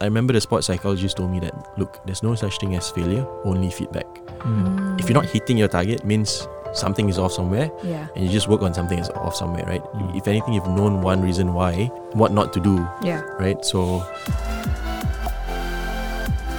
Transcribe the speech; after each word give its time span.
I 0.00 0.04
remember 0.04 0.32
the 0.32 0.40
sports 0.40 0.66
psychologist 0.68 1.16
told 1.16 1.30
me 1.32 1.40
that 1.40 1.54
look, 1.76 1.98
there's 2.06 2.22
no 2.22 2.34
such 2.36 2.58
thing 2.58 2.76
as 2.76 2.90
failure, 2.90 3.26
only 3.44 3.70
feedback. 3.70 4.06
Mm. 4.46 5.00
If 5.00 5.08
you're 5.08 5.14
not 5.20 5.26
hitting 5.26 5.58
your 5.58 5.66
target, 5.66 6.04
means 6.04 6.46
something 6.72 7.08
is 7.08 7.18
off 7.18 7.32
somewhere, 7.32 7.70
Yeah. 7.82 8.06
and 8.14 8.24
you 8.24 8.30
just 8.30 8.46
work 8.46 8.62
on 8.62 8.72
something 8.72 8.96
that's 8.98 9.10
off 9.10 9.34
somewhere, 9.34 9.64
right? 9.66 9.82
Mm. 9.94 10.16
If 10.16 10.28
anything, 10.28 10.54
you've 10.54 10.68
known 10.68 11.02
one 11.02 11.20
reason 11.20 11.52
why, 11.52 11.90
what 12.12 12.30
not 12.32 12.52
to 12.54 12.60
do, 12.60 12.86
Yeah. 13.02 13.22
right? 13.42 13.58
So 13.64 14.04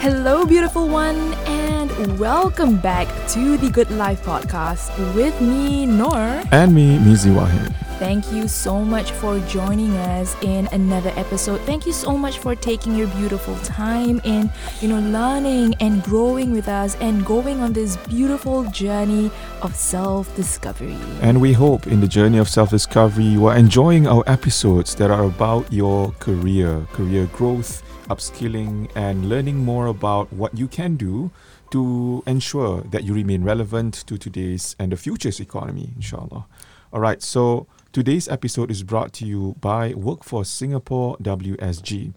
Hello, 0.04 0.46
beautiful 0.46 0.88
one, 0.90 1.16
and 1.48 2.20
welcome 2.20 2.78
back 2.80 3.08
to 3.36 3.56
the 3.58 3.70
Good 3.70 3.92
Life 3.92 4.24
podcast 4.24 4.92
with 5.16 5.40
me, 5.40 5.86
Nor. 5.86 6.44
And 6.52 6.74
me, 6.76 6.98
Mizi 7.00 7.32
Wahid. 7.32 7.71
Thank 8.00 8.31
you 8.31 8.47
so 8.47 8.79
much 8.79 9.11
for 9.11 9.41
joining 9.41 9.91
us 9.97 10.34
in 10.41 10.70
another 10.71 11.11
episode. 11.18 11.59
Thank 11.68 11.86
you 11.86 11.91
so 11.91 12.18
much 12.18 12.38
for 12.39 12.55
taking 12.55 12.95
your 12.95 13.07
beautiful 13.07 13.57
time 13.57 14.21
in, 14.23 14.50
you 14.79 14.87
know, 14.87 15.00
learning 15.00 15.75
and 15.82 16.01
growing 16.01 16.54
with 16.54 16.69
us 16.69 16.96
and 17.01 17.25
going 17.25 17.60
on 17.60 17.74
this 17.74 17.97
beautiful 18.07 18.64
journey 18.71 19.29
of 19.61 19.75
self-discovery. 19.75 20.96
And 21.21 21.41
we 21.41 21.51
hope 21.51 21.88
in 21.88 22.00
the 22.00 22.07
journey 22.07 22.38
of 22.38 22.47
self 22.47 22.69
discovery, 22.69 23.25
you 23.25 23.47
are 23.47 23.57
enjoying 23.57 24.07
our 24.07 24.24
episodes 24.27 24.96
that 24.96 25.11
are 25.11 25.25
about 25.25 25.71
your 25.71 26.11
career, 26.19 26.88
career 26.93 27.25
growth, 27.33 27.83
upskilling, 28.07 28.89
and 28.96 29.27
learning 29.27 29.57
more 29.57 29.88
about 29.88 30.32
what 30.32 30.57
you 30.57 30.69
can 30.69 30.96
do 30.96 31.32
to 31.71 32.23
ensure 32.25 32.80
that 32.83 33.03
you 33.03 33.13
remain 33.13 33.44
relevant 33.44 33.94
to 34.08 34.17
today's 34.17 34.73
and 34.80 34.94
the 34.94 34.97
future's 34.97 35.41
economy, 35.41 35.91
inshallah. 35.97 36.47
All 36.94 37.02
right, 37.02 37.22
so 37.22 37.67
today's 37.92 38.28
episode 38.28 38.70
is 38.70 38.84
brought 38.84 39.14
to 39.14 39.25
you 39.25 39.56
by 39.59 39.94
Workforce 39.94 40.50
Singapore 40.50 41.17
WSG. 41.17 42.14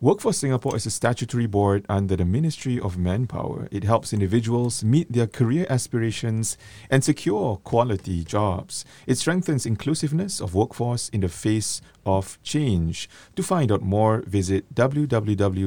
Workforce 0.00 0.38
Singapore 0.38 0.74
is 0.74 0.86
a 0.86 0.90
statutory 0.90 1.46
board 1.46 1.84
under 1.88 2.16
the 2.16 2.24
Ministry 2.24 2.80
of 2.80 2.98
Manpower. 2.98 3.68
It 3.70 3.84
helps 3.84 4.12
individuals 4.12 4.82
meet 4.82 5.12
their 5.12 5.28
career 5.28 5.64
aspirations 5.70 6.58
and 6.90 7.04
secure 7.04 7.58
quality 7.58 8.24
jobs. 8.24 8.84
It 9.06 9.16
strengthens 9.16 9.64
inclusiveness 9.64 10.40
of 10.40 10.56
workforce 10.56 11.08
in 11.10 11.20
the 11.20 11.28
face 11.28 11.80
of 12.04 12.42
change. 12.42 13.08
To 13.36 13.44
find 13.44 13.70
out 13.70 13.82
more, 13.82 14.24
visit 14.26 14.74
www.wsg.gov.sg 14.74 15.66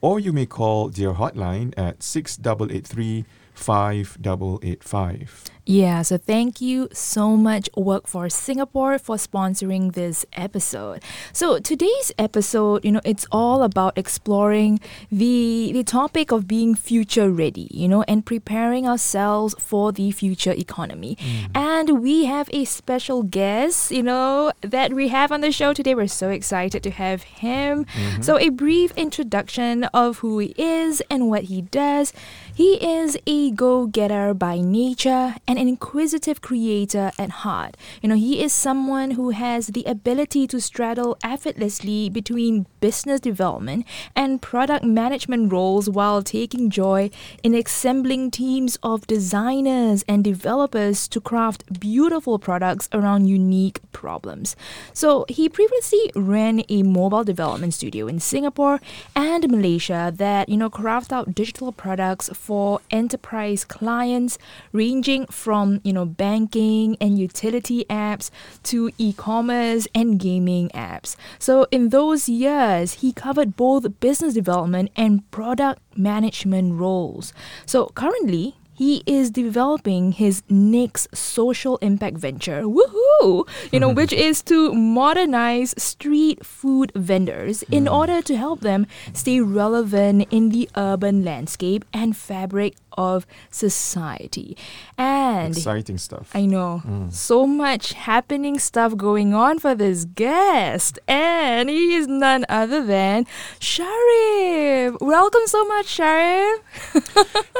or 0.00 0.20
you 0.20 0.32
may 0.32 0.46
call 0.46 0.88
their 0.88 1.12
hotline 1.12 1.74
at 1.76 2.02
6883 2.02 3.26
5885. 3.54 5.50
Yeah, 5.68 6.00
so 6.00 6.16
thank 6.16 6.62
you 6.62 6.88
so 6.94 7.36
much, 7.36 7.68
Workforce 7.76 8.34
Singapore, 8.34 8.98
for 8.98 9.16
sponsoring 9.16 9.92
this 9.92 10.24
episode. 10.32 11.02
So 11.34 11.58
today's 11.58 12.10
episode, 12.18 12.86
you 12.86 12.92
know, 12.92 13.02
it's 13.04 13.26
all 13.30 13.62
about 13.62 13.98
exploring 13.98 14.80
the 15.12 15.70
the 15.74 15.84
topic 15.84 16.32
of 16.32 16.48
being 16.48 16.74
future 16.74 17.30
ready, 17.30 17.68
you 17.70 17.86
know, 17.86 18.02
and 18.08 18.24
preparing 18.24 18.88
ourselves 18.88 19.54
for 19.58 19.92
the 19.92 20.10
future 20.10 20.52
economy. 20.52 21.18
Mm. 21.20 21.50
And 21.54 22.02
we 22.02 22.24
have 22.24 22.48
a 22.50 22.64
special 22.64 23.22
guest, 23.22 23.90
you 23.90 24.02
know, 24.02 24.52
that 24.62 24.94
we 24.94 25.08
have 25.08 25.30
on 25.30 25.42
the 25.42 25.52
show 25.52 25.74
today. 25.74 25.94
We're 25.94 26.08
so 26.08 26.30
excited 26.30 26.82
to 26.84 26.90
have 26.92 27.24
him. 27.24 27.84
Mm-hmm. 27.84 28.22
So 28.22 28.38
a 28.38 28.48
brief 28.48 28.96
introduction 28.96 29.84
of 29.92 30.20
who 30.20 30.38
he 30.38 30.54
is 30.56 31.02
and 31.10 31.28
what 31.28 31.44
he 31.52 31.60
does. 31.60 32.14
He 32.54 32.74
is 32.82 33.18
a 33.26 33.50
go-getter 33.52 34.34
by 34.34 34.60
nature 34.60 35.36
and 35.46 35.57
an 35.58 35.68
inquisitive 35.68 36.40
creator 36.40 37.10
at 37.18 37.30
heart. 37.42 37.76
You 38.00 38.08
know, 38.08 38.14
he 38.14 38.42
is 38.42 38.52
someone 38.52 39.12
who 39.12 39.30
has 39.30 39.68
the 39.68 39.84
ability 39.84 40.46
to 40.46 40.60
straddle 40.60 41.18
effortlessly 41.22 42.08
between 42.08 42.66
business 42.80 43.20
development 43.20 43.84
and 44.14 44.40
product 44.40 44.84
management 44.84 45.52
roles 45.52 45.90
while 45.90 46.22
taking 46.22 46.70
joy 46.70 47.10
in 47.42 47.54
assembling 47.54 48.30
teams 48.30 48.78
of 48.84 49.06
designers 49.08 50.04
and 50.08 50.22
developers 50.22 51.08
to 51.08 51.20
craft 51.20 51.80
beautiful 51.80 52.38
products 52.38 52.88
around 52.92 53.26
unique 53.26 53.80
problems. 53.90 54.54
So, 54.92 55.26
he 55.28 55.48
previously 55.48 56.12
ran 56.14 56.62
a 56.68 56.84
mobile 56.84 57.24
development 57.24 57.74
studio 57.74 58.06
in 58.06 58.20
Singapore 58.20 58.80
and 59.16 59.50
Malaysia 59.50 60.12
that, 60.14 60.48
you 60.48 60.56
know, 60.56 60.70
craft 60.70 61.12
out 61.12 61.34
digital 61.34 61.72
products 61.72 62.30
for 62.32 62.80
enterprise 62.92 63.64
clients 63.64 64.38
ranging 64.72 65.26
from, 65.26 65.47
you 65.84 65.92
know, 65.92 66.04
banking 66.04 66.96
and 67.00 67.18
utility 67.18 67.84
apps 67.88 68.30
to 68.64 68.90
e-commerce 68.98 69.86
and 69.94 70.18
gaming 70.18 70.68
apps. 70.70 71.16
So 71.38 71.66
in 71.70 71.88
those 71.88 72.28
years, 72.28 72.94
he 72.94 73.12
covered 73.12 73.56
both 73.56 74.00
business 74.00 74.34
development 74.34 74.90
and 74.96 75.28
product 75.30 75.80
management 75.96 76.74
roles. 76.74 77.32
So 77.66 77.86
currently, 77.94 78.54
he 78.78 79.02
is 79.06 79.32
developing 79.32 80.12
his 80.12 80.44
next 80.48 81.14
social 81.16 81.78
impact 81.78 82.16
venture, 82.16 82.62
woohoo! 82.62 83.48
You 83.72 83.80
know, 83.80 83.88
which 83.98 84.12
is 84.12 84.40
to 84.44 84.72
modernize 84.72 85.74
street 85.82 86.46
food 86.46 86.92
vendors 86.94 87.64
in 87.72 87.86
hmm. 87.86 87.92
order 87.92 88.22
to 88.22 88.36
help 88.36 88.60
them 88.60 88.86
stay 89.12 89.40
relevant 89.40 90.28
in 90.30 90.50
the 90.50 90.70
urban 90.76 91.24
landscape 91.24 91.84
and 91.92 92.16
fabric 92.16 92.76
of 92.98 93.24
society. 93.50 94.56
And 94.98 95.56
Exciting 95.56 95.98
stuff. 95.98 96.30
I 96.34 96.44
know. 96.46 96.82
So 97.10 97.46
much 97.46 97.92
happening 97.94 98.58
stuff 98.58 98.96
going 98.96 99.32
on 99.32 99.58
for 99.60 99.74
this 99.74 100.04
guest. 100.04 100.98
And 101.06 101.70
he 101.70 101.94
is 101.94 102.06
none 102.08 102.44
other 102.48 102.84
than 102.84 103.24
Shariff. 103.60 104.96
Welcome 105.00 105.46
so 105.46 105.64
much, 105.66 105.86
Shariff. 105.86 106.58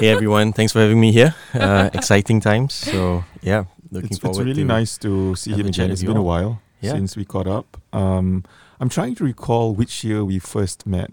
hey 0.01 0.09
everyone, 0.09 0.53
thanks 0.53 0.73
for 0.73 0.81
having 0.81 1.01
me 1.01 1.13
here. 1.13 1.35
Uh, 1.55 1.89
exciting 1.95 2.41
times. 2.41 2.75
So 2.75 3.25
yeah, 3.41 3.65
looking 3.91 4.11
it's, 4.11 4.19
forward. 4.19 4.41
it's 4.41 4.45
really 4.47 4.63
to 4.63 4.67
nice 4.77 4.99
to 4.99 5.35
see 5.37 5.53
him 5.53 5.67
again. 5.67 5.89
with 5.89 5.93
It's 5.93 6.03
you 6.03 6.09
been 6.09 6.17
a 6.17 6.23
while 6.23 6.61
Yeah. 6.81 6.93
since 6.93 7.17
we 7.17 7.25
caught 7.25 7.47
up. 7.47 7.77
Um, 7.93 8.45
I'm 8.81 8.89
trying 8.89 9.15
to 9.17 9.25
recall 9.25 9.75
which 9.75 10.03
year 10.05 10.25
we 10.25 10.39
first 10.39 10.87
met. 10.87 11.11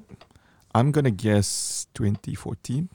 I'm 0.73 0.91
gonna 0.91 1.11
guess 1.11 1.87
2014. 1.93 2.89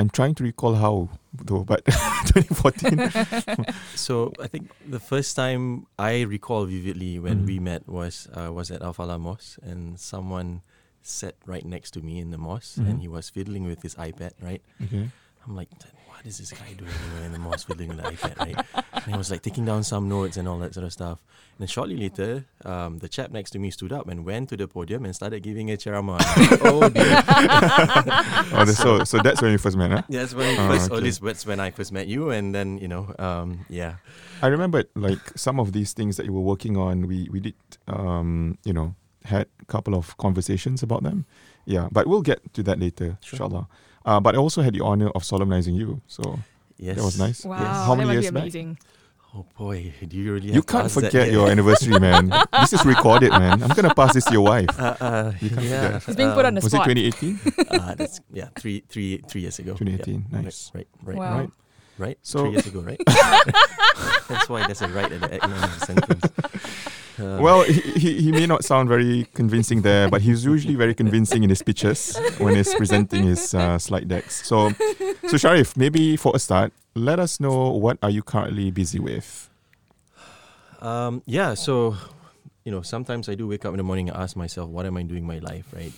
I'm 0.00 0.08
trying 0.08 0.32
to 0.40 0.42
recall 0.42 0.74
how 0.80 1.12
though, 1.36 1.60
but 1.62 1.84
2014. 2.32 3.12
So 3.94 4.32
I 4.40 4.48
think 4.48 4.72
the 4.88 4.98
first 4.98 5.36
time 5.36 5.84
I 6.00 6.22
recall 6.24 6.64
vividly 6.64 7.20
when 7.20 7.44
Mhm. 7.44 7.46
we 7.46 7.56
met 7.60 7.84
was 7.84 8.24
uh, 8.32 8.48
was 8.48 8.70
at 8.72 8.80
Al 8.80 8.96
Falah 8.96 9.20
Mosque, 9.20 9.60
and 9.60 10.00
someone 10.00 10.64
sat 11.04 11.36
right 11.44 11.64
next 11.64 11.92
to 11.96 12.00
me 12.00 12.16
in 12.18 12.32
the 12.32 12.40
mosque, 12.40 12.80
Mhm. 12.80 12.88
and 12.88 12.94
he 13.04 13.08
was 13.12 13.28
fiddling 13.28 13.68
with 13.68 13.84
his 13.84 13.92
iPad. 14.00 14.32
Right, 14.40 14.64
okay. 14.80 15.12
I'm 15.44 15.52
like, 15.56 15.68
what 16.20 16.26
is 16.26 16.36
this 16.38 16.52
guy 16.52 16.72
doing 16.76 16.90
you 16.90 17.18
know, 17.20 17.24
in 17.26 17.32
the 17.32 17.38
mosque 17.38 17.66
fiddling 17.66 17.96
the 17.96 18.02
iPad? 18.02 18.36
Right, 18.38 18.64
and 18.92 19.04
he 19.12 19.16
was 19.16 19.30
like 19.30 19.40
taking 19.42 19.64
down 19.64 19.82
some 19.84 20.06
notes 20.08 20.36
and 20.36 20.46
all 20.46 20.58
that 20.58 20.74
sort 20.74 20.84
of 20.84 20.92
stuff. 20.92 21.18
And 21.56 21.60
then 21.60 21.68
shortly 21.68 21.96
later, 21.96 22.44
um, 22.66 22.98
the 22.98 23.08
chap 23.08 23.30
next 23.30 23.52
to 23.52 23.58
me 23.58 23.70
stood 23.70 23.90
up 23.92 24.06
and 24.08 24.24
went 24.26 24.50
to 24.50 24.56
the 24.58 24.68
podium 24.68 25.06
and 25.06 25.14
started 25.14 25.42
giving 25.42 25.70
a 25.70 25.78
ceramah. 25.80 26.12
Like, 26.18 26.60
oh 26.64 26.88
dear. 26.90 27.22
Oh, 28.52 28.64
so 28.66 29.04
so 29.04 29.18
that's 29.22 29.40
when 29.40 29.52
you 29.52 29.58
first 29.58 29.76
met, 29.76 29.90
huh? 29.90 30.02
That's 30.08 30.34
when 30.34 30.58
Oh, 30.60 30.68
first, 30.68 30.90
or 30.90 30.94
at 30.94 30.96
okay. 30.98 31.04
least 31.04 31.22
that's 31.22 31.46
when 31.46 31.58
I 31.60 31.70
first 31.70 31.92
met 31.92 32.06
you, 32.06 32.30
and 32.30 32.54
then 32.54 32.76
you 32.78 32.88
know, 32.88 33.14
um, 33.18 33.64
yeah, 33.70 33.96
I 34.42 34.48
remember 34.48 34.84
like 34.94 35.20
some 35.36 35.58
of 35.58 35.72
these 35.72 35.92
things 35.94 36.16
that 36.18 36.26
you 36.26 36.32
were 36.32 36.40
working 36.44 36.76
on. 36.76 37.06
We 37.06 37.28
we 37.32 37.40
did 37.40 37.54
um, 37.88 38.58
you 38.64 38.72
know 38.74 38.94
had 39.24 39.46
a 39.60 39.64
couple 39.66 39.94
of 39.94 40.16
conversations 40.18 40.82
about 40.82 41.02
them. 41.02 41.24
Yeah, 41.64 41.88
but 41.92 42.06
we'll 42.06 42.22
get 42.22 42.52
to 42.54 42.62
that 42.64 42.78
later, 42.78 43.16
Sure. 43.22 43.36
inshallah. 43.36 43.68
Uh, 44.04 44.20
but 44.20 44.34
I 44.34 44.38
also 44.38 44.62
had 44.62 44.74
the 44.74 44.80
honor 44.82 45.08
of 45.10 45.24
solemnizing 45.24 45.74
you, 45.74 46.00
so 46.06 46.38
yes, 46.78 46.96
that 46.96 47.04
was 47.04 47.18
nice. 47.18 47.44
Wow, 47.44 47.58
Yes. 47.60 47.86
How 47.86 47.94
many 47.94 48.08
that 48.08 48.22
years 48.22 48.32
must 48.32 48.52
be 48.52 48.64
back? 48.64 48.76
Oh 49.32 49.46
boy, 49.56 49.92
do 50.08 50.16
you 50.16 50.32
really? 50.34 50.48
You 50.48 50.54
have 50.54 50.66
can't 50.66 50.84
ask 50.86 50.94
forget 50.94 51.14
yet? 51.14 51.30
your 51.32 51.48
anniversary, 51.48 51.98
man. 52.00 52.32
this 52.60 52.72
is 52.72 52.84
recorded, 52.84 53.30
man. 53.30 53.62
I'm 53.62 53.68
gonna 53.70 53.94
pass 53.94 54.12
this 54.14 54.24
to 54.24 54.32
your 54.32 54.42
wife. 54.42 54.68
Uh, 54.76 54.96
uh, 55.00 55.32
You 55.40 55.50
can't 55.50 55.62
yeah, 55.62 55.82
forget. 55.98 56.02
He's 56.06 56.16
being 56.16 56.32
put 56.32 56.44
on 56.46 56.54
the 56.54 56.60
Was 56.62 56.74
it 56.74 56.78
2018? 56.82 57.40
uh, 57.80 57.94
that's 57.94 58.20
yeah, 58.32 58.48
three, 58.58 58.82
three, 58.88 59.18
three 59.28 59.42
years 59.42 59.58
ago. 59.60 59.74
2018, 59.74 60.26
Yeah. 60.32 60.40
nice. 60.40 60.72
Right, 60.74 60.88
right, 61.04 61.16
right, 61.16 61.18
Wow. 61.18 61.38
Right. 61.38 61.50
right. 61.98 62.18
So- 62.22 62.40
three 62.40 62.50
years 62.52 62.66
ago, 62.66 62.80
right? 62.80 63.00
that's 63.06 64.48
why 64.48 64.66
there's 64.66 64.82
a 64.82 64.88
right 64.88 65.12
at 65.12 65.20
the 65.20 65.32
end 65.44 65.52
of 65.52 65.78
the 65.78 65.86
sentence. 65.86 66.24
Uh, 67.20 67.38
Well, 67.40 67.62
he, 67.64 67.80
he, 67.98 68.22
he 68.22 68.32
may 68.32 68.46
not 68.46 68.64
sound 68.64 68.88
very 68.88 69.26
convincing 69.34 69.82
there, 69.82 70.08
but 70.08 70.22
he's 70.22 70.44
usually 70.44 70.74
very 70.74 70.94
convincing 70.94 71.42
in 71.44 71.50
his 71.50 71.62
pitches 71.62 72.16
when 72.38 72.56
he's 72.56 72.74
presenting 72.74 73.24
his 73.24 73.54
uh, 73.54 73.78
slide 73.78 74.08
decks. 74.08 74.46
So, 74.46 74.70
so 75.28 75.36
Shariff, 75.36 75.76
maybe 75.76 76.16
for 76.16 76.32
a 76.34 76.38
start, 76.38 76.72
let 76.94 77.18
us 77.20 77.38
know 77.40 77.70
what 77.70 77.98
are 78.02 78.10
you 78.10 78.22
currently 78.22 78.70
busy 78.70 78.98
with. 78.98 79.48
Um, 80.80 81.22
yeah, 81.26 81.54
so 81.54 81.96
you 82.64 82.72
know, 82.72 82.82
sometimes 82.82 83.28
I 83.28 83.34
do 83.34 83.46
wake 83.46 83.64
up 83.64 83.72
in 83.72 83.78
the 83.78 83.82
morning 83.82 84.08
and 84.08 84.16
ask 84.16 84.36
myself, 84.36 84.68
what 84.68 84.86
am 84.86 84.96
I 84.96 85.02
doing 85.02 85.26
my 85.26 85.38
life, 85.38 85.66
right? 85.72 85.92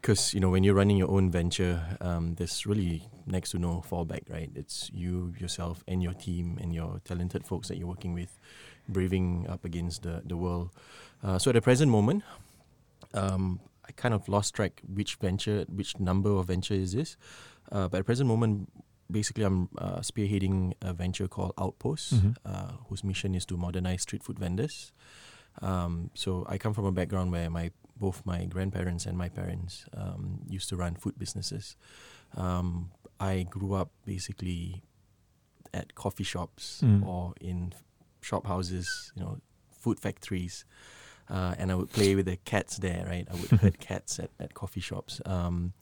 Because 0.00 0.32
you 0.34 0.40
know, 0.40 0.50
when 0.50 0.64
you're 0.64 0.74
running 0.74 0.96
your 0.96 1.10
own 1.10 1.30
venture, 1.30 1.80
um, 2.00 2.34
there's 2.36 2.66
really 2.66 3.02
next 3.26 3.50
to 3.50 3.58
no 3.58 3.84
fallback, 3.88 4.30
right? 4.30 4.50
It's 4.54 4.90
you, 4.94 5.34
yourself, 5.38 5.84
and 5.86 6.02
your 6.02 6.14
team, 6.14 6.58
and 6.60 6.74
your 6.74 7.00
talented 7.04 7.44
folks 7.46 7.68
that 7.68 7.76
you're 7.76 7.88
working 7.88 8.14
with. 8.14 8.38
Braving 8.88 9.46
up 9.48 9.64
against 9.64 10.02
the 10.02 10.22
the 10.24 10.36
world. 10.36 10.70
Uh, 11.22 11.38
so 11.38 11.50
at 11.50 11.54
the 11.54 11.62
present 11.62 11.90
moment, 11.90 12.22
um, 13.14 13.60
I 13.88 13.92
kind 13.92 14.14
of 14.14 14.28
lost 14.28 14.54
track 14.54 14.80
which 14.86 15.16
venture, 15.16 15.64
which 15.68 15.98
number 15.98 16.30
of 16.30 16.46
venture 16.46 16.74
is 16.74 16.92
this. 16.92 17.16
Uh, 17.72 17.88
but 17.88 17.98
at 17.98 18.00
the 18.00 18.04
present 18.04 18.28
moment, 18.28 18.70
basically, 19.10 19.44
I'm 19.44 19.68
uh, 19.78 20.00
spearheading 20.00 20.74
a 20.80 20.92
venture 20.92 21.28
called 21.28 21.52
Outpost, 21.58 22.14
Mhm. 22.14 22.36
uh, 22.44 22.72
whose 22.88 23.02
mission 23.04 23.34
is 23.34 23.44
to 23.46 23.56
modernize 23.56 24.02
street 24.02 24.22
food 24.22 24.38
vendors. 24.38 24.92
Um, 25.62 26.10
so 26.14 26.46
I 26.48 26.58
come 26.58 26.72
from 26.74 26.84
a 26.84 26.92
background 26.92 27.32
where 27.32 27.50
my 27.50 27.70
both 27.98 28.22
my 28.24 28.44
grandparents 28.46 29.06
and 29.06 29.18
my 29.18 29.28
parents 29.28 29.84
um, 29.92 30.40
used 30.48 30.68
to 30.68 30.76
run 30.76 30.94
food 30.94 31.18
businesses. 31.18 31.74
Um, 32.36 32.92
I 33.18 33.42
grew 33.42 33.74
up 33.74 33.90
basically 34.06 34.82
at 35.74 35.94
coffee 35.96 36.22
shops 36.24 36.80
Mm. 36.84 37.02
or 37.04 37.34
in 37.40 37.72
shop 38.28 38.46
houses, 38.46 38.86
you 39.16 39.22
know, 39.22 39.34
food 39.82 39.98
factories, 40.06 40.64
uh, 41.30 41.54
and 41.58 41.66
I 41.72 41.74
would 41.78 41.90
play 41.98 42.14
with 42.18 42.26
the 42.26 42.36
cats 42.52 42.76
there. 42.86 43.02
Right, 43.12 43.26
I 43.32 43.34
would 43.40 43.50
herd 43.62 43.78
cats 43.90 44.18
at, 44.24 44.30
at 44.44 44.50
coffee 44.54 44.80
shops. 44.88 45.20
Um, 45.26 45.72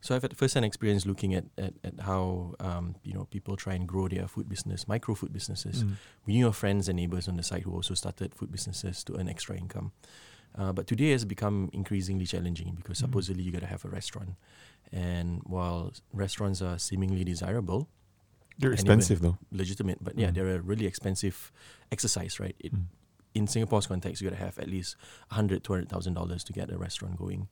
so 0.00 0.14
I've 0.14 0.22
had 0.22 0.36
first-hand 0.36 0.64
experience 0.64 1.06
looking 1.06 1.34
at 1.34 1.44
at, 1.66 1.74
at 1.88 1.94
how 2.10 2.54
um, 2.68 2.94
you 3.08 3.14
know 3.14 3.24
people 3.34 3.56
try 3.56 3.74
and 3.78 3.84
grow 3.92 4.06
their 4.08 4.28
food 4.28 4.48
business, 4.48 4.86
micro 4.94 5.14
food 5.14 5.32
businesses. 5.32 5.82
Mm. 5.82 5.92
We 6.26 6.32
knew 6.34 6.46
our 6.46 6.52
friends 6.62 6.88
and 6.88 6.96
neighbors 6.96 7.26
on 7.28 7.36
the 7.36 7.42
side 7.42 7.62
who 7.64 7.72
also 7.72 7.94
started 7.94 8.34
food 8.34 8.50
businesses 8.52 9.02
to 9.04 9.16
earn 9.18 9.28
extra 9.28 9.56
income. 9.56 9.90
Uh, 10.58 10.72
but 10.72 10.86
today 10.86 11.10
has 11.10 11.24
become 11.24 11.68
increasingly 11.72 12.26
challenging 12.26 12.74
because 12.80 12.98
Mm. 12.98 13.06
supposedly 13.06 13.42
you 13.44 13.52
got 13.52 13.60
to 13.68 13.72
have 13.74 13.84
a 13.84 13.88
restaurant, 14.00 14.30
and 14.92 15.40
while 15.54 15.92
restaurants 16.12 16.62
are 16.62 16.78
seemingly 16.78 17.24
desirable, 17.24 17.80
They're 18.58 18.72
expensive 18.72 19.20
though. 19.20 19.38
legitimate, 19.52 19.98
but 20.02 20.18
yeah, 20.18 20.30
Mm. 20.30 20.34
they're 20.34 20.54
a 20.56 20.60
really 20.60 20.86
expensive 20.86 21.52
exercise, 21.92 22.40
right? 22.40 22.56
It, 22.58 22.74
Mm. 22.74 22.86
in 23.34 23.46
Singapore's 23.46 23.86
context, 23.86 24.20
you 24.20 24.28
got 24.30 24.36
to 24.36 24.42
have 24.44 24.58
at 24.58 24.68
least 24.68 24.96
$100,000, 25.30 25.60
$200,000 25.62 26.42
to 26.44 26.52
get 26.52 26.70
a 26.70 26.76
restaurant 26.78 27.16
going. 27.16 27.46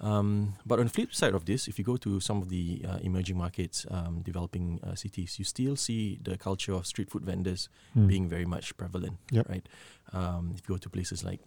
Um, 0.00 0.54
but 0.64 0.78
on 0.78 0.86
the 0.86 0.92
flip 0.92 1.12
side 1.12 1.34
of 1.34 1.44
this, 1.44 1.66
if 1.66 1.76
you 1.76 1.84
go 1.84 1.96
to 1.96 2.20
some 2.20 2.38
of 2.40 2.48
the 2.50 2.84
uh, 2.86 2.98
emerging 3.02 3.36
markets, 3.36 3.84
um, 3.90 4.22
developing 4.22 4.78
uh, 4.86 4.94
cities, 4.94 5.38
you 5.40 5.44
still 5.44 5.74
see 5.74 6.20
the 6.22 6.38
culture 6.38 6.72
of 6.72 6.86
street 6.86 7.10
food 7.10 7.24
vendors 7.24 7.68
Mm. 7.96 8.06
being 8.06 8.28
very 8.28 8.46
much 8.46 8.76
prevalent, 8.76 9.18
Yep. 9.32 9.48
right? 9.48 9.66
Um, 10.12 10.52
if 10.54 10.62
you 10.62 10.74
go 10.74 10.78
to 10.78 10.88
places 10.88 11.24
like 11.24 11.40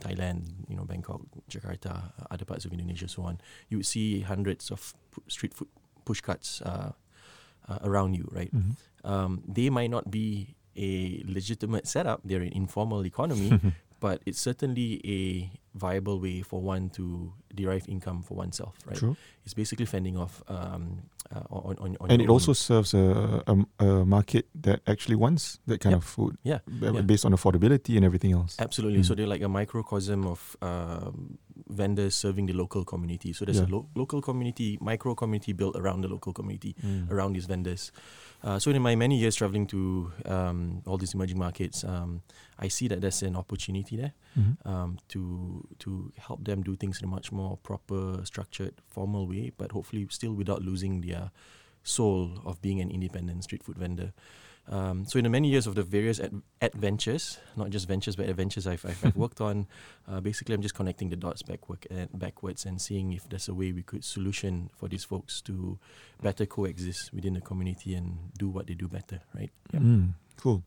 Thailand, 0.00 0.64
you 0.68 0.74
know, 0.76 0.84
Bangkok, 0.84 1.20
Jakarta, 1.50 2.10
uh, 2.18 2.24
other 2.30 2.46
parts 2.46 2.64
of 2.64 2.72
Indonesia, 2.72 3.08
so 3.08 3.22
on, 3.24 3.38
you 3.68 3.76
would 3.76 3.86
see 3.86 4.20
hundreds 4.22 4.70
of 4.72 4.94
pu- 5.12 5.22
street 5.28 5.52
food 5.52 5.68
push 6.06 6.22
carts 6.22 6.62
uh, 6.62 6.92
uh, 7.68 7.78
around 7.84 8.14
you, 8.14 8.26
right? 8.32 8.50
Mhm. 8.54 8.76
um, 9.04 9.42
they 9.46 9.70
might 9.70 9.90
not 9.90 10.10
be 10.10 10.56
a 10.76 11.22
legitimate 11.26 11.86
setup. 11.86 12.20
They're 12.24 12.42
an 12.42 12.52
informal 12.52 13.04
economy, 13.06 13.50
but 14.00 14.22
it's 14.26 14.40
certainly 14.40 15.00
a 15.04 15.50
viable 15.76 16.18
way 16.20 16.42
for 16.42 16.60
one 16.60 16.90
to 16.90 17.32
derive 17.62 17.84
income 17.88 18.22
for 18.22 18.38
oneself. 18.38 18.74
Right? 18.86 18.98
True. 18.98 19.16
It's 19.44 19.54
basically 19.54 19.86
fending 19.86 20.16
off 20.16 20.42
um, 20.48 20.84
uh, 21.34 21.44
on 21.50 21.76
on, 21.84 21.96
on 22.00 22.10
And 22.10 22.22
it 22.22 22.28
also 22.30 22.52
serves 22.54 22.94
a, 22.94 23.42
a, 23.52 23.54
a 23.86 24.04
market 24.04 24.44
that 24.62 24.80
actually 24.86 25.16
wants 25.16 25.58
that 25.66 25.80
kind 25.80 25.92
Yep. 25.94 26.02
of 26.02 26.04
food 26.08 26.32
yeah. 26.44 26.58
yeah. 26.82 27.02
based 27.02 27.24
on 27.26 27.32
affordability 27.32 27.96
and 27.96 28.04
everything 28.04 28.32
else. 28.32 28.56
Absolutely. 28.58 29.02
So 29.02 29.12
Mm. 29.12 29.16
they're 29.16 29.32
like 29.34 29.44
a 29.44 29.48
microcosm 29.48 30.26
of 30.26 30.56
um, 30.62 31.38
vendors 31.68 32.14
serving 32.14 32.46
the 32.46 32.52
local 32.54 32.84
community. 32.84 33.32
So 33.32 33.44
there's 33.44 33.60
a 33.60 33.66
lo- 33.66 33.88
local 33.94 34.20
community, 34.22 34.78
micro 34.80 35.14
community 35.14 35.52
built 35.54 35.76
around 35.76 36.02
the 36.04 36.08
local 36.08 36.32
community. 36.32 36.74
Mm. 36.84 37.10
around 37.10 37.34
these 37.36 37.46
vendors. 37.48 37.92
Uh, 38.44 38.58
so 38.58 38.70
in 38.70 38.80
my 38.82 38.94
many 38.96 39.16
years 39.18 39.34
traveling 39.36 39.66
to 39.66 40.12
um, 40.26 40.82
all 40.86 40.96
these 40.98 41.14
emerging 41.16 41.38
markets, 41.38 41.84
um, 41.84 42.22
I 42.58 42.68
see 42.68 42.88
that 42.88 43.00
there's 43.00 43.22
an 43.22 43.36
opportunity 43.36 43.96
there 43.96 44.12
Mhm. 44.36 44.54
um, 44.66 44.90
to 45.08 45.20
to 45.78 46.12
help 46.26 46.44
them 46.44 46.62
do 46.62 46.76
things 46.76 46.98
in 47.00 47.04
a 47.08 47.10
much 47.10 47.32
more 47.32 47.47
proper, 47.56 48.24
structured, 48.24 48.74
formal 48.86 49.26
way, 49.26 49.52
but 49.56 49.72
hopefully 49.72 50.06
still 50.10 50.34
without 50.34 50.62
losing 50.62 51.00
their 51.00 51.30
soul 51.82 52.42
of 52.44 52.60
being 52.60 52.80
an 52.80 52.90
independent 52.90 53.44
street 53.44 53.62
food 53.62 53.78
vendor. 53.78 54.12
Um, 54.70 55.06
so 55.06 55.18
in 55.18 55.24
the 55.24 55.30
many 55.30 55.48
years 55.48 55.66
of 55.66 55.74
the 55.74 55.82
various 55.82 56.20
ad- 56.20 56.42
adventures, 56.60 57.38
not 57.56 57.70
just 57.70 57.88
ventures 57.88 58.16
but 58.16 58.28
adventures 58.28 58.66
I've, 58.66 58.84
I've, 58.84 59.02
I've 59.02 59.16
worked 59.16 59.40
on, 59.40 59.66
uh, 60.06 60.20
basically 60.20 60.54
I'm 60.54 60.60
just 60.60 60.74
connecting 60.74 61.08
the 61.08 61.16
dots 61.16 61.42
backward 61.42 61.86
and 61.90 62.10
backwards 62.18 62.66
and 62.66 62.80
seeing 62.80 63.14
if 63.14 63.26
there's 63.30 63.48
a 63.48 63.54
way 63.54 63.72
we 63.72 63.82
could 63.82 64.04
solution 64.04 64.68
for 64.76 64.88
these 64.88 65.04
folks 65.04 65.40
to 65.42 65.78
better 66.20 66.44
coexist 66.44 67.14
within 67.14 67.32
the 67.32 67.40
community 67.40 67.94
and 67.94 68.18
do 68.38 68.48
what 68.48 68.66
they 68.66 68.74
do 68.74 68.88
better, 68.88 69.22
right? 69.34 69.50
Yep. 69.72 69.82
Mm, 69.82 70.12
cool. 70.36 70.62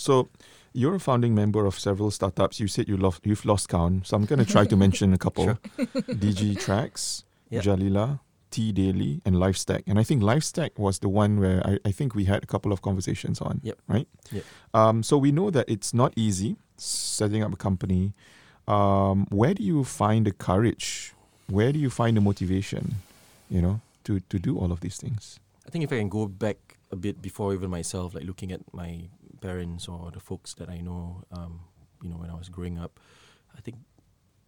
So, 0.00 0.28
you're 0.72 0.94
a 0.94 1.00
founding 1.00 1.34
member 1.34 1.66
of 1.66 1.78
several 1.78 2.10
startups. 2.10 2.60
You 2.60 2.68
said 2.68 2.88
you 2.88 2.96
lost, 2.96 3.20
you've 3.24 3.44
lost 3.44 3.68
count, 3.68 4.06
so 4.06 4.16
I'm 4.16 4.24
going 4.24 4.38
to 4.38 4.44
try 4.50 4.64
to 4.64 4.76
mention 4.84 5.12
a 5.12 5.18
couple: 5.18 5.44
Sure. 5.44 5.58
DG 6.22 6.58
Tracks, 6.60 7.24
Yep. 7.50 7.64
Jalila, 7.64 8.20
T 8.50 8.70
Daily, 8.72 9.20
and 9.24 9.34
Lifestack. 9.36 9.82
And 9.86 9.98
I 9.98 10.04
think 10.04 10.22
Lifestack 10.22 10.78
was 10.78 11.00
the 11.00 11.08
one 11.08 11.40
where 11.40 11.60
I, 11.66 11.78
I 11.84 11.90
think 11.92 12.14
we 12.14 12.24
had 12.26 12.42
a 12.44 12.46
couple 12.46 12.72
of 12.72 12.80
conversations 12.82 13.40
on. 13.40 13.60
Yep. 13.64 13.78
Right. 13.88 14.08
Yep. 14.30 14.44
Um, 14.72 15.02
so 15.02 15.18
we 15.18 15.32
know 15.32 15.50
that 15.50 15.68
it's 15.68 15.92
not 15.92 16.12
easy 16.16 16.56
setting 16.76 17.42
up 17.42 17.52
a 17.52 17.56
company. 17.56 18.14
Um, 18.68 19.26
where 19.30 19.54
do 19.54 19.62
you 19.62 19.82
find 19.84 20.24
the 20.26 20.32
courage? 20.32 21.12
Where 21.48 21.72
do 21.72 21.78
you 21.78 21.90
find 21.90 22.16
the 22.16 22.20
motivation? 22.20 22.94
You 23.50 23.60
know, 23.60 23.80
to 24.04 24.20
to 24.20 24.38
do 24.38 24.56
all 24.56 24.70
of 24.70 24.80
these 24.80 24.96
things. 24.96 25.40
I 25.66 25.70
think 25.70 25.82
if 25.84 25.92
I 25.92 25.98
can 25.98 26.08
go 26.08 26.26
back 26.26 26.56
a 26.92 26.96
bit 26.96 27.20
before 27.20 27.52
even 27.54 27.70
myself, 27.70 28.14
like 28.14 28.24
looking 28.24 28.52
at 28.52 28.60
my 28.72 29.10
parents 29.40 29.88
or 29.88 30.10
the 30.10 30.20
folks 30.20 30.54
that 30.54 30.68
I 30.68 30.80
know, 30.80 31.24
um, 31.32 31.60
you 32.02 32.08
know, 32.08 32.16
when 32.16 32.30
I 32.30 32.34
was 32.34 32.48
growing 32.48 32.78
up, 32.78 33.00
I 33.56 33.60
think 33.60 33.76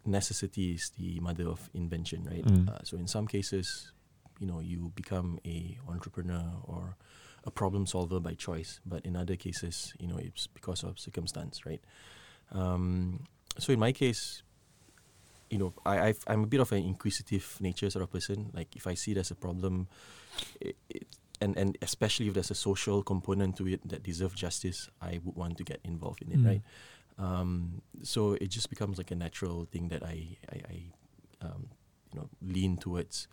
necessity 0.05 0.73
is 0.73 0.91
the 0.99 1.21
mother 1.21 1.49
of 1.49 1.71
invention, 1.75 2.27
right? 2.31 2.45
Mm. 2.45 2.69
Uh, 2.69 2.79
so 2.83 2.97
in 2.97 3.07
some 3.07 3.27
cases, 3.27 3.93
you 4.41 4.47
know, 4.47 4.61
you 4.61 4.93
become 4.95 5.39
a 5.47 5.79
entrepreneur 5.89 6.45
or 6.65 6.97
a 7.45 7.51
problem 7.51 7.87
solver 7.87 8.21
by 8.21 8.35
choice, 8.35 8.81
but 8.87 9.05
in 9.05 9.17
other 9.17 9.37
cases, 9.37 9.95
you 9.99 10.07
know, 10.07 10.19
it's 10.19 10.47
because 10.47 10.85
of 10.85 10.99
circumstance, 10.99 11.67
right? 11.67 11.81
Um, 12.53 13.25
so 13.59 13.73
in 13.73 13.79
my 13.79 13.93
case, 13.93 14.43
you 15.51 15.59
know, 15.59 15.75
I 15.85 16.09
I've, 16.09 16.25
I'm 16.27 16.45
a 16.45 16.47
bit 16.47 16.61
of 16.61 16.73
an 16.73 16.79
inquisitive 16.79 17.59
nature 17.61 17.91
sort 17.91 18.03
of 18.03 18.11
person. 18.11 18.51
Like 18.55 18.75
if 18.75 18.87
I 18.87 18.95
see 18.95 19.15
there's 19.15 19.31
a 19.31 19.35
problem, 19.35 19.89
it, 20.61 20.77
it, 20.89 21.07
and 21.43 21.53
and 21.59 21.71
especially 21.83 22.27
if 22.29 22.35
there's 22.35 22.51
a 22.51 22.61
social 22.69 23.03
component 23.03 23.57
to 23.59 23.65
it 23.75 23.81
that 23.93 24.03
deserves 24.11 24.35
justice, 24.47 24.89
I 25.01 25.21
would 25.25 25.37
want 25.37 25.55
to 25.59 25.65
get 25.65 25.81
involved 25.85 26.23
in 26.23 26.31
it, 26.35 26.39
Mm. 26.39 26.47
right? 26.51 26.63
Um, 27.19 27.83
so 28.03 28.21
it 28.45 28.49
just 28.57 28.69
becomes 28.71 28.97
like 28.99 29.11
a 29.11 29.19
natural 29.27 29.67
thing 29.73 29.89
that 29.93 30.03
I 30.03 30.17
I, 30.55 30.57
I 30.75 30.77
um, 31.47 31.63
you 32.13 32.17
know 32.21 32.29
lean 32.55 32.77
towards. 32.79 33.29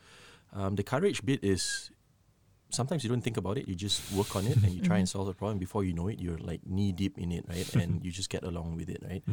Um, 0.51 0.75
the 0.75 0.83
courage 0.83 1.19
bit 1.29 1.39
is 1.43 1.91
sometimes 2.69 3.03
you 3.03 3.09
don't 3.13 3.21
think 3.27 3.37
about 3.37 3.57
it, 3.57 3.67
you 3.69 3.75
just 3.75 3.99
work 4.11 4.35
on 4.35 4.45
it 4.51 4.57
and 4.63 4.71
you 4.75 4.81
try 4.81 4.97
and 4.97 5.07
solve 5.09 5.27
the 5.27 5.33
problem. 5.33 5.57
Before 5.59 5.83
you 5.87 5.93
know 5.93 6.07
it, 6.09 6.19
you're 6.19 6.37
like 6.51 6.61
knee 6.65 6.91
deep 6.91 7.17
in 7.17 7.31
it, 7.31 7.45
right? 7.49 7.69
and 7.81 8.03
you 8.05 8.11
just 8.11 8.29
get 8.29 8.43
along 8.43 8.75
with 8.75 8.89
it, 8.89 9.01
right? 9.09 9.23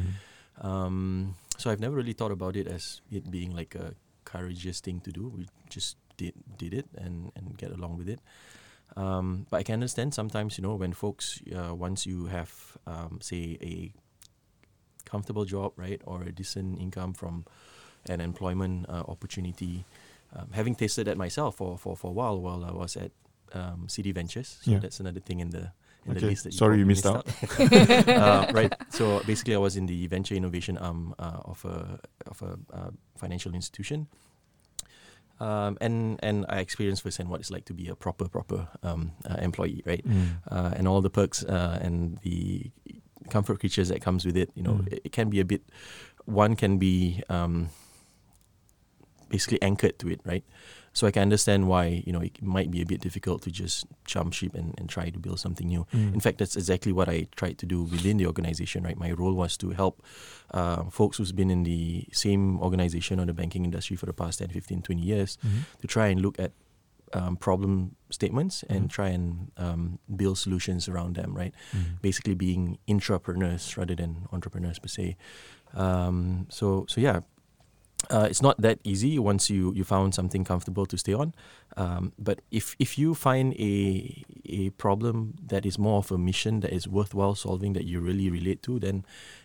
Um, 0.61 1.35
so 1.59 1.71
I've 1.71 1.81
never 1.81 1.97
really 1.97 2.13
thought 2.15 2.33
about 2.33 2.57
it 2.57 2.67
as 2.67 3.01
it 3.11 3.31
being 3.31 3.55
like 3.55 3.75
a 3.75 3.95
courageous 4.25 4.81
thing 4.81 5.01
to 5.01 5.13
do. 5.13 5.29
We 5.37 5.47
just 5.69 5.97
did 6.17 6.33
did 6.57 6.73
it 6.73 6.87
and 6.97 7.33
and 7.37 7.57
get 7.57 7.73
along 7.73 7.97
with 7.99 8.09
it. 8.09 8.21
Um, 8.97 9.47
but 9.51 9.59
I 9.59 9.63
can 9.63 9.75
understand 9.75 10.15
sometimes, 10.15 10.57
you 10.59 10.63
know, 10.63 10.75
when 10.75 10.93
folks 10.93 11.41
uh, 11.55 11.75
once 11.75 12.07
you 12.07 12.27
have 12.27 12.79
um, 12.87 13.19
say 13.21 13.59
a 13.61 13.93
comfortable 15.05 15.45
job, 15.45 15.73
right, 15.77 16.01
or 16.05 16.23
a 16.23 16.33
decent 16.33 16.81
income 16.81 17.13
from 17.15 17.45
an 18.09 18.21
employment 18.21 18.87
uh, 18.89 19.03
opportunity. 19.09 19.85
Um, 20.35 20.49
having 20.53 20.75
tasted 20.75 21.07
that 21.07 21.17
myself 21.17 21.57
for, 21.57 21.79
for, 21.79 21.97
for 21.97 22.09
a 22.09 22.13
while 22.13 22.41
while 22.41 22.65
I 22.65 22.73
was 22.73 22.97
at 22.97 23.13
um, 23.53 23.89
CD 23.89 24.13
Ventures, 24.13 24.59
so 24.63 24.73
Yeah. 24.73 24.79
that's 24.81 25.01
another 25.01 25.21
thing 25.21 25.41
in 25.41 25.51
the 25.51 25.71
in 26.05 26.15
the 26.15 26.27
list 26.27 26.45
that 26.45 26.55
sorry 26.55 26.79
you 26.79 26.87
missed 26.87 27.05
uh, 27.59 28.47
right. 28.53 28.73
So 28.91 29.21
basically, 29.27 29.55
I 29.55 29.59
was 29.59 29.77
in 29.77 29.87
the 29.87 30.07
venture 30.07 30.35
innovation 30.37 30.79
arm 30.79 31.15
uh, 31.19 31.41
of 31.45 31.65
a 31.65 31.99
of 32.27 32.43
a 32.43 32.59
uh, 32.73 32.91
financial 33.17 33.55
institution, 33.55 34.07
um, 35.41 35.77
and 35.81 36.19
and 36.23 36.47
I 36.49 36.61
experienced 36.61 37.03
firsthand 37.03 37.29
what 37.29 37.41
it's 37.41 37.51
like 37.51 37.65
to 37.67 37.75
be 37.75 37.89
a 37.89 37.95
proper 37.95 38.29
proper 38.29 38.69
um, 38.83 39.13
uh, 39.29 39.37
employee, 39.41 39.83
right? 39.87 40.05
Mm. 40.07 40.39
Uh, 40.51 40.73
and 40.77 40.89
all 40.89 41.01
the 41.03 41.11
perks 41.11 41.45
uh, 41.45 41.79
and 41.83 42.19
the 42.23 42.71
comfort 43.31 43.61
creatures 43.61 43.89
that 43.89 44.01
comes 44.01 44.25
with 44.25 44.37
it. 44.37 44.51
You 44.55 44.63
know, 44.63 44.75
Mm. 44.75 44.93
it, 44.93 45.01
it 45.07 45.13
can 45.13 45.29
be 45.31 45.41
a 45.41 45.45
bit. 45.45 45.63
One 46.25 46.57
can 46.57 46.79
be 46.79 47.23
um, 47.29 47.69
basically 49.29 49.61
anchored 49.63 49.99
to 49.99 50.09
it, 50.09 50.21
right? 50.25 50.45
So 50.97 51.07
I 51.07 51.11
can 51.11 51.23
understand 51.29 51.69
why 51.69 52.03
you 52.07 52.13
know 52.15 52.23
it 52.23 52.41
might 52.43 52.71
be 52.71 52.81
a 52.81 52.87
bit 52.93 53.01
difficult 53.03 53.43
to 53.43 53.51
just 53.51 53.85
jump 54.13 54.33
ship 54.33 54.55
and, 54.55 54.73
and 54.79 54.89
try 54.89 55.11
to 55.11 55.19
build 55.19 55.39
something 55.39 55.69
new. 55.69 55.85
Mm. 55.93 56.15
In 56.15 56.21
fact, 56.21 56.39
that's 56.39 56.57
exactly 56.57 56.91
what 56.99 57.07
I 57.17 57.29
tried 57.37 57.59
to 57.59 57.67
do 57.67 57.83
within 57.95 58.17
the 58.17 58.27
organization. 58.27 58.83
Right, 58.83 58.97
my 58.97 59.13
role 59.13 59.35
was 59.35 59.59
to 59.59 59.71
help 59.77 60.03
uh, 60.59 60.85
folks 60.91 61.19
who's 61.19 61.33
been 61.33 61.51
in 61.51 61.65
the 61.65 62.07
same 62.13 62.59
organization 62.61 63.21
or 63.21 63.27
the 63.27 63.35
banking 63.35 63.65
industry 63.69 63.97
for 63.97 64.07
the 64.07 64.15
past 64.15 64.39
10, 64.39 64.49
15, 64.49 64.81
20 64.83 65.03
years 65.03 65.37
Mhm. 65.45 65.61
to 65.83 65.87
try 65.87 66.07
and 66.09 66.21
look 66.23 66.39
at 66.41 66.53
um, 67.13 67.37
problem 67.37 67.95
statements 68.11 68.65
and 68.69 68.85
Mhm. 68.89 68.91
try 68.97 69.09
and 69.09 69.53
um, 69.59 69.99
build 70.17 70.39
solutions 70.39 70.89
around 70.89 71.15
them. 71.17 71.37
Right, 71.37 71.53
Mm. 71.77 72.01
basically 72.01 72.35
being 72.35 72.79
intrapreneurs 72.89 73.77
rather 73.77 73.95
than 73.95 74.27
entrepreneurs 74.33 74.79
per 74.81 74.89
se. 74.89 75.17
Um, 75.75 76.47
so 76.49 76.87
so 76.89 77.01
yeah, 77.01 77.21
uh, 78.11 78.27
it's 78.31 78.43
not 78.43 78.61
that 78.61 78.79
easy 78.85 79.19
once 79.19 79.51
you 79.51 79.73
you 79.75 79.85
found 79.85 80.15
something 80.15 80.45
comfortable 80.45 80.87
to 80.87 80.97
stay 80.97 81.15
on. 81.15 81.35
Um, 81.77 82.13
but 82.19 82.41
if 82.51 82.77
if 82.79 82.99
you 82.99 83.15
find 83.15 83.55
a 83.55 84.25
a 84.45 84.71
problem 84.71 85.35
that 85.47 85.67
is 85.67 85.79
more 85.79 85.99
of 85.99 86.11
a 86.13 86.19
mission 86.19 86.61
that 86.61 86.73
is 86.73 86.87
worthwhile 86.89 87.35
solving 87.35 87.73
that 87.75 87.85
you 87.85 88.01
really 88.01 88.31
relate 88.31 88.63
to, 88.63 88.79
then 88.79 89.05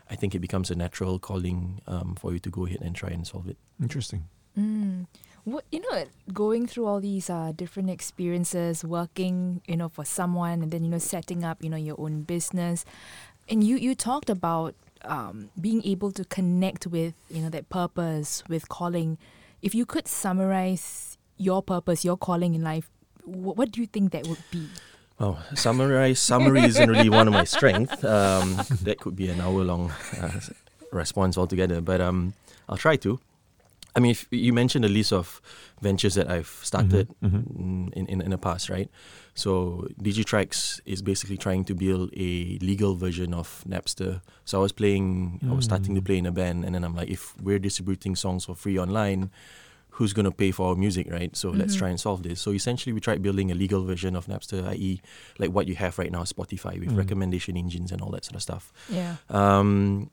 I 0.10 0.16
think 0.16 0.36
it 0.36 0.40
becomes 0.40 0.72
a 0.72 0.76
natural 0.76 1.20
calling 1.20 1.82
um, 1.88 2.16
for 2.16 2.34
you 2.34 2.40
to 2.40 2.50
go 2.50 2.66
ahead 2.66 2.82
and 2.82 2.96
try 2.96 3.10
and 3.10 3.26
solve 3.26 3.48
it. 3.48 3.58
Interesting. 3.82 4.28
Mm. 4.58 5.08
What 5.44 5.66
you 5.72 5.82
know, 5.82 6.06
going 6.32 6.68
through 6.68 6.86
all 6.86 7.00
these 7.00 7.30
uh, 7.30 7.52
different 7.56 7.90
experiences, 7.90 8.86
working, 8.86 9.62
you 9.68 9.76
know, 9.76 9.90
for 9.90 10.06
someone, 10.06 10.62
and 10.62 10.72
then 10.72 10.84
you 10.84 10.90
know, 10.90 11.00
setting 11.00 11.44
up, 11.44 11.64
you 11.64 11.70
know, 11.70 11.78
your 11.78 12.00
own 12.00 12.22
business, 12.24 12.86
and 13.50 13.64
you 13.64 13.78
you 13.78 13.96
talked 13.96 14.30
about 14.30 14.76
um, 15.06 15.50
being 15.60 15.84
able 15.86 16.12
to 16.12 16.24
connect 16.26 16.88
with, 16.88 17.14
you 17.30 17.42
know, 17.42 17.50
that 17.50 17.70
purpose 17.70 18.44
with 18.48 18.70
calling. 18.70 19.18
If 19.62 19.76
you 19.76 19.86
could 19.86 20.08
summarize 20.08 21.18
your 21.38 21.62
purpose, 21.62 22.04
your 22.06 22.18
calling 22.18 22.56
in 22.56 22.62
life, 22.64 22.90
wh- 23.24 23.58
what 23.58 23.72
do 23.72 23.82
you 23.82 23.88
think 23.88 24.12
that 24.12 24.28
would 24.28 24.44
be? 24.52 24.68
Well, 25.20 25.38
summarize 25.54 26.20
summary 26.20 26.62
isn't 26.64 26.90
really 26.90 27.10
one 27.10 27.28
of 27.28 27.34
my 27.34 27.44
strengths. 27.44 28.04
Um, 28.04 28.56
that 28.82 29.00
could 29.00 29.16
be 29.16 29.30
an 29.30 29.40
hour 29.40 29.64
long 29.64 29.92
uh, 30.20 30.40
response 30.92 31.38
altogether, 31.38 31.80
but 31.80 32.02
um, 32.02 32.34
I'll 32.68 32.78
try 32.78 32.96
to. 32.98 33.20
I 33.96 34.00
mean, 34.00 34.12
if 34.12 34.26
you 34.32 34.54
mentioned 34.54 34.86
a 34.86 34.90
list 34.90 35.12
of 35.12 35.42
ventures 35.82 36.16
that 36.16 36.30
I've 36.30 36.48
started 36.64 37.08
Mhm, 37.22 37.44
mm, 37.58 37.94
in, 37.94 38.06
in 38.08 38.22
in 38.22 38.30
the 38.32 38.38
past, 38.38 38.70
right? 38.70 38.90
So 39.34 39.88
Digitrax 40.02 40.80
is 40.86 41.02
basically 41.02 41.38
trying 41.38 41.64
to 41.66 41.74
build 41.76 42.10
a 42.16 42.58
legal 42.62 42.96
version 42.96 43.34
of 43.34 43.64
Napster. 43.68 44.22
So 44.46 44.60
I 44.60 44.62
was 44.62 44.72
playing, 44.72 45.40
I 45.50 45.54
was 45.54 45.66
starting 45.66 45.96
to 45.96 46.02
Mm. 46.02 46.06
play 46.06 46.18
in 46.18 46.26
a 46.26 46.32
band, 46.32 46.66
and 46.66 46.74
then 46.76 46.84
I'm 46.84 46.96
like, 46.96 47.10
if 47.10 47.34
we're 47.42 47.60
distributing 47.60 48.16
songs 48.16 48.46
for 48.46 48.56
free 48.56 48.78
online, 48.80 49.30
who's 49.96 50.14
gonna 50.14 50.32
pay 50.32 50.52
for 50.52 50.70
our 50.70 50.76
music, 50.76 51.08
right? 51.12 51.36
So 51.36 51.52
let's 51.52 51.76
Mhm. 51.76 51.80
try 51.80 51.90
and 51.90 52.00
solve 52.00 52.24
this. 52.24 52.40
So 52.42 52.52
essentially, 52.54 52.94
we 52.94 53.02
tried 53.02 53.22
building 53.22 53.52
a 53.52 53.56
legal 53.56 53.84
version 53.84 54.16
of 54.16 54.26
Napster, 54.28 54.66
i.e., 54.70 55.02
like 55.38 55.52
what 55.52 55.68
you 55.68 55.76
have 55.76 55.98
right 56.00 56.12
now, 56.12 56.24
Spotify 56.24 56.80
with 56.80 56.92
Mm. 56.92 56.98
recommendation 56.98 57.58
engines 57.58 57.92
and 57.92 58.02
all 58.02 58.12
that 58.12 58.24
sort 58.26 58.36
of 58.36 58.42
stuff. 58.42 58.72
Yeah. 58.90 59.18
Um, 59.30 60.10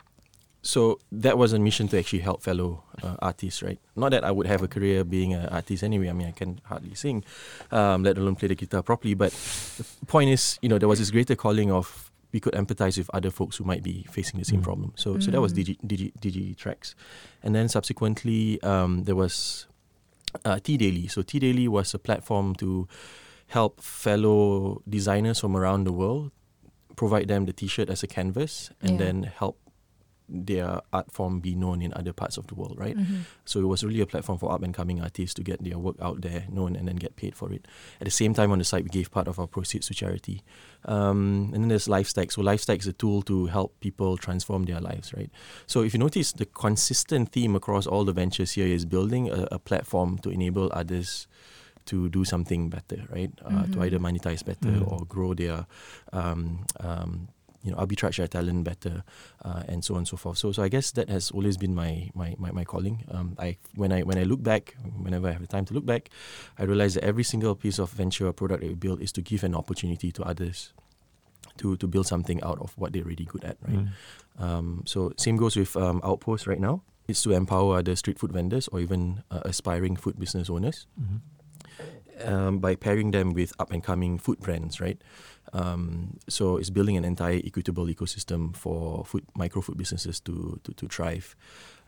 so 0.62 0.98
that 1.12 1.38
was 1.38 1.52
a 1.52 1.58
mission 1.58 1.88
to 1.88 1.98
actually 1.98 2.18
help 2.20 2.42
fellow 2.42 2.82
uh, 3.02 3.16
artists, 3.20 3.62
right? 3.62 3.78
Not 3.96 4.10
that 4.10 4.24
I 4.24 4.30
would 4.30 4.46
have 4.46 4.62
a 4.62 4.68
career 4.68 5.04
being 5.04 5.32
an 5.32 5.46
artist 5.48 5.82
anyway. 5.82 6.08
I 6.08 6.12
mean, 6.12 6.28
I 6.28 6.32
can 6.32 6.60
hardly 6.64 6.94
sing, 6.94 7.24
um, 7.70 8.02
let 8.02 8.18
alone 8.18 8.34
play 8.36 8.48
the 8.48 8.54
guitar 8.54 8.82
properly. 8.82 9.14
But 9.14 9.32
the 9.78 9.84
point 10.06 10.30
is, 10.30 10.58
you 10.62 10.68
know, 10.68 10.78
there 10.78 10.88
was 10.88 10.98
this 10.98 11.10
greater 11.10 11.36
calling 11.36 11.70
of 11.70 12.10
we 12.32 12.40
could 12.40 12.52
empathize 12.54 12.98
with 12.98 13.08
other 13.14 13.30
folks 13.30 13.56
who 13.56 13.64
might 13.64 13.82
be 13.82 14.04
facing 14.10 14.38
the 14.38 14.44
same 14.44 14.60
Mm. 14.60 14.64
problem. 14.64 14.92
So, 14.96 15.18
so 15.18 15.30
that 15.30 15.40
was 15.40 15.52
Mm. 15.54 15.58
Digi, 15.64 15.76
Digi, 15.86 16.12
Digi 16.20 16.56
Tracks, 16.56 16.94
and 17.42 17.54
then 17.54 17.68
subsequently 17.68 18.60
um, 18.62 19.04
there 19.04 19.16
was 19.16 19.66
uh, 20.44 20.58
T 20.62 20.76
Daily. 20.76 21.06
So 21.08 21.22
T 21.22 21.38
Daily 21.38 21.68
was 21.68 21.94
a 21.94 21.98
platform 21.98 22.54
to 22.56 22.86
help 23.46 23.80
fellow 23.80 24.82
designers 24.86 25.40
from 25.40 25.56
around 25.56 25.84
the 25.84 25.92
world 25.92 26.30
provide 26.96 27.28
them 27.28 27.46
the 27.46 27.52
T-shirt 27.52 27.88
as 27.88 28.02
a 28.02 28.06
canvas, 28.06 28.70
and 28.82 28.92
Yeah. 28.92 28.98
then 29.06 29.22
help 29.22 29.56
their 30.28 30.80
art 30.92 31.10
form 31.10 31.40
be 31.40 31.54
known 31.54 31.80
in 31.82 31.92
other 31.94 32.12
parts 32.12 32.36
of 32.36 32.46
the 32.48 32.54
world, 32.54 32.76
right? 32.78 32.96
Mhm. 32.96 33.20
So 33.44 33.60
it 33.60 33.66
was 33.66 33.82
really 33.82 34.00
a 34.00 34.06
platform 34.06 34.38
for 34.38 34.52
up 34.52 34.62
and 34.62 34.74
coming 34.74 35.00
artists 35.00 35.34
to 35.34 35.42
get 35.42 35.62
their 35.64 35.78
work 35.78 35.96
out 36.00 36.20
there, 36.20 36.44
known, 36.50 36.76
and 36.76 36.86
then 36.86 36.96
get 36.96 37.16
paid 37.16 37.34
for 37.34 37.50
it. 37.52 37.66
At 38.00 38.04
the 38.04 38.10
same 38.10 38.34
time, 38.34 38.52
on 38.52 38.58
the 38.58 38.64
site, 38.64 38.84
we 38.84 38.90
gave 38.90 39.10
part 39.10 39.26
of 39.28 39.38
our 39.38 39.46
proceeds 39.46 39.86
to 39.88 39.94
charity. 39.94 40.42
Um, 40.84 41.50
and 41.54 41.62
then 41.64 41.68
there's 41.68 41.88
LifeStack. 41.88 42.30
So 42.32 42.42
LifeStack 42.42 42.78
is 42.80 42.86
a 42.86 42.92
tool 42.92 43.22
to 43.22 43.46
help 43.46 43.78
people 43.80 44.16
transform 44.16 44.64
their 44.64 44.80
lives, 44.80 45.12
right? 45.14 45.30
So 45.66 45.82
if 45.82 45.92
you 45.94 45.98
notice, 45.98 46.32
the 46.32 46.46
consistent 46.46 47.32
theme 47.32 47.56
across 47.56 47.86
all 47.86 48.04
the 48.04 48.12
ventures 48.12 48.52
here 48.52 48.66
is 48.66 48.84
building 48.84 49.28
a, 49.30 49.48
a 49.52 49.58
platform 49.58 50.18
to 50.18 50.30
enable 50.30 50.70
others 50.74 51.26
to 51.86 52.08
do 52.10 52.22
something 52.24 52.68
better, 52.68 53.06
right? 53.10 53.32
Uh, 53.42 53.62
to 53.64 53.78
Mhm. 53.78 53.84
either 53.86 53.98
monetize 53.98 54.44
better 54.44 54.68
Mm. 54.80 54.92
or 54.92 55.06
grow 55.06 55.32
their, 55.32 55.66
um, 56.12 56.66
um, 56.80 57.28
you 57.62 57.72
know, 57.72 57.78
arbitrage 57.78 58.16
their 58.18 58.28
talent 58.28 58.64
better, 58.64 59.02
uh, 59.44 59.62
and 59.68 59.84
so 59.84 59.94
on 59.94 59.98
and 59.98 60.08
so 60.08 60.16
forth. 60.16 60.38
So, 60.38 60.52
so 60.52 60.62
I 60.62 60.68
guess 60.68 60.92
that 60.92 61.08
has 61.10 61.30
always 61.32 61.56
been 61.56 61.74
my 61.74 62.10
my, 62.14 62.34
my, 62.38 62.50
my 62.52 62.64
calling. 62.64 63.04
Um, 63.10 63.34
I 63.38 63.56
when 63.74 63.92
I 63.92 64.02
when 64.02 64.16
I 64.18 64.22
look 64.22 64.42
back, 64.42 64.76
whenever 65.02 65.28
I 65.28 65.32
have 65.32 65.40
the 65.42 65.48
time 65.48 65.64
to 65.66 65.74
look 65.74 65.84
back, 65.86 66.10
I 66.58 66.64
realize 66.64 66.94
that 66.94 67.04
every 67.04 67.24
single 67.24 67.54
piece 67.54 67.78
of 67.78 67.90
venture 67.90 68.26
or 68.26 68.32
product 68.32 68.60
that 68.62 68.68
we 68.68 68.74
build 68.74 69.00
is 69.02 69.12
to 69.12 69.22
give 69.22 69.42
an 69.44 69.54
opportunity 69.54 70.12
to 70.12 70.22
others. 70.22 70.72
To, 71.58 71.76
to 71.78 71.88
build 71.88 72.06
something 72.06 72.40
out 72.44 72.60
of 72.60 72.70
what 72.78 72.92
they're 72.92 73.02
really 73.02 73.24
good 73.24 73.42
at, 73.42 73.56
right? 73.66 73.80
Mm. 73.84 73.90
Um, 74.38 74.82
so 74.86 75.12
same 75.16 75.36
goes 75.36 75.56
with 75.56 75.76
um, 75.76 76.00
Outpost 76.04 76.46
right 76.46 76.60
now. 76.60 76.82
It's 77.08 77.20
to 77.24 77.32
empower 77.32 77.78
other 77.78 77.96
street 77.96 78.16
food 78.20 78.30
vendors 78.30 78.68
or 78.68 78.78
even 78.78 79.24
uh, 79.32 79.40
aspiring 79.44 79.96
food 79.96 80.20
business 80.20 80.48
owners 80.48 80.86
Mhm. 80.94 82.28
um, 82.28 82.58
by 82.60 82.76
pairing 82.76 83.10
them 83.10 83.32
with 83.32 83.52
up 83.58 83.72
and 83.72 83.82
coming 83.82 84.18
food 84.18 84.38
brands, 84.38 84.80
right? 84.80 85.02
Um, 85.52 86.18
so 86.28 86.56
it's 86.56 86.70
building 86.70 86.96
an 86.96 87.04
entire 87.04 87.40
equitable 87.44 87.86
ecosystem 87.86 88.54
for 88.54 89.04
food 89.04 89.24
micro 89.34 89.62
food 89.62 89.76
businesses 89.76 90.20
to 90.20 90.60
to, 90.64 90.72
to 90.74 90.86
thrive. 90.88 91.34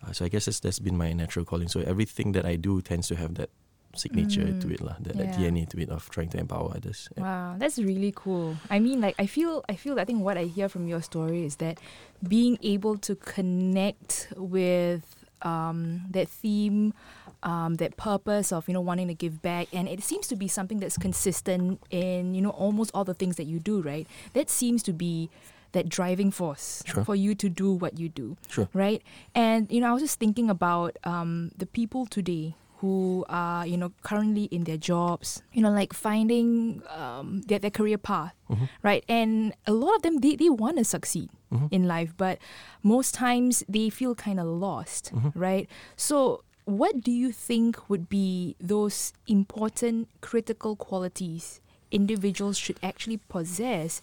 Uh, 0.07 0.12
so 0.12 0.25
I 0.25 0.29
guess 0.29 0.47
that's, 0.47 0.61
that's 0.61 0.79
been 0.79 0.97
my 0.97 1.12
natural 1.12 1.45
calling. 1.45 1.69
So 1.69 1.81
everything 1.81 2.33
that 2.33 2.47
I 2.47 2.57
do 2.57 2.81
tends 2.81 3.09
to 3.09 3.17
have 3.17 3.35
that 3.35 3.50
signature 3.97 4.52
to 4.55 4.67
Mm, 4.69 4.73
it, 4.75 4.81
lah, 4.81 4.95
that, 5.00 5.17
that. 5.19 5.35
DNA 5.35 5.69
to 5.69 5.76
it 5.83 5.90
of 5.90 6.09
trying 6.11 6.29
to 6.31 6.38
empower 6.38 6.73
others. 6.76 7.09
Yeah. 7.17 7.23
Wow, 7.23 7.57
that's 7.59 7.76
really 7.76 8.12
cool. 8.14 8.57
I 8.71 8.79
mean, 8.79 9.00
like, 9.00 9.17
I 9.19 9.26
feel, 9.26 9.64
I 9.69 9.75
feel, 9.75 9.99
I 9.99 10.05
think 10.05 10.23
what 10.23 10.38
I 10.38 10.45
hear 10.45 10.69
from 10.69 10.87
your 10.87 11.02
story 11.02 11.45
is 11.45 11.57
that 11.57 11.81
being 12.26 12.57
able 12.62 12.97
to 12.99 13.17
connect 13.17 14.29
with 14.37 15.02
um, 15.42 16.02
that 16.11 16.28
theme, 16.28 16.94
um, 17.42 17.76
that 17.76 17.97
purpose 17.97 18.52
of 18.52 18.68
you 18.68 18.75
know 18.75 18.80
wanting 18.80 19.09
to 19.09 19.14
give 19.14 19.40
back, 19.42 19.68
and 19.73 19.88
it 19.88 20.02
seems 20.02 20.26
to 20.28 20.37
be 20.37 20.49
something 20.49 20.78
that's 20.80 20.97
consistent 20.99 21.80
in 21.90 22.35
you 22.35 22.40
know 22.42 22.50
almost 22.50 22.90
all 22.94 23.04
the 23.04 23.14
things 23.14 23.37
that 23.37 23.44
you 23.44 23.59
do, 23.59 23.80
right? 23.80 24.06
That 24.35 24.50
seems 24.50 24.82
to 24.85 24.92
be 24.92 25.30
that 25.73 25.88
driving 25.88 26.32
force 26.32 26.82
Sure. 26.85 27.04
for 27.04 27.14
you 27.14 27.32
to 27.37 27.49
do 27.49 27.73
what 27.73 27.97
you 27.97 28.09
do 28.09 28.37
Sure. 28.49 28.68
right? 28.75 29.00
And 29.37 29.70
you 29.70 29.80
know, 29.80 29.88
I 29.88 29.92
was 29.92 30.02
just 30.02 30.18
thinking 30.18 30.50
about 30.50 30.97
um, 31.04 31.52
the 31.56 31.66
people 31.66 32.06
today 32.06 32.56
who 32.81 33.25
are 33.29 33.67
you 33.67 33.77
know 33.77 33.93
currently 34.03 34.45
in 34.45 34.65
their 34.65 34.77
jobs, 34.79 35.43
you 35.53 35.63
know, 35.63 35.71
like 35.71 35.93
finding 35.93 36.83
um, 36.89 37.43
their 37.49 37.59
their 37.59 37.71
career 37.71 37.99
path, 37.99 38.35
Mhm. 38.49 38.69
right? 38.83 39.05
And 39.09 39.53
a 39.67 39.73
lot 39.73 39.97
of 39.97 40.03
them 40.03 40.19
they 40.21 40.37
they 40.37 40.49
want 40.51 40.79
to 40.79 40.85
succeed 40.85 41.29
Mhm. 41.53 41.69
in 41.71 41.87
life, 41.89 42.15
but 42.17 42.39
most 42.83 43.15
times 43.15 43.63
they 43.69 43.91
feel 43.91 44.15
kind 44.15 44.41
of 44.41 44.47
lost, 44.47 45.13
Mhm. 45.15 45.33
right? 45.35 45.69
So. 45.97 46.43
What 46.67 47.01
do 47.03 47.11
you 47.11 47.33
think 47.33 47.89
would 47.91 48.07
be 48.09 48.55
those 48.61 49.13
important 49.27 50.07
critical 50.21 50.77
qualities 50.77 51.59
individuals 51.91 52.57
should 52.59 52.79
actually 52.81 53.17
possess 53.29 54.03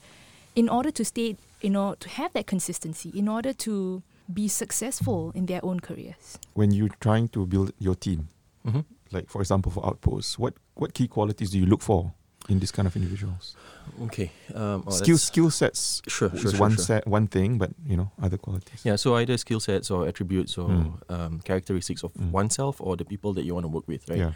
in 0.54 0.68
order 0.68 0.92
to 0.92 1.06
stay, 1.06 1.38
you 1.62 1.70
know, 1.70 1.96
to 2.04 2.10
have 2.10 2.34
that 2.34 2.46
consistency, 2.46 3.08
in 3.16 3.30
order 3.30 3.54
to 3.54 4.02
be 4.28 4.50
successful 4.50 5.32
in 5.34 5.46
their 5.46 5.64
own 5.64 5.80
careers? 5.80 6.40
When 6.56 6.72
you're 6.72 6.92
trying 7.00 7.30
to 7.30 7.46
build 7.46 7.72
your 7.80 7.96
team, 7.96 8.28
Mhm. 8.68 8.86
like 9.12 9.30
for 9.30 9.42
example 9.42 9.72
for 9.72 9.86
Outposts, 9.86 10.38
what 10.40 10.54
what 10.76 10.94
key 10.94 11.08
qualities 11.08 11.50
do 11.52 11.58
you 11.60 11.66
look 11.66 11.82
for 11.82 12.12
in 12.50 12.60
this 12.60 12.72
kind 12.72 12.88
of 12.88 12.96
individuals? 12.96 13.56
Okay. 14.04 14.32
Um, 14.54 14.84
oh, 14.88 14.92
skill 14.92 15.18
skill 15.18 15.50
sets 15.52 16.02
Sure, 16.08 16.30
is 16.34 16.42
sure, 16.42 16.52
sure, 16.52 16.60
one 16.60 16.76
sure. 16.76 16.84
set 16.86 17.08
one 17.08 17.28
thing, 17.28 17.58
but 17.58 17.72
you 17.86 17.96
know 17.98 18.12
other 18.22 18.38
qualities. 18.38 18.82
Yeah, 18.86 18.98
so 18.98 19.16
either 19.16 19.38
skill 19.38 19.60
sets 19.60 19.90
or 19.92 20.08
attributes 20.08 20.58
or 20.58 20.70
Mm. 20.70 20.92
um, 21.10 21.40
characteristics 21.42 22.04
of 22.04 22.14
Mm. 22.14 22.32
oneself 22.32 22.76
or 22.82 22.96
the 22.98 23.06
people 23.06 23.34
that 23.34 23.44
you 23.46 23.54
want 23.54 23.64
to 23.66 23.70
work 23.72 23.88
with, 23.88 24.10
right? 24.10 24.20
Yeah. 24.20 24.32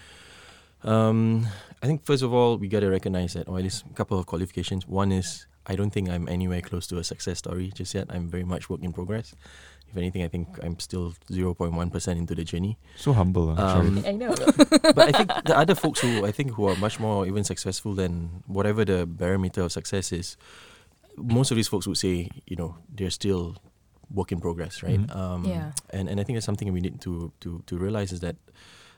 Um, 0.83 1.45
I 1.83 1.87
think 1.87 2.05
first 2.05 2.23
of 2.23 2.33
all 2.33 2.57
we 2.57 2.67
got 2.67 2.79
to 2.79 2.89
recognize 2.89 3.33
that, 3.33 3.47
or 3.47 3.57
at 3.57 3.63
least 3.63 3.85
a 3.91 3.93
couple 3.93 4.17
of 4.17 4.25
qualifications. 4.25 4.87
One 4.87 5.11
is 5.11 5.45
I 5.67 5.75
don't 5.75 5.91
think 5.91 6.09
I'm 6.09 6.27
anywhere 6.27 6.61
close 6.61 6.87
to 6.87 6.97
a 6.97 7.03
success 7.03 7.37
story 7.37 7.71
just 7.75 7.93
yet. 7.93 8.07
I'm 8.09 8.27
very 8.29 8.43
much 8.43 8.67
work 8.69 8.81
in 8.81 8.91
progress. 8.91 9.35
If 9.91 9.97
anything, 9.97 10.23
I 10.23 10.29
think 10.31 10.47
I'm 10.63 10.79
still 10.79 11.13
0.1 11.29 11.91
percent 11.91 12.17
into 12.17 12.33
the 12.33 12.43
journey. 12.47 12.77
So 12.95 13.11
humble. 13.13 13.51
Uh, 13.51 13.79
Um, 13.79 14.03
I 14.07 14.11
know. 14.15 14.31
but 14.95 15.03
I 15.03 15.11
think 15.11 15.27
the 15.45 15.57
other 15.57 15.75
folks 15.75 15.99
who 15.99 16.25
I 16.25 16.31
think 16.31 16.51
who 16.55 16.67
are 16.71 16.75
much 16.79 16.95
more 16.99 17.27
even 17.27 17.43
successful 17.43 17.93
than 17.93 18.41
whatever 18.47 18.85
the 18.85 19.05
barometer 19.05 19.61
of 19.67 19.71
success 19.71 20.11
is, 20.15 20.37
most 21.17 21.51
of 21.51 21.57
these 21.59 21.67
folks 21.67 21.85
would 21.87 21.97
say, 21.99 22.29
you 22.47 22.55
know, 22.55 22.75
they're 22.87 23.11
still 23.11 23.55
work 24.13 24.31
in 24.31 24.39
progress, 24.39 24.83
right? 24.83 24.99
Mhm. 24.99 25.15
Um, 25.15 25.43
Yeah. 25.45 25.71
And 25.91 26.07
and 26.09 26.19
I 26.19 26.23
think 26.23 26.35
that's 26.39 26.45
something 26.47 26.71
we 26.71 26.79
need 26.81 26.99
to 27.03 27.31
to 27.43 27.59
to 27.67 27.73
realize 27.77 28.11
is 28.15 28.19
that 28.23 28.35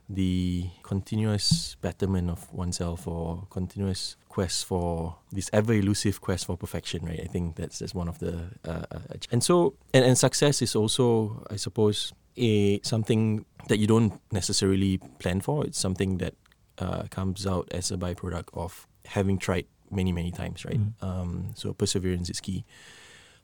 the 0.10 0.66
continuous 0.84 1.76
betterment 1.82 2.30
of 2.30 2.52
oneself 2.54 3.08
or 3.08 3.48
continuous 3.50 4.16
quest 4.30 4.66
for 4.66 5.16
this 5.32 5.50
ever 5.54 5.74
elusive 5.74 6.22
quest 6.22 6.46
for 6.46 6.58
perfection, 6.58 7.06
right? 7.06 7.22
I 7.22 7.28
think 7.28 7.56
that's 7.56 7.80
that's 7.80 7.96
one 7.96 8.08
of 8.08 8.20
the 8.20 8.50
uh, 8.68 8.86
uh, 8.92 9.00
and 9.32 9.44
so 9.44 9.76
and, 9.94 10.04
and 10.06 10.18
success 10.18 10.62
is 10.62 10.76
also, 10.76 11.46
I 11.50 11.56
suppose, 11.56 12.14
a 12.38 12.82
something 12.82 13.46
that 13.70 13.78
you 13.78 13.88
don't 13.88 14.20
necessarily 14.32 15.00
plan 15.20 15.42
for. 15.42 15.66
It's 15.66 15.80
something 15.80 16.18
that 16.18 16.34
uh, 16.80 17.04
comes 17.10 17.48
out 17.48 17.68
as 17.72 17.92
a 17.92 17.98
byproduct 17.98 18.50
of 18.54 18.88
having 19.06 19.38
tried 19.38 19.66
many 19.92 20.12
many 20.12 20.32
times, 20.32 20.66
right? 20.66 20.80
Mm. 20.80 21.04
Um, 21.04 21.52
so 21.56 21.74
perseverance 21.74 22.30
is 22.30 22.42
key. 22.42 22.66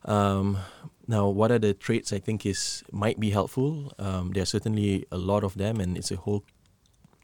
Um, 0.04 0.58
now, 1.06 1.28
what 1.28 1.50
are 1.50 1.58
the 1.58 1.74
traits 1.74 2.12
I 2.12 2.18
think 2.18 2.46
is 2.46 2.82
might 2.92 3.18
be 3.18 3.30
helpful? 3.30 3.92
Um, 3.98 4.30
there 4.32 4.42
are 4.42 4.46
certainly 4.46 5.06
a 5.10 5.18
lot 5.18 5.44
of 5.44 5.56
them, 5.56 5.80
and 5.80 5.96
it's 5.98 6.10
a 6.10 6.16
whole. 6.16 6.44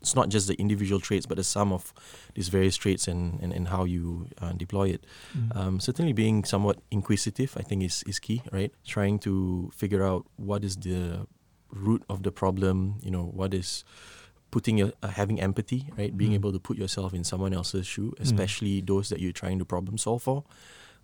It's 0.03 0.15
not 0.15 0.29
just 0.29 0.47
the 0.47 0.55
individual 0.55 1.01
traits, 1.01 1.27
but 1.27 1.37
the 1.37 1.45
sum 1.45 1.73
of 1.73 1.93
these 2.35 2.49
various 2.49 2.77
traits 2.77 3.09
and, 3.09 3.41
and, 3.41 3.53
and 3.53 3.69
how 3.69 3.85
you 3.85 4.29
uh, 4.41 4.53
deploy 4.53 4.91
it. 4.91 5.05
Mm. 5.37 5.57
Um, 5.57 5.81
certainly, 5.81 6.13
being 6.13 6.45
somewhat 6.45 6.79
inquisitive, 6.91 7.57
I 7.57 7.63
think, 7.63 7.83
is, 7.83 8.05
is 8.07 8.19
key, 8.19 8.43
right? 8.53 8.73
Trying 8.87 9.19
to 9.21 9.71
figure 9.75 10.05
out 10.05 10.27
what 10.37 10.63
is 10.65 10.77
the 10.77 11.27
root 11.71 12.05
of 12.09 12.23
the 12.23 12.31
problem. 12.31 13.01
You 13.03 13.11
know, 13.11 13.25
what 13.25 13.55
is 13.55 13.85
putting 14.51 14.79
your 14.79 14.93
uh, 15.03 15.09
having 15.09 15.41
empathy, 15.41 15.89
right? 15.97 16.17
Being 16.17 16.33
Mm. 16.33 16.41
able 16.43 16.53
to 16.53 16.61
put 16.61 16.77
yourself 16.77 17.15
in 17.15 17.25
someone 17.25 17.53
else's 17.55 17.87
shoe, 17.87 18.15
especially 18.21 18.81
those 18.83 19.09
that 19.09 19.21
you're 19.21 19.33
trying 19.33 19.59
to 19.59 19.65
problem 19.65 19.97
solve 19.99 20.23
for. 20.23 20.45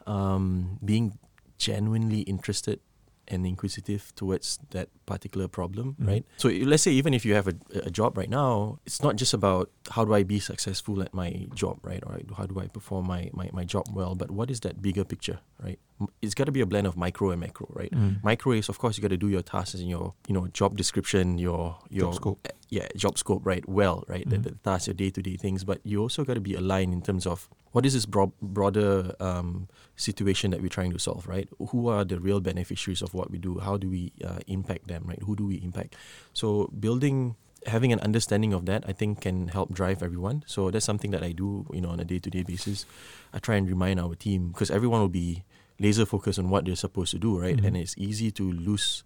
Um, 0.06 0.78
being 0.84 1.18
genuinely 1.58 2.20
interested 2.22 2.80
and 3.28 3.46
inquisitive 3.46 4.12
towards 4.16 4.58
that 4.70 4.88
particular 5.06 5.46
problem, 5.46 5.94
Mm. 6.00 6.06
right? 6.08 6.24
So 6.36 6.48
let's 6.48 6.82
say 6.82 6.90
even 6.90 7.14
if 7.14 7.24
you 7.24 7.34
have 7.34 7.46
a, 7.46 7.54
a 7.86 7.90
job 7.90 8.18
right 8.18 8.28
now, 8.28 8.80
it's 8.84 9.00
not 9.00 9.14
just 9.16 9.32
about 9.32 9.70
how 9.90 10.04
do 10.04 10.12
I 10.12 10.24
be 10.24 10.40
successful 10.40 11.00
at 11.02 11.14
my 11.14 11.46
job, 11.54 11.78
right? 11.84 12.02
Or 12.04 12.18
how 12.36 12.46
do 12.46 12.58
I 12.58 12.66
perform 12.66 13.06
my, 13.06 13.30
my, 13.32 13.48
my 13.52 13.64
job 13.64 13.84
well, 13.94 14.14
but 14.16 14.30
what 14.32 14.50
is 14.50 14.60
that 14.60 14.82
bigger 14.82 15.04
picture, 15.04 15.38
right? 15.62 15.78
It's 16.22 16.34
got 16.34 16.44
to 16.44 16.52
be 16.52 16.60
a 16.60 16.66
blend 16.66 16.86
of 16.86 16.96
micro 16.96 17.30
and 17.30 17.40
macro, 17.40 17.66
right? 17.74 17.90
Mm. 17.92 18.22
Micro 18.22 18.52
is 18.52 18.68
of 18.68 18.78
course 18.78 18.96
you 18.96 19.02
got 19.02 19.08
to 19.10 19.16
do 19.16 19.28
your 19.28 19.42
tasks 19.42 19.74
and 19.74 19.88
your 19.88 20.14
you 20.28 20.34
know 20.34 20.48
job 20.48 20.76
description, 20.76 21.38
your 21.38 21.76
your 21.90 22.06
Job 22.12 22.14
scope. 22.14 22.38
uh, 22.48 22.52
yeah 22.68 22.88
job 22.96 23.18
scope 23.18 23.44
right 23.44 23.68
well 23.68 24.02
right 24.08 24.24
the, 24.28 24.36
Mhm. 24.36 24.42
the 24.44 24.50
tasks 24.64 24.86
your 24.88 24.94
day 24.94 25.10
to 25.10 25.20
day 25.22 25.36
things, 25.36 25.64
but 25.64 25.80
you 25.84 26.00
also 26.00 26.24
got 26.24 26.34
to 26.34 26.40
be 26.40 26.54
aligned 26.54 26.92
in 26.92 27.02
terms 27.02 27.26
of 27.26 27.48
what 27.72 27.84
is 27.86 27.92
this 27.94 28.06
bro- 28.06 28.32
broader 28.40 29.14
um, 29.20 29.68
situation 29.96 30.50
that 30.52 30.60
we're 30.60 30.68
trying 30.68 30.92
to 30.92 30.98
solve, 30.98 31.26
right? 31.26 31.48
Who 31.70 31.88
are 31.88 32.04
the 32.04 32.18
real 32.20 32.40
beneficiaries 32.40 33.02
of 33.02 33.14
what 33.14 33.30
we 33.30 33.38
do? 33.38 33.58
How 33.60 33.76
do 33.76 33.88
we 33.88 34.12
uh, 34.24 34.40
impact 34.46 34.88
them, 34.88 35.04
right? 35.06 35.20
Who 35.22 35.36
do 35.36 35.46
we 35.46 35.56
impact? 35.56 35.96
So 36.32 36.70
building 36.78 37.36
having 37.66 37.92
an 37.92 38.00
understanding 38.00 38.52
of 38.52 38.66
that, 38.66 38.82
I 38.88 38.92
think, 38.92 39.20
can 39.20 39.46
help 39.48 39.72
drive 39.72 40.02
everyone. 40.02 40.42
So 40.46 40.70
that's 40.72 40.84
something 40.84 41.12
that 41.12 41.22
I 41.22 41.30
do, 41.30 41.64
you 41.72 41.80
know, 41.80 41.90
on 41.90 42.00
a 42.00 42.04
day 42.04 42.18
to 42.18 42.28
day 42.28 42.42
basis. 42.42 42.84
I 43.32 43.38
try 43.38 43.54
and 43.54 43.68
remind 43.68 44.00
our 44.00 44.14
team 44.16 44.48
because 44.48 44.68
everyone 44.70 45.00
will 45.00 45.08
be 45.24 45.44
laser 45.82 46.06
focused 46.06 46.38
on 46.38 46.48
what 46.48 46.64
they're 46.64 46.76
supposed 46.86 47.10
to 47.10 47.18
do, 47.18 47.38
right? 47.38 47.56
Mhm. 47.58 47.66
And 47.66 47.76
it's 47.76 47.94
easy 47.98 48.30
to 48.38 48.44
lose 48.68 49.02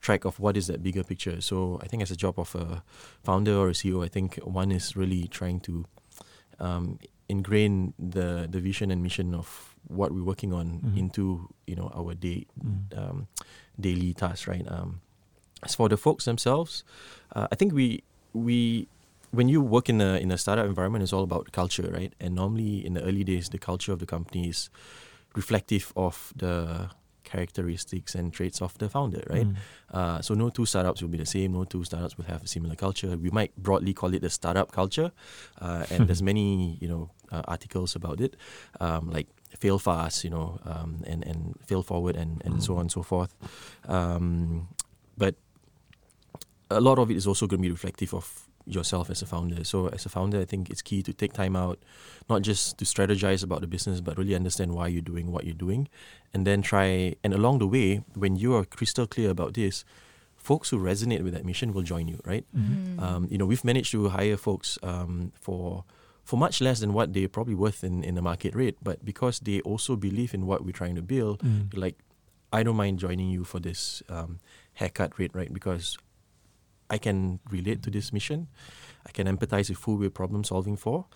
track 0.00 0.24
of 0.26 0.38
what 0.40 0.56
is 0.56 0.66
that 0.66 0.82
bigger 0.82 1.04
picture. 1.04 1.40
So 1.40 1.78
I 1.82 1.86
think 1.88 2.02
as 2.02 2.10
a 2.10 2.16
job 2.16 2.38
of 2.38 2.54
a 2.54 2.82
founder 3.24 3.54
or 3.56 3.68
a 3.70 3.74
CEO, 3.74 4.04
I 4.04 4.08
think 4.08 4.36
one 4.44 4.70
is 4.72 4.96
really 4.96 5.28
trying 5.28 5.60
to 5.60 5.84
um, 6.58 6.98
ingrain 7.28 7.92
the 7.98 8.48
the 8.50 8.60
vision 8.60 8.90
and 8.90 9.02
mission 9.02 9.34
of 9.34 9.74
what 9.88 10.10
we're 10.12 10.24
working 10.24 10.52
on 10.52 10.80
Mhm. 10.80 10.96
into 10.98 11.48
you 11.66 11.76
know 11.76 11.90
our 11.94 12.14
day 12.14 12.46
Mm. 12.64 12.98
um, 13.00 13.26
daily 13.78 14.14
tasks, 14.14 14.46
right? 14.48 14.66
Um, 14.70 15.00
as 15.62 15.74
for 15.74 15.88
the 15.88 15.96
folks 15.96 16.24
themselves, 16.24 16.84
uh, 17.36 17.46
I 17.52 17.54
think 17.56 17.72
we 17.72 18.02
we 18.32 18.88
when 19.32 19.48
you 19.48 19.60
work 19.60 19.88
in 19.88 20.00
a 20.00 20.16
in 20.24 20.30
a 20.30 20.38
startup 20.38 20.66
environment, 20.66 21.02
it's 21.02 21.12
all 21.12 21.24
about 21.24 21.52
culture, 21.52 21.90
right? 21.92 22.12
And 22.20 22.34
normally 22.34 22.84
in 22.86 22.94
the 22.94 23.02
early 23.02 23.24
days, 23.24 23.48
the 23.50 23.58
culture 23.58 23.92
of 23.92 23.98
the 23.98 24.06
company 24.06 24.48
is 24.48 24.70
reflective 25.36 25.92
of 25.96 26.32
the 26.34 26.90
characteristics 27.24 28.14
and 28.14 28.32
traits 28.32 28.62
of 28.62 28.78
the 28.78 28.88
founder, 28.88 29.22
right? 29.28 29.46
Mm. 29.46 29.56
Uh, 29.92 30.20
so 30.22 30.34
no 30.34 30.48
two 30.48 30.64
startups 30.64 31.02
will 31.02 31.08
be 31.08 31.18
the 31.18 31.26
same. 31.26 31.52
No 31.52 31.64
two 31.64 31.84
startups 31.84 32.16
will 32.16 32.24
have 32.24 32.42
a 32.44 32.46
similar 32.46 32.74
culture. 32.74 33.16
We 33.16 33.30
might 33.30 33.54
broadly 33.56 33.92
call 33.92 34.14
it 34.14 34.22
the 34.22 34.30
startup 34.30 34.72
culture, 34.72 35.12
uh, 35.60 35.84
and 35.90 36.08
there's 36.08 36.22
many 36.30 36.78
you 36.80 36.88
know 36.88 37.10
uh, 37.30 37.42
articles 37.46 37.96
about 37.96 38.20
it, 38.20 38.36
um, 38.80 39.10
like 39.10 39.28
fail 39.58 39.78
fast, 39.78 40.24
you 40.24 40.30
know, 40.30 40.58
um, 40.64 41.02
and 41.06 41.26
and 41.26 41.58
fail 41.66 41.82
forward, 41.82 42.16
and 42.16 42.42
and 42.44 42.62
so 42.62 42.74
on 42.74 42.82
and 42.82 42.92
so 42.92 43.02
forth. 43.02 43.34
Um, 43.88 44.68
but 45.18 45.34
a 46.70 46.80
lot 46.80 46.98
of 46.98 47.10
it 47.10 47.16
is 47.16 47.26
also 47.26 47.46
going 47.46 47.60
to 47.60 47.68
be 47.68 47.70
reflective 47.70 48.14
of 48.14 48.45
yourself 48.66 49.10
as 49.10 49.22
a 49.22 49.26
founder. 49.26 49.62
So 49.64 49.88
as 49.88 50.04
a 50.06 50.08
founder, 50.08 50.40
I 50.40 50.44
think 50.44 50.68
it's 50.70 50.82
key 50.82 51.02
to 51.04 51.12
take 51.12 51.32
time 51.32 51.54
out, 51.56 51.78
not 52.28 52.42
just 52.42 52.78
to 52.78 52.84
strategize 52.84 53.42
about 53.44 53.60
the 53.60 53.66
business, 53.66 54.00
but 54.00 54.18
really 54.18 54.34
understand 54.34 54.72
why 54.74 54.88
you're 54.88 55.02
doing 55.02 55.30
what 55.32 55.44
you're 55.44 55.54
doing, 55.54 55.88
and 56.34 56.46
then 56.46 56.62
try. 56.62 57.14
And 57.22 57.32
along 57.32 57.58
the 57.60 57.66
way, 57.68 58.02
when 58.14 58.36
you 58.36 58.54
are 58.56 58.64
crystal 58.64 59.06
clear 59.06 59.30
about 59.30 59.54
this, 59.54 59.84
folks 60.36 60.70
who 60.70 60.78
resonate 60.78 61.22
with 61.22 61.32
that 61.34 61.44
mission 61.44 61.72
will 61.72 61.82
join 61.82 62.08
you, 62.08 62.20
right? 62.24 62.44
Mhm. 62.56 63.00
Um, 63.00 63.28
you 63.30 63.38
know, 63.38 63.46
we've 63.46 63.64
managed 63.64 63.90
to 63.92 64.08
hire 64.08 64.36
folks 64.36 64.78
um, 64.82 65.32
for 65.40 65.84
for 66.24 66.36
much 66.36 66.60
less 66.60 66.80
than 66.80 66.92
what 66.92 67.12
they're 67.14 67.28
probably 67.28 67.54
worth 67.54 67.84
in, 67.84 68.02
in 68.02 68.16
the 68.16 68.22
market 68.22 68.52
rate, 68.52 68.76
but 68.82 69.04
because 69.04 69.38
they 69.38 69.60
also 69.60 69.94
believe 69.94 70.34
in 70.34 70.44
what 70.44 70.64
we're 70.64 70.72
trying 70.72 70.96
to 70.96 71.02
build, 71.02 71.38
Mm. 71.38 71.70
like, 71.78 71.94
I 72.52 72.64
don't 72.64 72.74
mind 72.74 72.98
joining 72.98 73.30
you 73.30 73.44
for 73.44 73.60
this 73.60 74.02
um, 74.08 74.40
haircut 74.74 75.16
rate, 75.20 75.30
right? 75.34 75.52
Because 75.52 75.96
I 76.90 76.98
can 76.98 77.40
relate 77.50 77.82
to 77.82 77.90
this 77.90 78.12
mission, 78.12 78.46
I 79.06 79.10
can 79.12 79.26
empathize 79.26 79.68
with 79.70 79.82
who 79.84 79.96
we're 79.96 80.10
problem 80.10 80.44
solving 80.44 80.76
for, 80.76 81.06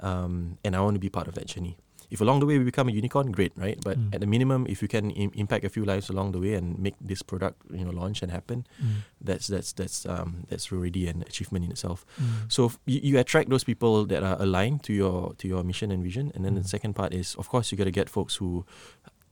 um, 0.00 0.58
and 0.64 0.74
I 0.76 0.80
want 0.80 0.94
to 0.94 1.00
be 1.00 1.08
part 1.10 1.28
of 1.28 1.34
that 1.34 1.46
journey. 1.46 1.76
If 2.10 2.22
along 2.22 2.40
the 2.40 2.46
way 2.46 2.56
we 2.56 2.64
become 2.64 2.88
a 2.88 2.92
unicorn, 2.92 3.32
great, 3.32 3.52
right? 3.56 3.76
But 3.84 3.98
Mm. 3.98 4.14
at 4.14 4.20
the 4.20 4.26
minimum, 4.26 4.64
if 4.66 4.80
you 4.80 4.88
can 4.88 5.10
Im- 5.10 5.32
impact 5.34 5.64
a 5.64 5.68
few 5.68 5.84
lives 5.84 6.08
along 6.08 6.32
the 6.32 6.38
way 6.40 6.54
and 6.54 6.78
make 6.78 6.94
this 7.00 7.20
product, 7.20 7.60
you 7.70 7.84
know, 7.84 7.90
launch 7.92 8.22
and 8.22 8.32
happen, 8.32 8.64
Mm. 8.80 9.04
that's 9.20 9.46
that's 9.46 9.72
that's 9.74 10.06
um, 10.06 10.46
that's 10.48 10.72
already 10.72 11.06
an 11.08 11.20
achievement 11.28 11.66
in 11.66 11.70
itself. 11.70 12.06
Mm. 12.16 12.48
So 12.48 12.64
f- 12.72 12.78
you, 12.86 13.00
you 13.02 13.18
attract 13.18 13.50
those 13.50 13.62
people 13.64 14.06
that 14.06 14.22
are 14.22 14.40
aligned 14.40 14.82
to 14.84 14.92
your 14.94 15.34
to 15.36 15.44
your 15.48 15.62
mission 15.62 15.90
and 15.92 16.02
vision, 16.02 16.32
and 16.34 16.44
then 16.46 16.54
the 16.54 16.62
Mm. 16.64 16.68
second 16.68 16.94
part 16.94 17.12
is, 17.12 17.34
of 17.36 17.48
course, 17.50 17.70
you 17.70 17.76
got 17.76 17.84
to 17.84 17.98
get 18.00 18.08
folks 18.08 18.36
who 18.40 18.64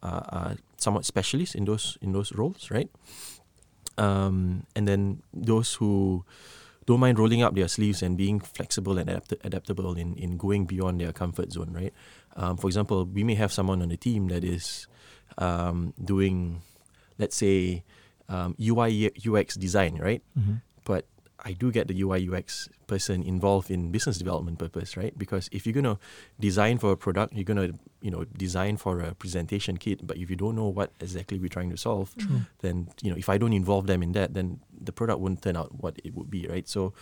uh, 0.03 0.21
are 0.29 0.57
somewhat 0.77 1.07
specialists 1.07 1.55
in 1.55 1.65
those 1.65 1.97
in 2.03 2.13
those 2.13 2.31
roles, 2.37 2.71
right? 2.71 2.91
Um, 3.99 4.67
and 4.75 4.87
then 4.87 5.23
those 5.33 5.75
who 5.75 6.25
don't 6.87 7.01
mind 7.01 7.19
rolling 7.19 7.43
up 7.43 7.55
their 7.55 7.69
sleeves 7.69 8.03
and 8.03 8.17
being 8.17 8.39
flexible 8.41 8.99
and 8.99 9.09
adapt- 9.11 9.35
adaptable 9.45 9.95
in, 9.97 10.15
in 10.17 10.37
going 10.37 10.67
beyond 10.67 11.01
their 11.01 11.13
comfort 11.13 11.53
zone, 11.53 11.73
right? 11.73 11.93
Um, 12.37 12.57
for 12.57 12.67
example, 12.69 13.05
we 13.07 13.25
may 13.25 13.35
have 13.35 13.53
someone 13.53 13.83
on 13.83 13.89
the 13.89 13.97
team 13.97 14.29
that 14.29 14.45
is 14.45 14.87
um, 15.39 15.95
doing, 16.03 16.63
let's 17.19 17.37
say, 17.37 17.83
um, 18.29 18.55
UI 18.61 19.11
UX 19.27 19.55
design, 19.57 19.97
right? 19.99 20.23
Mhm. 20.39 20.61
but 20.85 21.07
I 21.47 21.53
do 21.63 21.71
get 21.71 21.87
the 21.87 21.95
UI 22.03 22.19
UX 22.29 22.69
person 22.89 23.23
involved 23.23 23.71
in 23.71 23.81
business 23.97 24.19
development 24.19 24.59
purpose, 24.59 24.97
right? 25.03 25.15
Because 25.17 25.45
if 25.53 25.65
you're 25.65 25.79
gonna 25.81 25.99
design 26.41 26.79
for 26.83 26.91
a 26.91 26.97
product, 26.97 27.31
you're 27.37 27.45
gonna 27.53 27.69
you 28.07 28.11
know 28.11 28.25
design 28.37 28.75
for 28.77 28.93
a 29.01 29.15
presentation 29.15 29.75
kit, 29.85 29.99
but 30.09 30.17
if 30.23 30.27
you 30.31 30.37
don't 30.45 30.57
know 30.61 30.67
what 30.79 30.91
exactly 31.01 31.39
we're 31.39 31.55
trying 31.59 31.71
to 31.71 31.77
solve, 31.89 32.07
True. 32.19 32.41
then 32.63 32.89
you 33.03 33.11
know 33.11 33.17
if 33.17 33.29
I 33.35 33.39
don't 33.39 33.53
involve 33.63 33.87
them 33.87 34.03
in 34.03 34.11
that, 34.19 34.35
then 34.35 34.59
the 34.89 34.93
product 34.99 35.19
wouldn't 35.23 35.43
turn 35.47 35.57
out 35.57 35.71
what 35.83 35.95
it 36.07 36.13
would 36.17 36.31
be, 36.31 36.47
right? 36.55 36.67
So, 36.69 36.93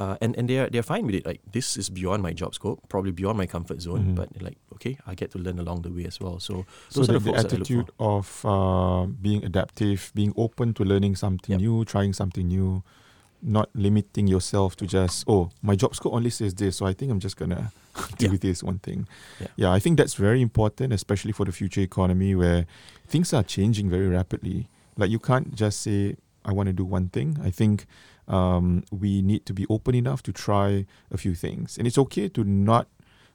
uh, 0.00 0.16
and 0.20 0.36
and 0.38 0.44
they're 0.50 0.68
they're 0.72 0.88
fine 0.94 1.04
with 1.08 1.14
it. 1.14 1.24
Like 1.30 1.40
this 1.56 1.76
is 1.80 1.88
beyond 2.00 2.22
my 2.22 2.32
job 2.42 2.52
scope, 2.54 2.78
probably 2.92 3.12
beyond 3.12 3.36
my 3.42 3.46
comfort 3.46 3.80
zone, 3.80 4.04
Mhm. 4.12 4.14
but 4.20 4.28
like 4.42 4.58
okay, 4.76 4.94
I 5.06 5.14
get 5.16 5.30
to 5.32 5.38
learn 5.38 5.58
along 5.58 5.82
the 5.82 5.90
way 5.96 6.04
as 6.04 6.20
well. 6.20 6.36
So 6.40 6.64
So 6.92 7.00
those 7.00 7.08
are 7.08 7.12
the, 7.12 7.18
the 7.18 7.24
the 7.24 7.30
folks 7.30 7.42
that 7.42 7.52
I 7.52 7.56
look 7.56 7.60
attitude 7.68 7.88
for. 7.96 8.20
of 8.20 8.26
uh, 8.44 9.02
being 9.26 9.44
adaptive, 9.50 10.12
being 10.14 10.32
open 10.36 10.74
to 10.74 10.84
learning 10.84 11.16
something 11.16 11.52
Yep. 11.56 11.60
new, 11.60 11.84
trying 11.84 12.12
something 12.12 12.46
new, 12.48 12.82
not 13.42 13.68
limiting 13.74 14.26
yourself 14.26 14.76
to 14.76 14.86
just 14.86 15.24
oh 15.28 15.50
my 15.62 15.76
job 15.76 15.94
scope 15.94 16.12
only 16.14 16.30
says 16.30 16.54
this, 16.54 16.76
so 16.76 16.86
I 16.86 16.92
think 16.92 17.10
I'm 17.12 17.20
just 17.20 17.36
gonna 17.36 17.72
do 18.18 18.26
Yeah. 18.30 18.38
this 18.40 18.62
one 18.62 18.78
thing. 18.80 19.06
Yeah. 19.56 19.72
I 19.72 19.78
think 19.78 19.96
that's 19.98 20.14
very 20.14 20.40
important, 20.42 20.92
especially 20.92 21.32
for 21.32 21.44
the 21.46 21.52
future 21.52 21.80
economy 21.80 22.34
where 22.34 22.66
things 23.06 23.32
are 23.32 23.42
changing 23.42 23.88
very 23.90 24.08
rapidly. 24.08 24.68
Like 24.96 25.10
you 25.10 25.18
can't 25.18 25.54
just 25.54 25.80
say 25.82 26.16
I 26.44 26.52
want 26.52 26.66
to 26.68 26.72
do 26.72 26.84
one 26.84 27.08
thing. 27.08 27.38
I 27.42 27.50
think 27.50 27.86
um, 28.26 28.84
we 28.90 29.22
need 29.22 29.46
to 29.46 29.52
be 29.54 29.66
open 29.70 29.94
enough 29.94 30.22
to 30.24 30.32
try 30.32 30.86
a 31.10 31.16
few 31.16 31.34
things, 31.34 31.78
and 31.78 31.86
it's 31.86 31.98
okay 31.98 32.28
to 32.30 32.44
not 32.44 32.86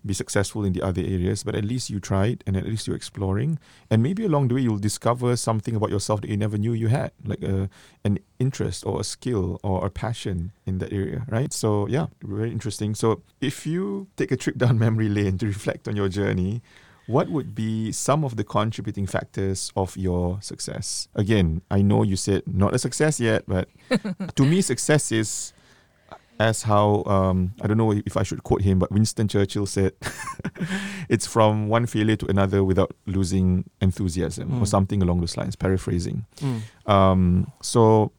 be 0.05 0.13
successful 0.13 0.65
in 0.65 0.73
the 0.73 0.81
other 0.81 1.01
areas, 1.01 1.43
but 1.43 1.55
at 1.55 1.63
least 1.63 1.89
you 1.89 1.99
tried 1.99 2.43
and 2.45 2.57
at 2.57 2.65
least 2.65 2.87
you're 2.87 2.95
exploring. 2.95 3.59
And 3.89 4.03
maybe 4.03 4.25
along 4.25 4.49
the 4.49 4.55
way, 4.55 4.61
you'll 4.61 4.77
discover 4.77 5.35
something 5.35 5.75
about 5.75 5.89
yourself 5.89 6.21
that 6.21 6.29
you 6.29 6.37
never 6.37 6.57
knew 6.57 6.73
you 6.73 6.87
had, 6.87 7.11
like 7.23 7.41
a, 7.43 7.69
an 8.03 8.19
interest 8.39 8.85
or 8.85 8.99
a 8.99 9.03
skill 9.03 9.59
or 9.63 9.85
a 9.85 9.89
passion 9.89 10.51
in 10.65 10.79
that 10.79 10.91
area, 10.91 11.25
right? 11.29 11.53
So, 11.53 11.87
yeah, 11.87 12.07
very 12.23 12.51
interesting. 12.51 12.95
So, 12.95 13.21
if 13.41 13.65
you 13.65 14.07
take 14.17 14.31
a 14.31 14.37
trip 14.37 14.57
down 14.63 14.77
memory 14.79 15.09
lane 15.09 15.37
to 15.39 15.45
reflect 15.45 15.87
on 15.87 15.95
your 15.95 16.09
journey, 16.09 16.61
what 17.07 17.29
would 17.29 17.53
be 17.53 17.91
some 17.91 18.23
of 18.23 18.37
the 18.37 18.43
contributing 18.43 19.05
factors 19.05 19.71
of 19.75 19.97
your 19.97 20.41
success? 20.41 21.09
Again, 21.15 21.61
I 21.69 21.81
know 21.81 22.03
you 22.03 22.15
said 22.15 22.43
not 22.47 22.73
a 22.73 22.79
success 22.79 23.19
yet, 23.19 23.43
but 23.45 23.67
to 24.35 24.45
me, 24.45 24.61
success 24.61 25.11
is 25.11 25.53
as 26.39 26.63
how 26.63 27.03
um, 27.05 27.53
I 27.61 27.67
don't 27.67 27.77
know 27.77 27.91
if 27.91 28.17
I 28.17 28.23
should 28.23 28.43
quote 28.43 28.61
him, 28.61 28.79
but 28.79 28.91
Winston 28.91 29.27
Churchill 29.27 29.65
said, 29.65 29.93
"It's 31.09 31.27
from 31.27 31.67
one 31.69 31.85
failure 31.85 32.15
to 32.17 32.25
another 32.27 32.63
without 32.63 32.91
losing 33.05 33.69
enthusiasm," 33.81 34.49
or 34.59 34.65
Mm. 34.65 34.67
something 34.67 35.01
along 35.01 35.19
those 35.21 35.37
lines. 35.37 35.55
Paraphrasing. 35.55 36.25
Mm. 36.41 36.61
Um, 36.89 37.51
so, 37.61 38.11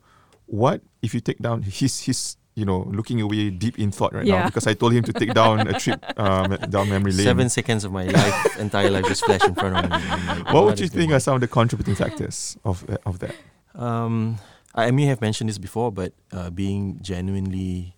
what 0.47 0.83
if 1.03 1.15
you 1.15 1.21
take 1.21 1.39
down 1.39 1.63
his 1.63 2.01
his 2.01 2.37
you 2.57 2.65
know, 2.65 2.87
looking 2.93 3.21
away 3.21 3.51
deep 3.51 3.81
in 3.81 3.91
thought 3.91 4.13
right 4.15 4.25
Yeah. 4.25 4.39
now 4.39 4.47
because 4.47 4.69
I 4.69 4.75
told 4.75 4.93
him 4.93 5.03
to 5.05 5.13
take 5.13 5.35
down 5.35 5.67
a 5.67 5.73
trip 5.75 5.99
um, 6.17 6.55
down 6.71 6.89
memory 6.89 7.11
lane. 7.11 7.25
Seven 7.27 7.49
seconds 7.51 7.83
of 7.83 7.91
my 7.91 8.05
life, 8.05 8.61
entire 8.61 8.91
life 8.91 9.07
just 9.07 9.25
flashed 9.25 9.45
in 9.49 9.57
front 9.57 9.75
of 9.75 9.83
me. 9.91 9.91
Like, 9.91 10.55
What 10.55 10.65
would 10.65 10.79
you 10.79 10.87
think 10.87 11.11
are 11.11 11.19
some 11.19 11.35
of 11.35 11.41
the 11.41 11.49
contributing 11.49 11.97
factors 11.97 12.57
of 12.65 12.89
uh, 12.89 12.97
of 13.07 13.19
that? 13.19 13.35
Um, 13.75 14.39
I 14.73 14.87
I 14.87 14.91
may 14.93 15.07
have 15.07 15.21
mentioned 15.21 15.51
this 15.51 15.59
before, 15.59 15.91
but 15.91 16.13
uh, 16.31 16.51
being 16.51 16.99
genuinely 17.03 17.94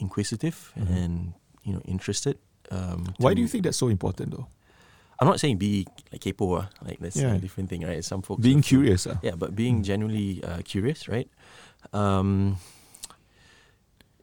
inquisitive 0.00 0.72
Mhm. 0.76 0.96
and 0.96 1.12
you 1.62 1.72
know 1.74 1.82
interested. 1.84 2.38
Um, 2.70 3.14
Why 3.18 3.34
do 3.34 3.40
you 3.42 3.48
think 3.48 3.64
that's 3.64 3.76
so 3.78 3.88
important 3.88 4.30
though? 4.32 4.46
I'm 5.20 5.28
not 5.28 5.38
saying 5.38 5.58
be 5.60 5.84
like 6.12 6.22
kepo, 6.24 6.64
ah, 6.64 6.68
like 6.80 6.98
that's 6.98 7.16
Yeah. 7.20 7.34
a 7.36 7.38
different 7.38 7.68
thing, 7.68 7.84
right? 7.84 8.00
Some 8.04 8.22
folks 8.22 8.40
Being 8.42 8.62
curious, 8.64 9.06
uh. 9.06 9.18
Yeah, 9.22 9.36
but 9.36 9.52
being 9.54 9.80
Mm. 9.80 9.84
genuinely 9.84 10.40
uh, 10.42 10.62
curious, 10.64 11.08
right? 11.12 11.28
Um, 11.92 12.56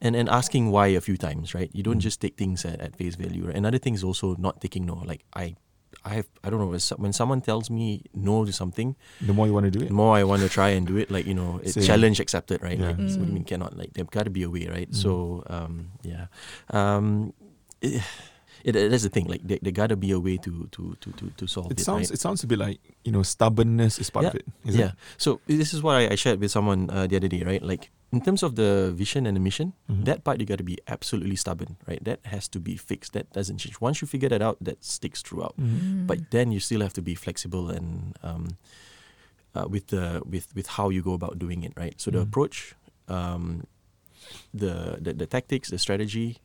and 0.02 0.14
and 0.16 0.28
asking 0.28 0.70
why 0.70 0.88
a 0.94 1.00
few 1.00 1.16
times, 1.16 1.54
right? 1.54 1.70
You 1.72 1.82
don't 1.82 1.98
Mm. 1.98 2.06
just 2.08 2.20
take 2.20 2.36
things 2.36 2.64
at, 2.64 2.80
at 2.80 2.96
face 2.96 3.14
value. 3.14 3.46
Right? 3.46 3.56
Another 3.56 3.78
thing 3.78 3.94
is 3.94 4.02
also 4.02 4.34
not 4.38 4.60
taking 4.60 4.86
no. 4.86 4.94
Like 5.06 5.22
I, 5.34 5.54
I 6.04 6.10
have 6.14 6.26
I 6.44 6.50
don't 6.50 6.60
know 6.60 6.68
when 6.96 7.12
someone 7.12 7.40
tells 7.40 7.68
me 7.70 8.02
no 8.14 8.44
to 8.44 8.52
something, 8.52 8.96
The 9.20 9.32
more 9.34 9.46
you 9.46 9.52
want 9.52 9.64
to 9.66 9.70
do 9.70 9.80
it, 9.84 9.88
the 9.88 9.94
more 9.94 10.16
I 10.16 10.24
want 10.24 10.42
to 10.42 10.48
try 10.48 10.70
and 10.70 10.86
do 10.86 10.96
it. 10.96 11.10
Like 11.10 11.26
you 11.26 11.34
know, 11.34 11.60
it's 11.62 11.74
Same. 11.74 11.84
challenge 11.84 12.20
accepted, 12.20 12.62
right? 12.62 12.78
Yeah. 12.78 12.88
Like, 12.88 12.98
what 12.98 13.06
do 13.08 13.12
you 13.20 13.26
Mm. 13.26 13.32
mean 13.32 13.44
cannot? 13.44 13.76
Like 13.76 13.92
there 13.94 14.04
got 14.04 14.24
to 14.24 14.30
be 14.30 14.42
a 14.44 14.50
way, 14.50 14.66
right? 14.66 14.90
Mm. 14.90 14.94
So 14.96 15.42
um, 15.48 15.90
yeah, 16.02 16.26
um, 16.70 17.32
it, 17.82 18.02
it, 18.64 18.72
that's 18.72 19.02
the 19.02 19.08
thing. 19.08 19.26
Like 19.26 19.42
there, 19.46 19.58
there 19.62 19.72
got 19.72 19.88
to 19.88 19.96
be 19.96 20.10
a 20.10 20.20
way 20.20 20.36
to 20.38 20.68
to 20.72 20.96
to 21.00 21.08
to, 21.12 21.30
to 21.36 21.46
solve 21.46 21.70
it 21.70 21.80
it. 21.80 21.84
sounds 21.84 22.10
right? 22.10 22.14
it 22.16 22.20
sounds 22.20 22.42
a 22.42 22.46
bit 22.46 22.58
like 22.58 22.80
you 23.04 23.12
know 23.12 23.22
stubbornness 23.22 23.98
is 23.98 24.10
part 24.10 24.26
of 24.26 24.34
it. 24.34 24.46
Is 24.64 24.76
yeah. 24.76 24.86
It? 24.86 24.92
So 25.16 25.40
this 25.46 25.72
is 25.74 25.82
what 25.82 25.96
I, 25.96 26.10
I 26.10 26.14
shared 26.16 26.40
with 26.40 26.50
someone 26.50 26.90
uh, 26.90 27.06
the 27.06 27.16
other 27.16 27.28
day, 27.28 27.42
right? 27.44 27.62
Like 27.62 27.90
in 28.12 28.20
terms 28.20 28.42
of 28.42 28.56
the 28.56 28.90
vision 28.96 29.26
and 29.26 29.36
the 29.36 29.40
mission, 29.40 29.74
Mhm. 29.90 30.04
that 30.08 30.24
part 30.24 30.40
you 30.40 30.46
got 30.46 30.58
to 30.58 30.64
be 30.64 30.78
absolutely 30.88 31.36
stubborn, 31.36 31.76
right? 31.86 32.02
That 32.04 32.20
has 32.24 32.48
to 32.56 32.58
be 32.60 32.76
fixed. 32.76 33.12
That 33.12 33.30
doesn't 33.32 33.58
change. 33.58 33.80
Once 33.80 34.00
you 34.00 34.08
figure 34.08 34.28
that 34.30 34.40
out, 34.40 34.56
that 34.64 34.80
sticks 34.84 35.20
throughout. 35.22 35.54
Mhm. 35.60 35.68
Mm. 35.80 36.06
But 36.06 36.30
then 36.30 36.50
you 36.52 36.60
still 36.60 36.80
have 36.80 36.94
to 36.94 37.02
be 37.02 37.14
flexible 37.14 37.68
and 37.68 38.16
um, 38.24 38.56
uh, 39.54 39.66
with 39.68 39.88
the 39.88 40.22
with 40.24 40.48
with 40.56 40.66
how 40.80 40.88
you 40.88 41.02
go 41.02 41.12
about 41.12 41.38
doing 41.38 41.64
it, 41.64 41.72
right? 41.76 41.94
So 42.00 42.10
the 42.10 42.18
Mm. 42.24 42.28
approach, 42.32 42.74
um, 43.08 43.64
the, 44.54 44.98
the 45.00 45.12
the 45.12 45.26
tactics, 45.26 45.68
the 45.70 45.78
strategy, 45.78 46.38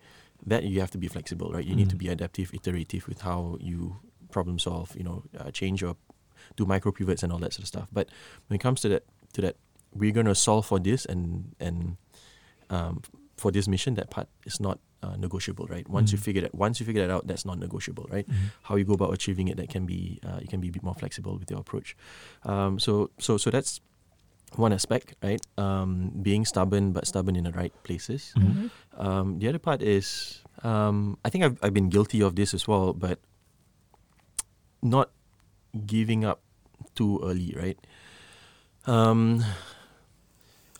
that 0.45 0.63
you 0.63 0.79
have 0.79 0.91
to 0.91 0.97
be 0.97 1.08
flexible, 1.08 1.51
right? 1.51 1.65
You 1.65 1.75
need 1.75 1.89
to 1.89 1.95
Mm. 1.95 1.99
be 1.99 2.08
adaptive, 2.10 2.53
iterative 2.53 3.08
with 3.08 3.21
how 3.21 3.58
you 3.62 3.97
problem 4.32 4.60
solve. 4.60 4.95
You 4.95 5.03
know, 5.03 5.23
uh, 5.39 5.51
change 5.51 5.82
your 5.82 5.95
do 6.58 6.65
micro 6.65 6.91
pivots 6.91 7.23
and 7.23 7.32
all 7.32 7.39
that 7.39 7.53
sort 7.53 7.63
of 7.63 7.67
stuff. 7.67 7.88
But 7.91 8.10
when 8.47 8.56
it 8.56 8.62
comes 8.62 8.82
to 8.82 8.89
that 8.89 9.03
to 9.34 9.41
that, 9.41 9.56
we're 9.93 10.12
gonna 10.12 10.36
solve 10.36 10.65
for 10.65 10.79
this 10.79 11.06
and 11.06 11.56
and 11.60 11.97
um, 12.69 13.01
for 13.38 13.51
this 13.51 13.67
mission. 13.67 13.95
That 13.95 14.10
part 14.10 14.27
is 14.45 14.60
not 14.60 14.79
uh, 15.03 15.15
negotiable, 15.17 15.67
right? 15.67 15.88
Once 15.89 16.12
you 16.12 16.17
Mm. 16.17 16.23
figure 16.23 16.41
that 16.41 16.56
once 16.56 16.79
you 16.79 16.86
figure 16.86 17.06
that 17.06 17.13
out, 17.13 17.27
that's 17.27 17.45
not 17.45 17.60
negotiable, 17.60 18.08
right? 18.10 18.27
Mhm. 18.27 18.51
how 18.63 18.75
you 18.75 18.86
go 18.86 18.93
about 18.93 19.13
achieving 19.13 19.47
it 19.49 19.58
that 19.58 19.69
can 19.69 19.86
be 19.86 20.19
uh, 20.23 20.39
you 20.41 20.47
can 20.47 20.60
be 20.62 20.69
a 20.69 20.71
bit 20.71 20.84
more 20.84 20.95
flexible 20.95 21.38
with 21.38 21.49
your 21.51 21.60
approach 21.60 21.95
um, 22.43 22.79
so 22.79 23.10
so 23.19 23.38
so 23.38 23.49
that's 23.51 23.82
one 24.55 24.71
aspect 24.73 25.15
right 25.23 25.41
um, 25.57 26.11
being 26.21 26.45
stubborn 26.45 26.91
but 26.93 27.07
stubborn 27.07 27.35
in 27.35 27.43
the 27.43 27.51
right 27.53 27.73
places 27.83 28.33
Mhm. 28.37 28.43
Mhm. 28.43 28.67
um, 28.99 29.25
the 29.39 29.47
other 29.49 29.59
part 29.59 29.81
is 29.81 30.39
um, 30.63 31.17
I 31.25 31.29
think 31.29 31.43
I've, 31.43 31.57
I've 31.61 31.73
been 31.73 31.89
guilty 31.89 32.21
of 32.21 32.35
this 32.35 32.53
as 32.53 32.67
well 32.67 32.93
but 32.93 33.19
not 34.81 35.09
giving 35.85 36.23
up 36.23 36.39
too 36.95 37.19
early 37.23 37.55
right 37.57 37.79
um, 38.85 39.43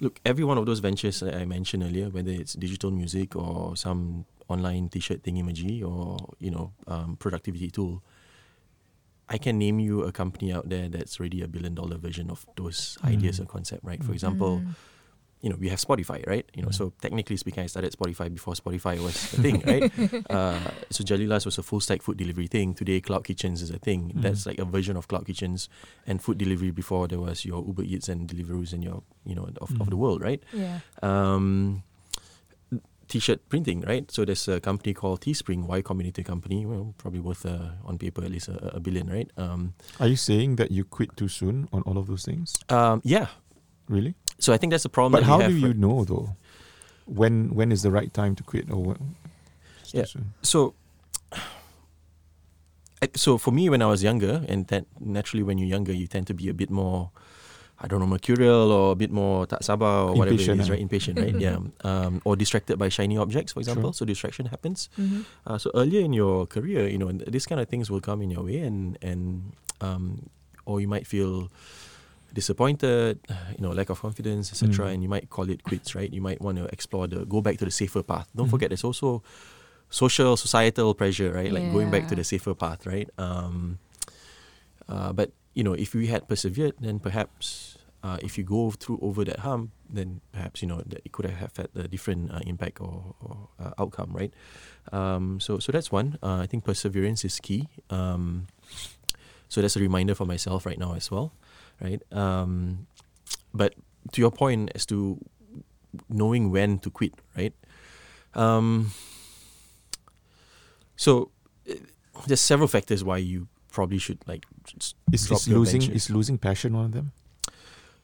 look 0.02 0.20
every 0.26 0.44
one 0.44 0.58
of 0.58 0.66
those 0.66 0.80
ventures 0.80 1.20
that 1.22 1.34
I 1.36 1.46
mentioned 1.46 1.84
earlier 1.84 2.10
whether 2.10 2.32
it's 2.32 2.54
digital 2.54 2.92
music 2.92 3.36
or 3.36 3.76
some 3.76 4.26
online 4.50 4.90
t-shirt 4.90 5.24
thingy 5.24 5.82
or 5.82 6.18
you 6.40 6.52
know 6.52 6.72
um, 6.88 7.16
productivity 7.18 7.72
tool 7.72 8.04
I 9.30 9.38
can 9.38 9.58
name 9.58 9.80
you 9.80 10.04
a 10.04 10.12
company 10.12 10.52
out 10.54 10.70
there 10.70 10.90
that's 10.90 11.20
already 11.20 11.42
a 11.42 11.48
billion 11.48 11.74
dollar 11.76 11.98
version 11.98 12.30
of 12.30 12.46
those 12.58 12.98
ideas 13.04 13.40
Mm. 13.40 13.44
or 13.44 13.46
concept 13.48 13.84
right 13.84 14.04
for 14.04 14.12
Mm. 14.12 14.16
example 14.16 14.60
Mm. 14.60 14.76
you 15.44 15.50
know, 15.50 15.58
we 15.60 15.68
have 15.68 15.80
Spotify, 15.80 16.24
right? 16.26 16.48
You 16.56 16.62
know, 16.64 16.70
Mm. 16.70 16.74
so 16.80 16.94
technically 17.02 17.36
speaking, 17.36 17.64
I 17.64 17.68
started 17.68 17.92
Spotify 17.92 18.32
before 18.32 18.54
Spotify 18.56 18.96
was 19.04 19.16
a 19.36 19.42
thing, 19.44 19.60
right? 19.68 19.84
uh, 20.32 20.72
so 20.90 21.04
Jalilas 21.04 21.44
was 21.46 21.58
a 21.58 21.64
full 21.64 21.82
stack 21.82 22.02
food 22.02 22.16
delivery 22.16 22.48
thing. 22.48 22.74
Today, 22.74 23.02
Cloud 23.02 23.26
Kitchens 23.26 23.62
is 23.62 23.70
a 23.70 23.78
thing. 23.78 24.14
Mm. 24.16 24.22
That's 24.24 24.46
like 24.46 24.58
a 24.60 24.64
version 24.64 24.96
of 24.96 25.10
Cloud 25.10 25.26
Kitchens 25.28 25.68
and 26.08 26.22
food 26.24 26.38
delivery 26.38 26.72
before 26.72 27.10
there 27.10 27.20
was 27.20 27.44
your 27.44 27.60
Uber 27.60 27.84
Eats 27.84 28.08
and 28.08 28.24
Deliveroos 28.26 28.72
and 28.72 28.84
your, 28.88 29.04
you 29.26 29.36
know, 29.36 29.50
of, 29.60 29.70
of 29.82 29.90
the 29.90 29.98
world, 29.98 30.22
right? 30.22 30.42
Yeah. 30.54 30.80
Um, 31.04 31.84
T-shirt 33.08 33.48
printing, 33.50 33.82
right? 33.82 34.10
So 34.12 34.26
there's 34.26 34.48
a 34.48 34.60
company 34.60 34.94
called 34.94 35.22
Teespring, 35.22 35.68
Y 35.68 35.82
Combinator 35.82 36.24
company. 36.26 36.66
Well, 36.66 36.94
probably 36.98 37.20
worth 37.20 37.46
uh, 37.46 37.72
on 37.86 37.98
paper 37.98 38.24
at 38.24 38.32
least 38.32 38.48
a, 38.48 38.76
a 38.76 38.80
billion, 38.80 39.10
right? 39.10 39.30
Um, 39.38 39.74
Are 40.00 40.08
you 40.08 40.16
saying 40.16 40.56
that 40.56 40.72
you 40.72 40.84
quit 40.86 41.16
too 41.18 41.28
soon 41.28 41.68
on 41.74 41.82
all 41.84 41.98
of 41.98 42.08
those 42.08 42.24
things? 42.26 42.56
um, 42.70 43.02
yeah. 43.04 43.28
Really? 43.90 44.16
So 44.40 44.54
I 44.54 44.58
think 44.58 44.72
that's 44.72 44.84
the 44.84 44.90
problem. 44.90 45.12
But 45.12 45.28
that 45.28 45.32
how 45.32 45.40
have 45.40 45.52
do 45.52 45.58
you 45.58 45.68
right- 45.68 45.78
know 45.78 46.04
though? 46.06 46.36
When 47.06 47.54
when 47.54 47.72
is 47.72 47.82
the 47.84 47.92
right 47.92 48.14
time 48.14 48.34
to 48.36 48.44
quit 48.44 48.72
or 48.72 48.82
what? 48.82 48.98
Yeah. 49.92 50.06
so 50.42 50.74
I- 53.02 53.10
so 53.16 53.38
for 53.38 53.52
me 53.52 53.70
when 53.70 53.82
I 53.82 53.88
was 53.88 54.02
younger 54.02 54.46
and 54.48 54.68
that 54.68 54.86
naturally 55.00 55.44
when 55.44 55.58
you're 55.58 55.68
younger 55.68 55.92
you 55.94 56.08
tend 56.08 56.28
to 56.28 56.34
be 56.34 56.48
a 56.50 56.54
bit 56.54 56.70
more 56.72 57.12
I 57.80 57.88
don't 57.88 58.00
know 58.00 58.08
mercurial 58.08 58.72
or 58.72 58.94
a 58.94 58.96
bit 58.96 59.12
more 59.12 59.46
tak 59.46 59.60
sabar 59.62 60.08
or 60.08 60.16
whatever 60.16 60.36
it 60.40 60.48
Impatient, 60.48 60.62
is 60.62 60.70
ah. 60.70 60.74
right? 60.74 60.82
impatient 60.82 61.16
right? 61.20 61.36
Yeah. 61.36 61.58
Um, 61.84 62.22
or 62.24 62.36
distracted 62.38 62.80
by 62.80 62.88
shiny 62.88 63.18
objects 63.18 63.52
for 63.54 63.60
example. 63.60 63.92
So 63.94 64.06
distraction 64.06 64.46
happens. 64.48 64.88
Mhm. 64.96 65.26
uh, 65.48 65.58
so 65.58 65.68
earlier 65.76 66.00
in 66.00 66.14
your 66.14 66.46
career 66.48 66.88
you 66.88 66.98
know 66.98 67.12
th- 67.12 67.28
this 67.28 67.44
kind 67.46 67.60
of 67.60 67.68
things 67.68 67.92
will 67.92 68.00
come 68.02 68.22
in 68.24 68.32
your 68.32 68.44
way 68.48 68.64
and 68.64 68.96
and 69.04 69.52
um, 69.84 70.30
or 70.64 70.80
you 70.80 70.88
might 70.88 71.04
feel 71.04 71.52
disappointed 72.34 73.20
you 73.58 73.62
know 73.62 73.70
lack 73.76 73.90
of 73.94 74.00
confidence 74.02 74.50
etc 74.50 74.88
Mm. 74.88 74.94
and 74.94 75.00
you 75.04 75.10
might 75.10 75.30
call 75.30 75.50
it 75.50 75.62
quits 75.68 75.94
right? 75.94 76.10
You 76.14 76.22
might 76.22 76.42
want 76.42 76.58
to 76.58 76.66
explore 76.72 77.06
the 77.06 77.26
go 77.28 77.42
back 77.42 77.58
to 77.60 77.66
the 77.66 77.72
safer 77.74 78.02
path. 78.02 78.26
Don't 78.34 78.48
Mhm. 78.48 78.54
forget 78.58 78.70
there's 78.74 78.84
also 78.88 79.22
social 79.94 80.34
societal 80.38 80.94
pressure 80.98 81.30
right? 81.36 81.52
Like 81.54 81.68
going 81.70 81.92
back 81.94 82.08
to 82.10 82.16
the 82.16 82.24
safer 82.26 82.56
path 82.58 82.88
right? 82.90 83.06
Um, 83.22 83.78
uh, 84.90 85.14
but 85.14 85.30
you 85.54 85.64
know 85.64 85.74
if 85.74 85.94
we 85.94 86.08
had 86.08 86.28
persevered 86.28 86.74
then 86.80 87.00
perhaps 87.00 87.78
uh, 88.04 88.18
if 88.22 88.38
you 88.38 88.44
go 88.44 88.72
through 88.72 89.00
over 89.02 89.24
that 89.24 89.40
hump 89.40 89.72
then 89.90 90.20
perhaps 90.32 90.62
you 90.62 90.68
know 90.68 90.82
that 90.86 91.02
it 91.06 91.12
could 91.12 91.26
have 91.26 91.56
had 91.56 91.70
a 91.76 91.88
different 91.88 92.32
uh, 92.32 92.40
impact 92.46 92.82
or, 92.82 93.16
or 93.22 93.48
uh, 93.60 93.72
outcome 93.78 94.12
right? 94.14 94.34
Um, 94.92 95.40
so 95.40 95.60
so 95.60 95.72
that's 95.72 95.92
one. 95.92 96.18
Uh, 96.22 96.38
I 96.44 96.48
think 96.48 96.66
perseverance 96.66 97.24
is 97.24 97.40
key. 97.40 97.70
Um, 97.90 98.48
so 99.48 99.62
that's 99.62 99.78
a 99.78 99.80
reminder 99.80 100.16
for 100.16 100.26
myself 100.26 100.66
right 100.66 100.80
now 100.80 100.96
as 100.96 101.12
well 101.12 101.32
right? 101.82 102.02
Um, 102.12 102.88
but 103.54 103.76
to 104.12 104.22
your 104.22 104.32
point 104.32 104.72
as 104.76 104.86
to 104.88 105.20
knowing 106.10 106.52
when 106.52 106.80
to 106.80 106.90
quit 106.90 107.14
right? 107.38 107.54
Um, 108.34 108.92
so 110.96 111.32
uh, 111.70 111.76
there's 112.28 112.42
several 112.42 112.68
factors 112.68 113.04
why 113.04 113.18
you 113.18 113.48
probably 113.74 113.98
should 113.98 114.20
like 114.32 114.46
s- 114.80 114.94
Is, 115.12 115.28
drop 115.28 115.40
is 115.42 115.48
your 115.50 115.60
losing 115.60 115.82
venture. 115.82 115.96
is 115.98 116.10
losing 116.10 116.38
passion 116.38 116.72
one 116.80 116.86
of 116.86 116.92
them? 116.94 117.12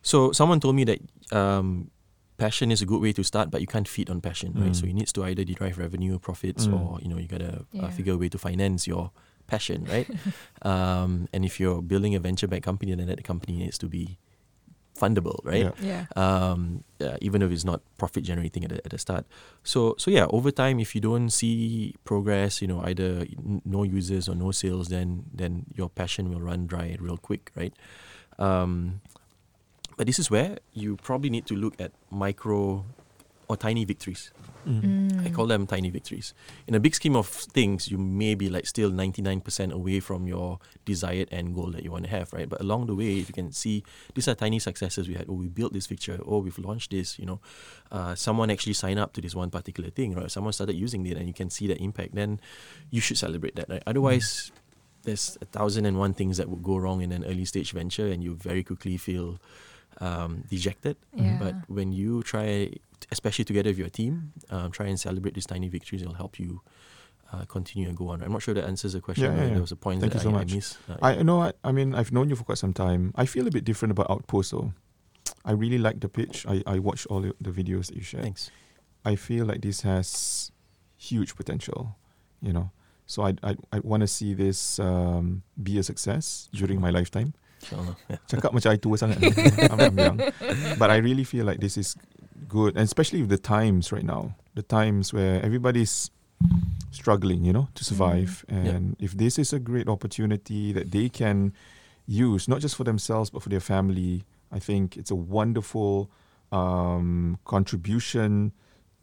So 0.02 0.32
someone 0.32 0.60
told 0.60 0.76
me 0.76 0.84
that 0.86 1.00
um, 1.32 1.92
passion 2.38 2.72
is 2.72 2.82
a 2.82 2.86
good 2.86 3.02
way 3.02 3.14
to 3.14 3.24
start, 3.24 3.52
but 3.52 3.62
you 3.62 3.68
can't 3.68 3.88
feed 3.88 4.10
on 4.10 4.20
passion, 4.22 4.54
right? 4.56 4.76
So 4.76 4.84
Mm. 4.84 4.88
you 4.90 4.94
needs 4.94 5.12
to 5.14 5.24
either 5.30 5.44
derive 5.44 5.78
revenue, 5.78 6.18
profits, 6.20 6.68
Mm. 6.68 6.74
or 6.74 7.00
you 7.02 7.08
know 7.10 7.18
you 7.18 7.28
gotta 7.28 7.66
Yeah. 7.72 7.86
uh, 7.86 7.90
figure 7.92 8.14
a 8.14 8.18
way 8.18 8.30
to 8.30 8.38
finance 8.38 8.88
your 8.88 9.12
passion, 9.48 9.86
right? 9.86 10.08
um, 10.72 11.28
and 11.34 11.44
if 11.46 11.60
you're 11.60 11.82
building 11.82 12.16
a 12.16 12.20
venture-backed 12.20 12.64
company, 12.66 12.96
then 12.96 13.08
that 13.08 13.24
company 13.24 13.58
needs 13.58 13.78
to 13.80 13.88
be 13.88 14.18
fundable, 15.00 15.40
right? 15.44 15.72
Yeah. 15.80 15.80
Yeah. 15.82 16.04
um, 16.20 16.84
uh, 17.00 17.16
even 17.22 17.42
if 17.42 17.52
it's 17.52 17.64
not 17.64 17.80
profit 17.98 18.24
generating 18.28 18.64
at 18.66 18.70
the, 18.72 18.78
at 18.84 18.92
the 18.92 18.98
start. 19.00 19.26
So 19.64 19.96
so 19.98 20.12
yeah, 20.12 20.28
over 20.30 20.52
time, 20.52 20.80
if 20.80 20.94
you 20.96 21.02
don't 21.02 21.30
see 21.30 21.96
progress, 22.04 22.62
you 22.62 22.68
know 22.68 22.82
either 22.84 23.24
n- 23.32 23.62
no 23.64 23.84
users 23.84 24.28
or 24.28 24.36
no 24.36 24.52
sales, 24.52 24.90
then 24.90 25.24
then 25.34 25.66
your 25.76 25.88
passion 25.90 26.30
will 26.30 26.42
run 26.42 26.68
dry 26.68 26.98
real 27.00 27.18
quick, 27.18 27.52
right? 27.56 27.74
Um, 28.38 29.00
but 29.98 30.08
this 30.08 30.20
is 30.20 30.32
where 30.32 30.60
you 30.74 30.96
probably 30.98 31.30
need 31.30 31.46
to 31.48 31.56
look 31.56 31.76
at 31.80 31.92
micro 32.12 32.86
or 33.50 33.58
tiny 33.58 33.84
victories. 33.84 34.32
Mm. 34.68 35.26
I 35.26 35.30
Mm. 35.30 35.34
call 35.34 35.48
them 35.48 35.66
tiny 35.66 35.90
victories. 35.90 36.34
In 36.68 36.76
a 36.76 36.80
big 36.80 36.94
scheme 36.94 37.16
of 37.16 37.28
things, 37.28 37.90
you 37.90 37.98
may 37.98 38.36
be 38.36 38.48
like 38.50 38.68
still 38.68 38.92
99% 38.92 39.72
away 39.74 40.00
from 40.00 40.28
your 40.28 40.60
desired 40.86 41.28
end 41.32 41.56
goal 41.56 41.72
that 41.72 41.82
you 41.84 41.92
want 41.92 42.04
to 42.06 42.10
have, 42.12 42.32
right? 42.32 42.48
But 42.48 42.62
along 42.62 42.86
the 42.86 42.94
way, 42.94 43.18
if 43.18 43.28
you 43.30 43.34
can 43.34 43.52
see 43.52 43.84
these 44.14 44.28
are 44.28 44.36
tiny 44.36 44.60
successes 44.60 45.08
we 45.08 45.16
had. 45.16 45.26
Oh, 45.28 45.34
we 45.34 45.48
built 45.48 45.74
this 45.74 45.88
feature. 45.88 46.20
Oh, 46.26 46.40
we've 46.40 46.60
launched 46.60 46.92
this. 46.92 47.18
You 47.18 47.26
know, 47.26 47.40
uh, 47.92 48.14
someone 48.16 48.52
actually 48.52 48.74
signed 48.74 49.00
up 49.00 49.14
to 49.14 49.22
this 49.22 49.34
one 49.34 49.50
particular 49.50 49.90
thing, 49.90 50.14
right? 50.14 50.30
Someone 50.30 50.54
started 50.54 50.76
using 50.76 51.06
it, 51.08 51.18
and 51.18 51.26
you 51.28 51.34
can 51.34 51.50
see 51.50 51.66
the 51.66 51.78
impact. 51.82 52.14
Then 52.14 52.40
you 52.92 53.02
should 53.02 53.18
celebrate 53.18 53.56
that, 53.56 53.70
right? 53.70 53.82
Otherwise, 53.88 54.52
there's 55.04 55.38
a 55.42 55.46
thousand 55.46 55.86
and 55.88 55.98
one 55.98 56.14
things 56.14 56.38
that 56.38 56.50
would 56.50 56.62
go 56.62 56.78
wrong 56.78 57.02
in 57.02 57.12
an 57.12 57.26
early 57.26 57.46
stage 57.46 57.72
venture, 57.72 58.06
and 58.08 58.24
you 58.24 58.36
very 58.36 58.64
quickly 58.64 58.98
feel 58.98 59.40
um, 60.02 60.44
dejected. 60.52 60.98
Yeah. 61.16 61.38
But 61.40 61.56
when 61.68 61.92
you 61.94 62.22
try 62.24 62.76
especially 63.12 63.46
together 63.46 63.70
with 63.70 63.80
your 63.80 63.90
team, 63.90 64.34
um, 64.50 64.72
try 64.72 64.88
and 64.88 65.00
celebrate 65.00 65.34
these 65.34 65.46
tiny 65.46 65.70
victories. 65.70 66.02
It'll 66.02 66.14
help 66.14 66.40
you 66.40 66.62
uh, 67.32 67.46
continue 67.46 67.88
and 67.88 67.98
go 67.98 68.10
on. 68.10 68.24
I'm 68.24 68.32
not 68.32 68.42
sure 68.42 68.54
that 68.54 68.66
answers 68.66 68.94
the 68.94 69.02
question. 69.02 69.26
Yeah, 69.26 69.36
yeah, 69.36 69.44
yeah. 69.44 69.54
There 69.54 69.62
was 69.62 69.72
a 69.72 69.76
point 69.76 70.02
Thank 70.02 70.14
that 70.14 70.20
you 70.20 70.24
so 70.24 70.30
I, 70.30 70.34
much. 70.34 70.52
I 70.52 70.56
missed. 70.56 70.78
Uh, 70.90 70.98
I 71.02 71.22
know 71.22 71.38
what 71.38 71.58
I 71.64 71.72
mean. 71.72 71.96
I've 71.96 72.12
known 72.12 72.30
you 72.30 72.36
for 72.36 72.44
quite 72.44 72.58
some 72.58 72.74
time. 72.74 73.14
I 73.16 73.26
feel 73.26 73.48
a 73.48 73.52
bit 73.52 73.64
different 73.64 73.92
about 73.92 74.10
Outpost 74.10 74.52
though. 74.52 74.74
I 75.46 75.52
really 75.52 75.78
like 75.78 76.00
the 76.00 76.10
pitch. 76.10 76.46
I, 76.48 76.64
I 76.66 76.80
watched 76.80 77.06
all 77.08 77.22
the 77.22 77.34
the 77.40 77.52
videos 77.52 77.88
that 77.88 77.96
you 77.96 78.04
share. 78.04 78.22
Thanks. 78.22 78.52
I 79.06 79.16
feel 79.16 79.46
like 79.46 79.62
this 79.62 79.82
has 79.82 80.52
huge 80.98 81.36
potential, 81.36 81.96
you 82.42 82.54
know. 82.54 82.72
So 83.06 83.24
I 83.24 83.34
I, 83.44 83.56
I 83.72 83.80
want 83.80 84.02
to 84.02 84.08
see 84.08 84.34
this 84.34 84.80
um, 84.80 85.44
be 85.62 85.78
a 85.78 85.84
success 85.84 86.50
during 86.54 86.82
my 86.82 86.90
lifetime. 86.90 87.34
Yeah. 87.72 88.18
Cakap 88.32 88.56
macam 88.56 88.72
I 88.72 88.78
tua 88.80 88.96
sangat. 88.98 89.20
I'm, 89.72 89.80
I'm 89.80 89.98
young, 89.98 90.18
but 90.80 90.90
I 90.90 90.98
really 90.98 91.24
feel 91.24 91.46
like 91.46 91.60
this 91.60 91.78
is 91.78 91.96
good, 92.48 92.76
and 92.76 92.84
especially 92.84 93.22
with 93.22 93.30
the 93.30 93.38
times 93.38 93.92
right 93.92 94.04
now, 94.04 94.36
the 94.56 94.64
times 94.64 95.14
where 95.14 95.44
everybody's 95.44 96.12
struggling, 96.92 97.44
you 97.46 97.54
know, 97.54 97.68
to 97.76 97.84
survive. 97.84 98.46
Yeah. 98.50 98.56
And 98.56 98.96
if 99.00 99.14
this 99.14 99.38
is 99.38 99.54
a 99.54 99.60
great 99.60 99.88
opportunity 99.88 100.72
that 100.74 100.92
they 100.92 101.10
can 101.10 101.54
use, 102.08 102.48
not 102.48 102.62
just 102.62 102.76
for 102.76 102.84
themselves 102.84 103.30
but 103.30 103.44
for 103.44 103.50
their 103.50 103.60
family, 103.60 104.24
I 104.52 104.60
think 104.60 104.98
it's 104.98 105.12
a 105.12 105.16
wonderful 105.16 106.10
um, 106.52 107.38
contribution 107.46 108.54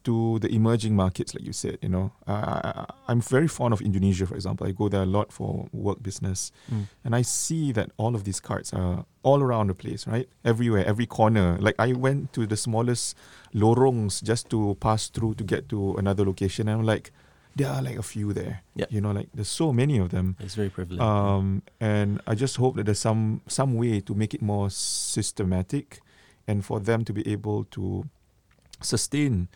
to 0.07 0.39
the 0.39 0.47
emerging 0.59 0.95
markets, 0.95 1.35
like 1.35 1.43
you 1.45 1.51
said. 1.53 1.77
You 1.83 1.89
know, 1.89 2.05
I, 2.25 2.33
I, 2.33 2.85
I'm 3.11 3.19
very 3.19 3.47
fond 3.47 3.73
of 3.75 3.81
Indonesia, 3.83 4.25
for 4.25 4.35
example. 4.39 4.63
I 4.67 4.71
go 4.71 4.87
there 4.89 5.03
a 5.03 5.11
lot 5.17 5.31
for 5.35 5.67
work 5.75 5.99
business, 6.01 6.51
Mm. 6.71 6.87
and 7.03 7.11
I 7.15 7.23
see 7.23 7.71
that 7.75 7.91
all 7.97 8.15
of 8.15 8.23
these 8.23 8.39
cards 8.39 8.71
are 8.73 9.03
all 9.23 9.39
around 9.43 9.67
the 9.67 9.75
place, 9.75 10.07
right? 10.07 10.27
Everywhere, 10.43 10.85
every 10.87 11.05
corner. 11.05 11.57
Like 11.59 11.75
I 11.77 11.91
went 11.93 12.31
to 12.39 12.47
the 12.47 12.55
smallest 12.55 13.15
lorongs 13.53 14.23
just 14.23 14.47
to 14.55 14.75
pass 14.79 15.09
through 15.11 15.35
to 15.35 15.43
get 15.43 15.67
to 15.75 15.95
another 15.99 16.23
location, 16.25 16.67
and 16.71 16.79
I'm 16.79 16.87
like, 16.87 17.11
there 17.57 17.67
are 17.73 17.81
like 17.81 17.97
a 17.97 18.05
few 18.05 18.31
there. 18.33 18.61
Yeah. 18.79 18.85
You 18.89 19.01
know, 19.01 19.11
like 19.11 19.29
there's 19.35 19.49
so 19.51 19.73
many 19.73 19.97
of 19.99 20.09
them. 20.15 20.35
It's 20.39 20.55
very 20.55 20.69
prevalent. 20.69 21.01
Um, 21.01 21.63
and 21.81 22.21
I 22.29 22.35
just 22.35 22.55
hope 22.61 22.77
that 22.77 22.85
there's 22.87 23.01
some 23.03 23.41
some 23.49 23.75
way 23.75 23.99
to 24.07 24.13
make 24.15 24.31
it 24.37 24.41
more 24.41 24.69
systematic, 24.69 25.99
and 26.47 26.63
for 26.63 26.79
them 26.79 27.03
to 27.03 27.11
be 27.11 27.23
able 27.27 27.65
to 27.75 28.05
sustain 28.79 29.47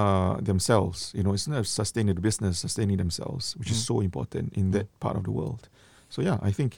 uh, 0.00 0.34
themselves. 0.50 0.98
You 1.16 1.22
know, 1.24 1.32
it's 1.34 1.48
not 1.48 1.66
sustaining 1.66 2.14
the 2.14 2.20
business, 2.20 2.58
sustaining 2.66 2.98
themselves, 2.98 3.54
which 3.58 3.70
is 3.70 3.78
Mm. 3.78 3.86
so 3.90 3.94
important 4.08 4.46
in 4.60 4.70
that 4.76 4.86
part 5.00 5.16
of 5.16 5.22
the 5.24 5.30
world. 5.30 5.62
So 6.08 6.22
yeah, 6.22 6.38
I 6.48 6.52
think, 6.52 6.70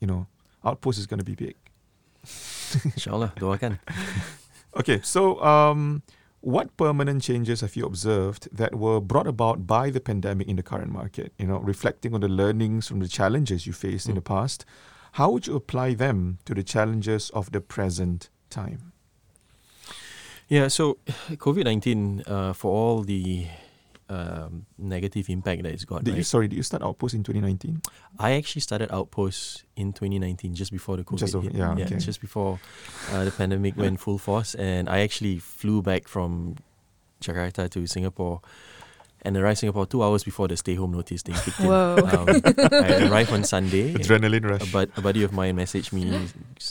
you 0.00 0.06
know, 0.10 0.26
Outpost 0.64 0.98
is 0.98 1.06
going 1.06 1.22
to 1.24 1.30
be 1.32 1.36
big. 1.46 1.54
Inshallah, 2.96 3.32
do 3.38 3.52
I 3.52 3.56
doakan. 3.56 3.78
Okay, 4.74 5.00
so 5.02 5.40
um, 5.42 6.02
what 6.40 6.76
permanent 6.76 7.22
changes 7.22 7.60
have 7.62 7.74
you 7.76 7.86
observed 7.86 8.48
that 8.52 8.74
were 8.74 9.00
brought 9.00 9.26
about 9.26 9.66
by 9.66 9.90
the 9.90 10.00
pandemic 10.00 10.46
in 10.48 10.56
the 10.56 10.62
current 10.62 10.90
market? 10.92 11.32
You 11.38 11.46
know, 11.46 11.58
reflecting 11.62 12.14
on 12.14 12.20
the 12.20 12.28
learnings 12.28 12.88
from 12.88 13.00
the 13.00 13.08
challenges 13.08 13.66
you 13.66 13.72
faced 13.72 14.06
in 14.08 14.12
Mm. 14.12 14.20
the 14.20 14.26
past, 14.34 14.64
how 15.12 15.30
would 15.32 15.46
you 15.46 15.56
apply 15.56 15.94
them 15.94 16.38
to 16.44 16.54
the 16.54 16.62
challenges 16.62 17.30
of 17.30 17.50
the 17.50 17.60
present 17.60 18.28
time? 18.50 18.92
Yeah, 20.48 20.68
so 20.68 20.98
COVID 21.30 21.64
19, 21.64 22.22
uh, 22.26 22.52
for 22.54 22.72
all 22.72 23.02
the 23.02 23.46
um, 24.08 24.64
negative 24.78 25.28
impact 25.28 25.62
that 25.62 25.72
it's 25.72 25.84
got, 25.84 26.04
Did 26.04 26.16
you 26.16 26.22
sorry? 26.22 26.48
Did 26.48 26.56
you 26.56 26.62
start 26.62 26.82
Outpost 26.82 27.14
in 27.14 27.22
2019? 27.22 27.82
I 28.18 28.32
actually 28.32 28.62
started 28.62 28.90
Outpost 28.90 29.64
in 29.76 29.92
2019, 29.92 30.54
just 30.54 30.72
before 30.72 30.96
the 30.96 31.04
COVID 31.04 31.18
Just 31.18 31.34
over- 31.34 31.44
hit. 31.44 31.54
yeah, 31.54 31.72
okay. 31.72 31.96
just 31.98 32.20
before 32.20 32.58
uh, 33.12 33.24
the 33.24 33.30
pandemic 33.30 33.76
went 33.76 34.00
full 34.00 34.16
force. 34.18 34.54
And 34.54 34.88
I 34.88 35.00
actually 35.00 35.38
flew 35.38 35.82
back 35.82 36.08
from 36.08 36.56
Jakarta 37.20 37.68
to 37.70 37.86
Singapore 37.86 38.40
and 39.22 39.36
arrived 39.36 39.58
Singapore 39.58 39.84
two 39.86 40.02
hours 40.02 40.22
before 40.24 40.46
the 40.48 40.56
stay 40.56 40.74
home 40.74 40.92
notice 40.92 41.22
thing 41.22 41.34
kicked 41.34 41.58
in. 41.60 41.66
Whoa. 41.66 41.96
Um, 41.98 42.40
I 42.72 43.08
arrived 43.10 43.32
on 43.32 43.42
Sunday. 43.44 43.90
and 43.94 43.98
Adrenaline 44.00 44.44
a, 44.44 44.48
rush. 44.48 44.72
bud, 44.72 44.90
a 44.96 45.00
buddy 45.00 45.22
of 45.24 45.32
mine 45.32 45.56
messaged 45.56 45.92
me 45.92 46.10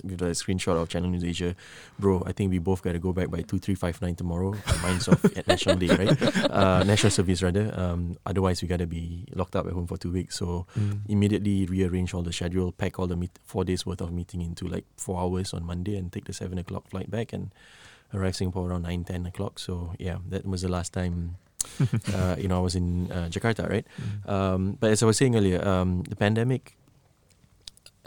with 0.03 0.21
a 0.21 0.31
screenshot 0.31 0.81
of 0.81 0.87
Channel 0.89 1.09
News 1.09 1.23
Asia. 1.23 1.55
Bro, 1.99 2.23
I 2.25 2.31
think 2.31 2.51
we 2.51 2.59
both 2.59 2.81
got 2.81 2.93
to 2.93 2.99
go 2.99 3.11
back 3.13 3.29
by 3.29 3.37
2359 3.41 4.15
tomorrow. 4.15 4.55
Mine's 4.81 5.07
off 5.07 5.23
at 5.37 5.47
National 5.47 5.75
Day, 5.75 5.87
right? 5.87 6.17
Uh, 6.57 6.83
National 6.83 7.11
Service, 7.11 7.43
rather. 7.43 7.71
Um, 7.77 8.17
otherwise, 8.25 8.61
we 8.61 8.67
got 8.67 8.79
to 8.79 8.87
be 8.87 9.25
locked 9.35 9.55
up 9.55 9.67
at 9.67 9.73
home 9.73 9.85
for 9.87 9.97
two 9.97 10.11
weeks. 10.11 10.37
So 10.37 10.65
Mm. 10.77 11.01
immediately 11.09 11.65
rearrange 11.65 12.13
all 12.13 12.21
the 12.23 12.31
schedule, 12.33 12.71
pack 12.71 12.97
all 12.99 13.07
the 13.07 13.15
meet- 13.15 13.37
four 13.43 13.63
days 13.65 13.85
worth 13.85 14.01
of 14.01 14.11
meeting 14.11 14.41
into 14.41 14.67
like 14.67 14.85
four 14.95 15.19
hours 15.19 15.53
on 15.53 15.65
Monday 15.65 15.97
and 15.97 16.11
take 16.11 16.25
the 16.25 16.33
seven 16.33 16.57
o'clock 16.57 16.87
flight 16.89 17.09
back 17.11 17.33
and 17.33 17.51
arrive 18.13 18.35
Singapore 18.35 18.69
around 18.69 18.83
nine, 18.83 19.03
ten 19.03 19.25
o'clock. 19.25 19.59
So 19.59 19.93
yeah, 19.99 20.17
that 20.29 20.45
was 20.45 20.61
the 20.61 20.69
last 20.69 20.93
time 20.93 21.35
uh, 22.13 22.35
you 22.37 22.47
know 22.47 22.57
I 22.57 22.61
was 22.61 22.75
in 22.75 23.11
uh, 23.11 23.27
Jakarta, 23.29 23.69
right? 23.69 23.85
Mm. 23.99 24.29
Um, 24.29 24.77
but 24.79 24.91
as 24.91 25.03
I 25.03 25.05
was 25.05 25.17
saying 25.17 25.35
earlier, 25.35 25.65
um, 25.67 26.03
the 26.03 26.15
pandemic 26.15 26.77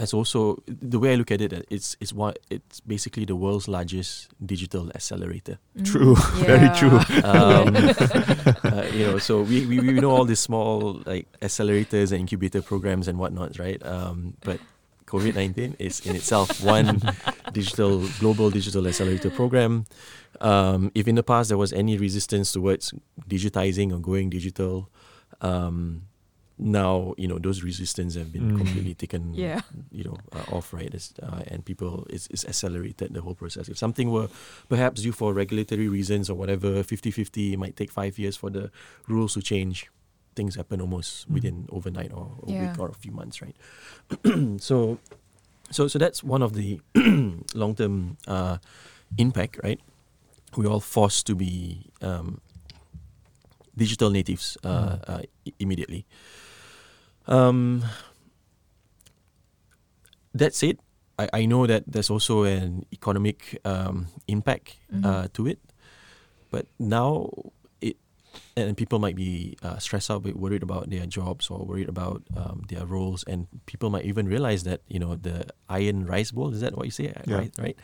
has 0.01 0.15
also 0.15 0.63
the 0.67 0.99
way 0.99 1.13
I 1.13 1.15
look 1.15 1.31
at 1.31 1.41
it, 1.41 1.53
uh, 1.53 1.61
it's 1.69 1.97
it's 2.01 2.13
what 2.13 2.39
it's 2.49 2.81
basically 2.81 3.27
the 3.27 3.37
world's 3.37 3.69
largest 3.69 4.33
digital 4.45 4.91
accelerator. 4.95 5.59
True. 5.85 6.17
Mm, 6.17 6.47
Very 6.51 6.71
true. 6.75 6.99
Um, 7.21 7.77
uh, 7.77 8.87
you 8.93 9.07
know, 9.07 9.19
so 9.19 9.43
we, 9.43 9.67
we, 9.67 9.79
we 9.79 9.93
know 10.01 10.11
all 10.11 10.25
these 10.25 10.41
small 10.41 11.03
like 11.05 11.29
accelerators 11.41 12.13
and 12.13 12.21
incubator 12.21 12.63
programs 12.63 13.09
and 13.09 13.19
whatnot, 13.19 13.59
right? 13.59 13.85
Um, 13.85 14.35
but 14.41 14.59
COVID 15.07 15.35
nineteen 15.35 15.77
is 15.79 16.01
in 16.07 16.17
itself 16.17 16.63
one 16.65 17.03
digital 17.53 18.09
global 18.19 18.51
digital 18.51 18.87
accelerator 18.89 19.31
program. 19.31 19.87
Um, 20.41 20.91
if 20.95 21.07
in 21.07 21.15
the 21.17 21.23
past 21.23 21.49
there 21.51 21.59
was 21.59 21.73
any 21.73 21.97
resistance 21.99 22.53
towards 22.53 22.95
digitizing 23.29 23.93
or 23.93 23.99
going 23.99 24.31
digital, 24.31 24.89
um, 25.41 26.03
now 26.59 27.15
you 27.17 27.27
know 27.27 27.39
those 27.39 27.63
resistance 27.63 28.15
have 28.17 28.31
been 28.33 28.51
Mm. 28.53 28.57
completely 28.57 28.95
taken 28.95 29.33
Yeah. 29.35 29.63
you 29.91 30.05
know 30.05 30.17
uh, 30.33 30.45
off 30.57 30.75
right 30.75 30.93
it's, 30.93 31.15
uh, 31.23 31.41
and 31.47 31.65
people 31.65 32.07
it's, 32.11 32.27
it's 32.29 32.45
accelerated 32.45 33.15
the 33.15 33.23
whole 33.23 33.35
process 33.35 33.67
if 33.71 33.79
something 33.79 34.11
were 34.11 34.29
perhaps 34.69 35.01
due 35.01 35.13
for 35.13 35.33
regulatory 35.33 35.89
reasons 35.89 36.29
or 36.29 36.35
whatever 36.37 36.83
50-50 36.85 37.55
it 37.55 37.59
might 37.59 37.77
take 37.77 37.91
five 37.91 38.19
years 38.19 38.37
for 38.37 38.51
the 38.51 38.71
rules 39.09 39.33
to 39.35 39.41
change 39.41 39.89
things 40.37 40.57
happen 40.57 40.83
almost 40.83 41.27
Mm. 41.31 41.33
within 41.35 41.67
overnight 41.73 42.13
or 42.13 42.37
a 42.47 42.51
Yeah. 42.53 42.61
week 42.61 42.79
or 42.79 42.89
a 42.91 42.95
few 42.95 43.13
months 43.13 43.41
right 43.41 43.57
so 44.61 44.99
so 45.71 45.89
so 45.89 45.99
that's 45.99 46.23
one 46.23 46.43
of 46.43 46.53
the 46.53 46.79
long-term 47.55 48.19
uh, 48.29 48.59
impact 49.17 49.59
right 49.65 49.81
we're 50.57 50.69
all 50.69 50.81
forced 50.81 51.27
to 51.27 51.35
be 51.35 51.91
um, 52.03 52.41
digital 53.77 54.11
natives 54.11 54.57
uh, 54.65 54.69
Mm. 54.69 55.09
uh, 55.09 55.23
immediately 55.59 56.05
um, 57.29 57.83
that 60.35 60.55
said, 60.55 60.79
I, 61.19 61.29
I 61.33 61.47
know 61.47 61.67
that 61.67 61.85
there's 61.87 62.11
also 62.11 62.45
an 62.45 62.87
economic 62.93 63.59
um, 63.65 64.07
impact 64.29 64.77
Mhm. 64.93 65.05
uh, 65.05 65.27
to 65.35 65.47
it, 65.47 65.59
but 66.51 66.67
now 66.79 67.29
it 67.81 67.97
and 68.57 68.77
people 68.77 68.99
might 68.99 69.17
be 69.17 69.57
uh, 69.63 69.79
stressed 69.79 70.11
out, 70.11 70.23
but 70.23 70.37
worried 70.37 70.63
about 70.63 70.89
their 70.91 71.07
jobs 71.07 71.51
or 71.51 71.65
worried 71.67 71.89
about 71.89 72.23
um, 72.37 72.63
their 72.69 72.87
roles, 72.87 73.23
and 73.25 73.47
people 73.67 73.91
might 73.91 74.05
even 74.07 74.27
realize 74.29 74.63
that 74.65 74.81
you 74.89 74.99
know 74.99 75.15
the 75.15 75.47
iron 75.69 76.07
rice 76.07 76.31
bowl 76.31 76.53
is 76.55 76.61
that 76.61 76.77
what 76.77 76.87
you 76.87 76.93
say, 76.95 77.13
Yeah. 77.27 77.37
right? 77.37 77.53
Right? 77.59 77.77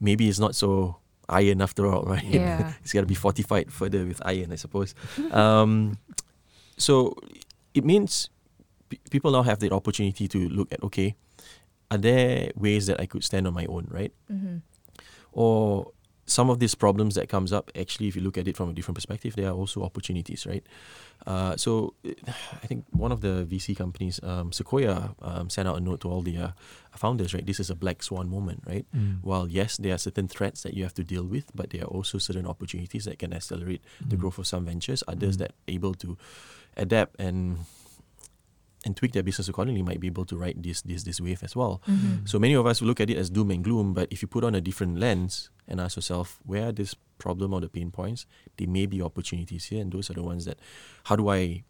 Maybe 0.00 0.28
it's 0.28 0.38
not 0.38 0.54
so 0.54 0.96
iron 1.28 1.60
after 1.60 1.86
all, 1.86 2.02
right? 2.14 2.24
Yeah. 2.24 2.72
it's 2.82 2.92
got 2.92 3.00
to 3.00 3.06
be 3.06 3.14
fortified 3.14 3.72
further 3.72 4.04
with 4.04 4.20
iron, 4.24 4.52
I 4.52 4.56
suppose. 4.56 4.94
um, 5.32 5.98
so 6.76 7.14
it 7.74 7.84
means 7.84 8.30
pe- 8.88 8.98
people 9.10 9.30
now 9.32 9.42
have 9.42 9.58
the 9.58 9.70
opportunity 9.72 10.28
to 10.28 10.48
look 10.48 10.72
at 10.72 10.82
okay, 10.84 11.16
are 11.90 11.98
there 11.98 12.50
ways 12.54 12.86
that 12.86 13.00
I 13.00 13.06
could 13.06 13.24
stand 13.24 13.46
on 13.46 13.54
my 13.54 13.66
own, 13.66 13.88
right? 13.90 14.12
Mhm. 14.30 14.62
Or 15.32 15.92
some 16.28 16.50
of 16.50 16.58
these 16.60 16.74
problems 16.76 17.14
that 17.14 17.28
comes 17.28 17.52
up, 17.52 17.70
actually, 17.74 18.06
if 18.08 18.14
you 18.16 18.22
look 18.22 18.36
at 18.38 18.46
it 18.46 18.56
from 18.56 18.68
a 18.68 18.72
different 18.72 18.96
perspective, 18.96 19.34
there 19.34 19.48
are 19.48 19.56
also 19.56 19.82
opportunities, 19.82 20.46
right? 20.46 20.64
Uh, 21.26 21.56
so 21.56 21.94
I 22.62 22.66
think 22.68 22.84
one 22.92 23.12
of 23.12 23.20
the 23.22 23.44
VC 23.48 23.74
companies, 23.76 24.20
um, 24.22 24.52
Sequoia, 24.52 25.14
um, 25.22 25.48
sent 25.50 25.66
out 25.66 25.76
a 25.76 25.80
note 25.80 26.00
to 26.02 26.08
all 26.08 26.22
the 26.22 26.36
uh, 26.36 26.50
founders, 26.94 27.32
right? 27.34 27.44
This 27.44 27.58
is 27.60 27.70
a 27.70 27.74
black 27.74 28.02
swan 28.02 28.28
moment, 28.28 28.62
right? 28.66 28.86
Mm. 28.94 29.18
While 29.22 29.48
yes, 29.48 29.78
there 29.78 29.94
are 29.94 29.98
certain 29.98 30.28
threats 30.28 30.62
that 30.62 30.74
you 30.74 30.82
have 30.84 30.94
to 30.94 31.02
deal 31.04 31.24
with, 31.24 31.50
but 31.54 31.70
there 31.70 31.82
are 31.82 31.92
also 31.96 32.18
certain 32.18 32.46
opportunities 32.46 33.04
that 33.06 33.18
can 33.18 33.32
accelerate 33.32 33.82
the 34.06 34.16
Mm. 34.16 34.20
growth 34.20 34.38
of 34.38 34.46
some 34.46 34.64
ventures. 34.64 35.02
Others 35.08 35.36
Mm. 35.36 35.38
that 35.40 35.52
able 35.66 35.94
to 35.94 36.16
adapt 36.76 37.18
and 37.18 37.58
and 38.88 38.96
tweak 38.96 39.12
their 39.12 39.22
business 39.22 39.48
accordingly 39.52 39.82
might 39.84 40.00
be 40.00 40.08
able 40.08 40.24
to 40.24 40.36
ride 40.40 40.56
this 40.64 40.80
this 40.82 41.04
this 41.04 41.20
wave 41.20 41.44
as 41.44 41.52
well. 41.54 41.82
Mhm. 41.84 42.24
So 42.24 42.38
many 42.40 42.54
of 42.56 42.64
us 42.64 42.80
look 42.80 43.00
at 43.04 43.10
it 43.12 43.18
as 43.20 43.28
doom 43.28 43.50
and 43.52 43.60
gloom, 43.62 43.92
but 43.92 44.08
if 44.10 44.22
you 44.24 44.28
put 44.28 44.42
on 44.48 44.54
a 44.56 44.60
different 44.64 44.96
lens 44.98 45.50
and 45.68 45.76
ask 45.80 45.96
yourself 46.00 46.40
where 46.48 46.68
are 46.68 46.72
this 46.72 46.96
problem 47.20 47.52
or 47.52 47.60
the 47.60 47.68
pain 47.68 47.90
points, 47.92 48.24
there 48.56 48.66
may 48.70 48.86
be 48.88 49.02
opportunities 49.04 49.66
here, 49.68 49.82
and 49.84 49.92
those 49.92 50.08
are 50.10 50.14
the 50.16 50.22
ones 50.24 50.44
that 50.48 50.56
how 51.04 51.16
do 51.20 51.28
I 51.28 51.64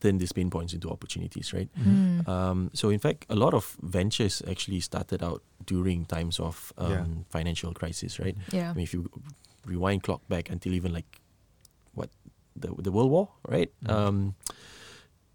turn 0.00 0.18
these 0.18 0.32
pain 0.32 0.50
points 0.50 0.72
into 0.74 0.88
opportunities, 0.90 1.52
right? 1.52 1.68
Mm. 1.80 2.28
Um, 2.28 2.70
so 2.72 2.90
in 2.90 2.98
fact, 2.98 3.26
a 3.28 3.36
lot 3.36 3.54
of 3.54 3.76
ventures 3.82 4.42
actually 4.48 4.80
started 4.80 5.22
out 5.22 5.42
during 5.66 6.04
times 6.04 6.40
of 6.40 6.72
um, 6.76 6.90
Yeah. 6.90 7.04
financial 7.30 7.72
crisis, 7.72 8.18
right? 8.18 8.36
yeah. 8.52 8.70
I 8.70 8.74
mean, 8.74 8.82
if 8.84 8.92
you 8.92 9.08
rewind 9.64 10.02
clock 10.02 10.20
back 10.28 10.50
until 10.50 10.72
even 10.74 10.92
like 10.92 11.20
what 11.94 12.10
the 12.56 12.68
the 12.78 12.92
World 12.92 13.10
War, 13.10 13.28
right? 13.48 13.70
Mhm. 13.82 13.90
Um, 13.90 14.34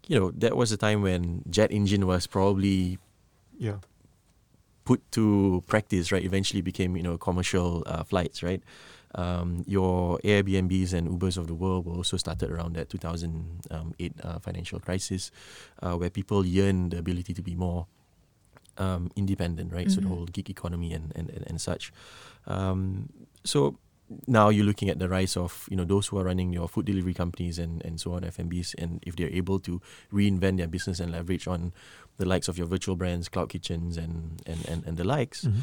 you 0.08 0.18
know, 0.18 0.30
that 0.32 0.56
was 0.56 0.72
a 0.72 0.76
time 0.76 1.02
when 1.02 1.42
jet 1.50 1.70
engine 1.72 2.06
was 2.06 2.26
probably 2.26 2.98
Yeah. 3.58 3.78
put 4.84 5.00
to 5.12 5.62
practice, 5.66 6.10
right? 6.10 6.24
Eventually 6.24 6.62
became 6.62 6.96
you 6.96 7.02
know 7.02 7.18
commercial 7.18 7.82
uh, 7.86 8.02
flights, 8.02 8.42
right? 8.42 8.62
Um, 9.14 9.64
your 9.66 10.18
Airbnbs 10.22 10.92
and 10.94 11.08
Ubers 11.10 11.36
of 11.36 11.46
the 11.48 11.54
world 11.54 11.84
were 11.86 11.94
also 11.94 12.16
started 12.16 12.50
around 12.50 12.74
that 12.76 12.88
2008 12.90 14.12
uh, 14.22 14.38
financial 14.38 14.78
crisis, 14.80 15.30
uh, 15.82 15.94
where 15.96 16.10
people 16.10 16.46
yearn 16.46 16.90
the 16.90 16.98
ability 16.98 17.34
to 17.34 17.42
be 17.42 17.54
more 17.56 17.86
um, 18.78 19.10
independent, 19.16 19.72
right? 19.72 19.90
So 19.90 20.00
the 20.00 20.06
Mhm. 20.06 20.10
whole 20.10 20.26
gig 20.26 20.48
economy 20.50 20.92
and 20.94 21.12
and, 21.14 21.28
and, 21.30 21.44
and 21.46 21.60
such. 21.60 21.92
Um, 22.46 23.10
so 23.44 23.78
now 24.26 24.48
you're 24.48 24.64
looking 24.66 24.88
at 24.90 24.98
the 24.98 25.08
rise 25.08 25.36
of 25.36 25.68
you 25.70 25.76
know 25.76 25.84
those 25.84 26.08
who 26.08 26.18
are 26.18 26.24
running 26.24 26.52
your 26.52 26.66
food 26.68 26.84
delivery 26.84 27.14
companies 27.14 27.58
and, 27.58 27.80
and 27.84 28.00
so 28.00 28.12
on 28.14 28.24
F&Bs 28.24 28.74
and 28.76 28.98
if 29.06 29.14
they're 29.14 29.30
able 29.30 29.60
to 29.60 29.80
reinvent 30.12 30.56
their 30.58 30.66
business 30.66 30.98
and 30.98 31.12
leverage 31.12 31.46
on 31.46 31.72
the 32.18 32.26
likes 32.26 32.48
of 32.48 32.58
your 32.58 32.66
virtual 32.66 32.96
brands, 32.96 33.28
cloud 33.28 33.48
kitchens 33.48 33.96
and 33.96 34.42
and, 34.46 34.66
and, 34.68 34.84
and 34.86 34.96
the 34.96 35.04
likes, 35.04 35.44
Mhm. 35.46 35.62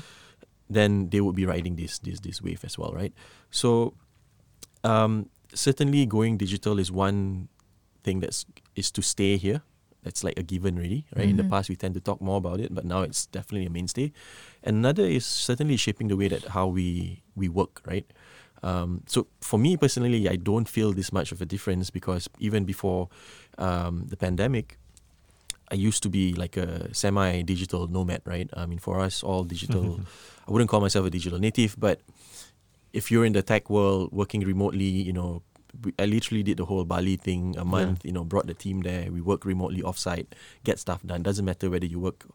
then 0.69 1.09
they 1.09 1.19
would 1.21 1.35
be 1.35 1.45
riding 1.45 1.75
this 1.75 1.99
this 1.99 2.19
this 2.21 2.41
wave 2.41 2.63
as 2.63 2.77
well, 2.77 2.93
right? 2.93 3.13
So 3.51 3.93
um, 4.83 5.29
certainly 5.53 6.05
going 6.05 6.37
digital 6.37 6.79
is 6.79 6.91
one 6.91 7.47
thing 8.03 8.19
that's 8.21 8.45
is 8.75 8.91
to 8.91 9.01
stay 9.01 9.37
here. 9.37 9.61
That's 10.03 10.23
like 10.23 10.39
a 10.39 10.43
given 10.43 10.77
really, 10.77 11.05
right? 11.17 11.27
In 11.27 11.35
the 11.35 11.43
Mhm. 11.43 11.49
past 11.49 11.67
we 11.69 11.75
tend 11.75 11.93
to 11.95 11.99
talk 11.99 12.21
more 12.21 12.37
about 12.37 12.59
it, 12.61 12.73
but 12.73 12.85
now 12.85 13.01
it's 13.01 13.25
definitely 13.25 13.65
a 13.67 13.69
mainstay. 13.69 14.13
Another 14.63 15.03
is 15.03 15.25
certainly 15.25 15.75
shaping 15.75 16.07
the 16.07 16.15
way 16.15 16.29
that 16.29 16.45
how 16.55 16.67
we 16.67 17.23
we 17.35 17.49
work, 17.49 17.81
right? 17.85 18.05
Um, 18.63 19.03
so 19.07 19.27
for 19.41 19.59
me 19.59 19.77
personally, 19.77 20.27
I 20.27 20.35
don't 20.35 20.67
feel 20.67 20.93
this 20.93 21.11
much 21.11 21.31
of 21.31 21.41
a 21.41 21.45
difference 21.45 21.89
because 21.89 22.27
even 22.39 22.65
before 22.65 23.09
um, 23.57 24.05
the 24.07 24.17
pandemic, 24.17 24.77
I 25.69 25.75
used 25.75 26.01
to 26.03 26.09
be 26.09 26.33
like 26.33 26.55
a 26.57 26.93
semi-digital 26.93 27.87
nomad, 27.87 28.21
right? 28.25 28.49
I 28.55 28.65
mean, 28.65 28.79
for 28.79 28.99
us, 28.99 29.21
all 29.23 29.43
digital. 29.43 29.99
I 30.47 30.51
wouldn't 30.51 30.69
call 30.69 30.79
myself 30.79 31.05
a 31.05 31.09
digital 31.09 31.39
native, 31.39 31.75
but 31.77 32.01
if 32.93 33.11
you're 33.11 33.25
in 33.25 33.33
the 33.33 33.43
tech 33.43 33.69
world 33.69 34.09
working 34.13 34.41
remotely, 34.41 34.85
you 34.85 35.11
know, 35.11 35.43
I 35.99 36.05
literally 36.05 36.41
did 36.41 36.57
the 36.57 36.65
whole 36.65 36.85
Bali 36.85 37.17
thing 37.17 37.55
a 37.57 37.65
month. 37.65 38.05
You 38.05 38.13
know, 38.13 38.23
brought 38.23 38.47
the 38.47 38.53
team 38.53 38.81
there. 38.81 39.11
We 39.11 39.21
work 39.21 39.45
remotely 39.45 39.81
offsite, 39.81 40.27
get 40.63 40.79
stuff 40.79 41.03
done. 41.03 41.21
Doesn't 41.21 41.45
matter 41.45 41.69
whether 41.69 41.85
you 41.85 41.99
work, 41.99 42.25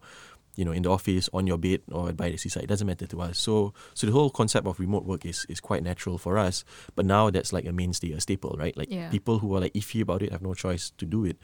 you 0.57 0.65
know, 0.65 0.73
in 0.73 0.83
the 0.83 0.91
office, 0.91 1.31
on 1.33 1.47
your 1.47 1.57
bed, 1.57 1.81
or 1.91 2.13
by 2.13 2.29
the 2.31 2.37
seaside. 2.37 2.65
It 2.65 2.67
doesn't 2.69 2.87
matter 2.87 3.07
to 3.07 3.21
us. 3.23 3.39
So, 3.39 3.73
so 3.95 4.07
the 4.07 4.13
whole 4.13 4.29
concept 4.29 4.67
of 4.67 4.79
remote 4.79 5.05
work 5.05 5.25
is 5.25 5.47
is 5.49 5.61
quite 5.61 5.83
natural 5.83 6.19
for 6.19 6.37
us. 6.37 6.65
But 6.95 7.07
now 7.07 7.31
that's 7.31 7.53
like 7.53 7.65
a 7.65 7.73
mainstay, 7.73 8.13
a 8.13 8.21
staple, 8.21 8.55
right? 8.59 8.77
Like 8.77 8.91
Yeah. 8.93 9.09
people 9.09 9.39
who 9.41 9.57
are 9.57 9.61
like 9.61 9.73
iffy 9.73 10.03
about 10.03 10.21
it 10.23 10.31
have 10.31 10.43
no 10.43 10.53
choice 10.53 10.93
to 10.99 11.07
do 11.07 11.25
it. 11.25 11.39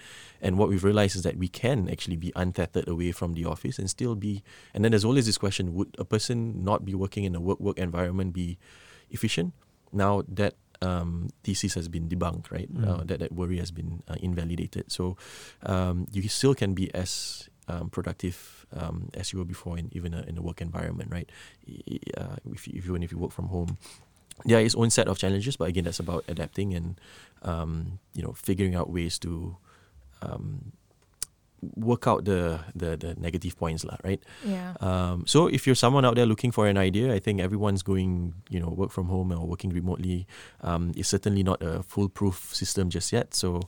And 0.45 0.59
what 0.59 0.69
we've 0.69 0.85
realized 0.85 1.17
is 1.17 1.23
that 1.23 1.37
we 1.41 1.49
can 1.49 1.89
actually 1.89 2.17
be 2.17 2.33
untethered 2.37 2.87
away 2.89 3.13
from 3.13 3.33
the 3.33 3.47
office 3.47 3.79
and 3.79 3.89
still 3.89 4.15
be. 4.15 4.43
And 4.75 4.85
then 4.85 4.93
there's 4.93 5.05
always 5.09 5.25
this 5.25 5.39
question: 5.39 5.73
Would 5.73 5.97
a 5.99 6.05
person 6.05 6.63
not 6.63 6.85
be 6.85 6.95
working 6.95 7.25
in 7.25 7.35
a 7.35 7.41
work 7.41 7.61
work 7.61 7.79
environment 7.79 8.35
be 8.37 8.59
efficient? 9.11 9.55
Now 9.93 10.23
that 10.29 10.55
um, 10.85 11.31
thesis 11.43 11.75
has 11.75 11.89
been 11.89 12.09
debunked, 12.09 12.53
right? 12.53 12.69
Mm. 12.71 12.87
Uh, 12.87 13.03
that 13.09 13.19
that 13.21 13.33
worry 13.33 13.59
has 13.59 13.71
been 13.73 14.03
uh, 14.07 14.17
invalidated. 14.21 14.93
So 14.93 15.17
um, 15.65 16.07
you 16.13 16.29
still 16.29 16.55
can 16.55 16.75
be 16.75 16.93
as 16.95 17.49
um, 17.69 17.91
productive 17.91 18.67
um, 18.75 19.11
as 19.15 19.33
you 19.33 19.39
were 19.39 19.45
before 19.45 19.79
in 19.79 19.89
even 19.93 20.15
in 20.15 20.37
a 20.37 20.43
work 20.43 20.61
environment, 20.61 21.11
right? 21.11 21.31
Uh, 22.17 22.37
if 22.53 22.67
you, 22.67 22.75
even 22.77 23.03
if 23.03 23.13
you 23.13 23.19
work 23.19 23.33
from 23.33 23.49
home, 23.49 23.79
yeah, 24.45 24.59
is 24.59 24.75
own 24.75 24.91
set 24.91 25.09
of 25.09 25.19
challenges, 25.19 25.57
but 25.57 25.69
again, 25.69 25.85
that's 25.85 26.01
about 26.01 26.25
adapting 26.29 26.75
and 26.75 27.01
um, 27.43 27.99
you 28.15 28.23
know 28.23 28.33
figuring 28.33 28.75
out 28.75 28.91
ways 28.91 29.19
to 29.19 29.57
um, 30.23 30.73
work 31.77 32.07
out 32.07 32.25
the, 32.25 32.61
the 32.75 32.97
the 32.97 33.15
negative 33.19 33.57
points, 33.57 33.85
lah, 33.85 33.97
right? 34.05 34.23
Yeah. 34.45 34.75
Um, 34.81 35.25
so 35.27 35.47
if 35.47 35.67
you're 35.67 35.75
someone 35.75 36.05
out 36.05 36.15
there 36.15 36.27
looking 36.27 36.53
for 36.53 36.67
an 36.67 36.79
idea, 36.79 37.15
I 37.15 37.19
think 37.19 37.41
everyone's 37.41 37.83
going, 37.83 38.35
you 38.49 38.61
know, 38.61 38.69
work 38.69 38.91
from 38.91 39.09
home 39.09 39.33
or 39.33 39.47
working 39.47 39.71
remotely. 39.71 40.27
Um, 40.63 40.93
it's 40.97 41.09
certainly 41.09 41.43
not 41.43 41.63
a 41.63 41.83
foolproof 41.83 42.55
system 42.55 42.91
just 42.91 43.13
yet. 43.13 43.35
So 43.35 43.63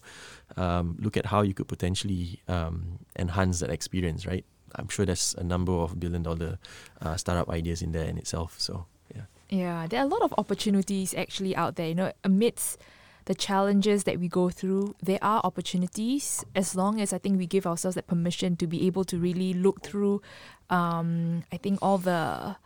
um, 0.56 0.96
look 1.00 1.16
at 1.16 1.26
how 1.26 1.42
you 1.42 1.54
could 1.54 1.68
potentially 1.68 2.40
um, 2.48 2.98
enhance 3.18 3.60
that 3.60 3.70
experience, 3.70 4.26
right? 4.26 4.44
I'm 4.76 4.88
sure 4.88 5.04
there's 5.04 5.34
a 5.38 5.44
number 5.44 5.72
of 5.72 5.98
billion 5.98 6.22
dollar 6.22 6.58
uh, 7.02 7.16
startup 7.16 7.50
ideas 7.50 7.82
in 7.82 7.92
there 7.92 8.04
in 8.04 8.18
itself. 8.18 8.54
So 8.58 8.86
yeah. 9.14 9.26
Yeah, 9.50 9.86
there 9.88 10.00
are 10.00 10.06
a 10.06 10.08
lot 10.08 10.22
of 10.22 10.32
opportunities 10.38 11.14
actually 11.14 11.56
out 11.56 11.74
there. 11.74 11.88
You 11.88 11.94
know, 11.94 12.12
amidst 12.22 12.78
the 13.26 13.34
challenges 13.34 14.04
that 14.04 14.18
we 14.18 14.28
go 14.28 14.50
through, 14.50 14.94
there 15.02 15.18
are 15.22 15.40
opportunities 15.44 16.44
as 16.54 16.74
long 16.74 17.00
as 17.00 17.12
I 17.12 17.18
think 17.18 17.38
we 17.38 17.46
give 17.46 17.66
ourselves 17.66 17.94
that 17.94 18.06
permission 18.06 18.56
to 18.56 18.66
be 18.66 18.86
able 18.86 19.04
to 19.04 19.18
really 19.18 19.52
look 19.52 19.82
through. 19.82 20.22
Um, 20.68 21.44
I 21.52 21.56
think 21.56 21.78
all 21.82 21.98
the 21.98 22.56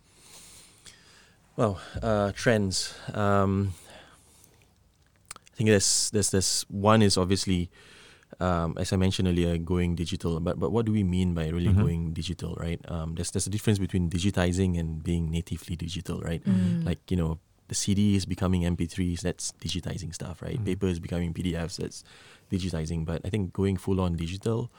Well, 1.57 1.81
uh, 2.01 2.31
trends. 2.31 2.95
Um, 3.13 3.73
I 5.35 5.55
think 5.55 5.69
there's 5.69 6.09
there's 6.11 6.29
there's 6.29 6.65
one 6.69 7.01
is 7.01 7.17
obviously, 7.17 7.69
um, 8.39 8.77
as 8.77 8.93
I 8.93 8.97
mentioned 8.97 9.27
earlier, 9.27 9.57
going 9.57 9.95
digital. 9.95 10.39
But 10.39 10.59
but 10.59 10.71
what 10.71 10.85
do 10.85 10.91
we 10.91 11.03
mean 11.03 11.33
by 11.33 11.49
really 11.49 11.73
Mhm. 11.73 11.81
going 11.83 12.01
digital, 12.13 12.55
right? 12.55 12.79
Um, 12.87 13.15
there's 13.15 13.31
there's 13.31 13.47
a 13.47 13.53
difference 13.53 13.79
between 13.79 14.09
digitizing 14.09 14.79
and 14.79 15.03
being 15.03 15.29
natively 15.29 15.75
digital, 15.75 16.21
right? 16.21 16.43
Mm. 16.45 16.85
Like 16.85 16.99
you 17.11 17.17
know, 17.17 17.39
the 17.67 17.75
CD 17.75 18.15
is 18.15 18.25
becoming 18.25 18.63
MP3s. 18.65 19.21
That's 19.21 19.51
digitizing 19.59 20.13
stuff, 20.13 20.41
right? 20.41 20.59
Mm. 20.59 20.65
Paper 20.65 20.87
is 20.87 20.99
becoming 20.99 21.33
PDFs. 21.33 21.77
That's 21.77 22.03
digitizing. 22.51 23.05
But 23.05 23.21
I 23.25 23.29
think 23.29 23.53
going 23.53 23.77
full 23.77 23.99
on 24.01 24.15
digital 24.15 24.71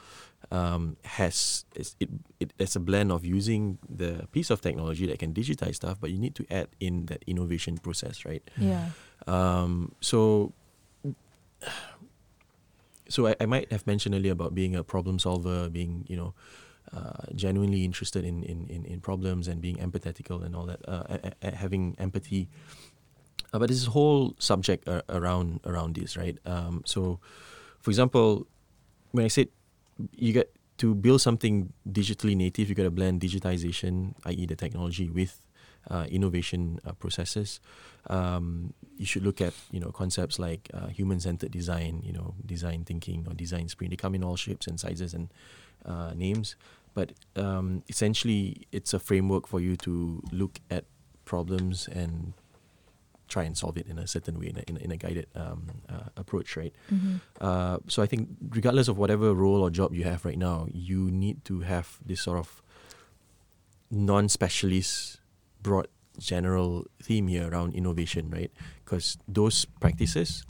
um, 0.51 0.97
has 1.03 1.65
it's, 1.73 1.95
it, 1.99 2.09
it 2.39 2.53
it's 2.59 2.75
a 2.75 2.79
blend 2.79 3.11
of 3.11 3.23
using 3.25 3.79
the 3.89 4.27
piece 4.31 4.49
of 4.51 4.61
technology 4.61 5.05
that 5.07 5.17
can 5.17 5.33
digitize 5.33 5.75
stuff, 5.75 5.97
but 6.01 6.11
you 6.11 6.19
need 6.19 6.35
to 6.35 6.45
add 6.51 6.67
in 6.79 7.05
that 7.07 7.23
innovation 7.25 7.77
process, 7.77 8.25
right? 8.25 8.43
yeah. 8.59 8.89
Um, 9.25 9.95
so, 10.01 10.51
so 13.13 13.27
I, 13.27 13.35
I 13.39 13.45
might 13.45 13.71
have 13.71 13.85
mentioned 13.85 14.15
earlier 14.15 14.31
about 14.33 14.55
being 14.55 14.75
a 14.75 14.83
problem 14.83 15.19
solver, 15.19 15.69
being 15.69 16.03
you 16.09 16.17
know, 16.17 16.33
uh, 16.91 17.27
genuinely 17.35 17.85
interested 17.85 18.25
in, 18.25 18.41
in, 18.43 18.65
in, 18.67 18.85
in 18.85 18.99
problems 19.01 19.47
and 19.47 19.61
being 19.61 19.77
empathetical 19.77 20.43
and 20.43 20.55
all 20.55 20.65
that, 20.65 20.81
uh, 20.87 21.03
a- 21.09 21.33
a- 21.47 21.55
having 21.55 21.95
empathy. 21.99 22.49
Uh, 23.53 23.59
but 23.59 23.69
this 23.69 23.85
whole 23.85 24.33
subject 24.39 24.87
uh, 24.87 25.03
around 25.09 25.59
around 25.65 25.93
this, 25.95 26.17
right? 26.17 26.37
Um, 26.45 26.81
so, 26.85 27.19
for 27.79 27.91
example, 27.91 28.47
when 29.11 29.25
I 29.25 29.27
said 29.27 29.47
you 30.17 30.33
get 30.33 30.49
to 30.77 30.95
build 30.95 31.21
something 31.21 31.71
digitally 31.87 32.35
native, 32.35 32.67
you 32.67 32.73
got 32.73 32.83
to 32.83 32.91
blend 32.91 33.21
digitization, 33.21 34.15
i.e., 34.25 34.47
the 34.47 34.55
technology, 34.55 35.07
with 35.09 35.45
uh, 35.91 36.07
innovation 36.09 36.79
uh, 36.83 36.93
processes. 36.93 37.59
Um, 38.07 38.73
you 38.97 39.05
should 39.05 39.23
look 39.23 39.41
at 39.41 39.53
you 39.71 39.79
know 39.79 39.91
concepts 39.91 40.37
like 40.39 40.69
uh, 40.73 40.87
human-centered 40.87 41.51
design, 41.51 42.01
you 42.03 42.13
know, 42.13 42.35
design 42.45 42.83
thinking 42.83 43.25
or 43.27 43.33
design 43.33 43.67
sprint. 43.69 43.91
They 43.91 43.97
come 43.97 44.15
in 44.15 44.23
all 44.23 44.35
shapes 44.35 44.67
and 44.67 44.79
sizes 44.79 45.13
and 45.13 45.29
uh, 45.85 46.13
names, 46.15 46.55
but 46.93 47.13
um, 47.35 47.83
essentially, 47.89 48.67
it's 48.71 48.93
a 48.93 48.99
framework 48.99 49.47
for 49.47 49.59
you 49.59 49.75
to 49.77 50.21
look 50.31 50.59
at 50.69 50.85
problems 51.25 51.87
and 51.87 52.33
try 53.29 53.43
and 53.43 53.57
solve 53.57 53.77
it 53.77 53.87
in 53.87 53.97
a 53.97 54.05
certain 54.05 54.37
way, 54.39 54.47
in 54.47 54.57
a, 54.57 54.63
in 54.67 54.77
a, 54.77 54.79
in 54.81 54.91
a 54.91 54.97
guided 54.97 55.27
um, 55.35 55.65
uh, 55.89 56.09
approach, 56.17 56.55
right? 56.55 56.75
Mhm. 56.91 57.19
Uh, 57.41 57.79
so 57.87 58.03
I 58.03 58.05
think 58.05 58.29
regardless 58.49 58.87
of 58.87 58.97
whatever 58.97 59.33
role 59.33 59.61
or 59.63 59.71
job 59.71 59.95
you 59.95 60.03
have 60.03 60.23
right 60.23 60.37
now, 60.37 60.67
you 60.71 61.09
need 61.09 61.43
to 61.45 61.61
have 61.61 61.97
this 62.05 62.21
sort 62.21 62.37
of 62.37 62.61
non-specialist, 63.89 65.19
broad, 65.61 65.87
general 66.19 66.85
theme 67.01 67.27
here 67.27 67.49
around 67.49 67.73
innovation, 67.75 68.29
right? 68.29 68.51
Because 68.85 69.17
those 69.27 69.65
practices 69.79 70.45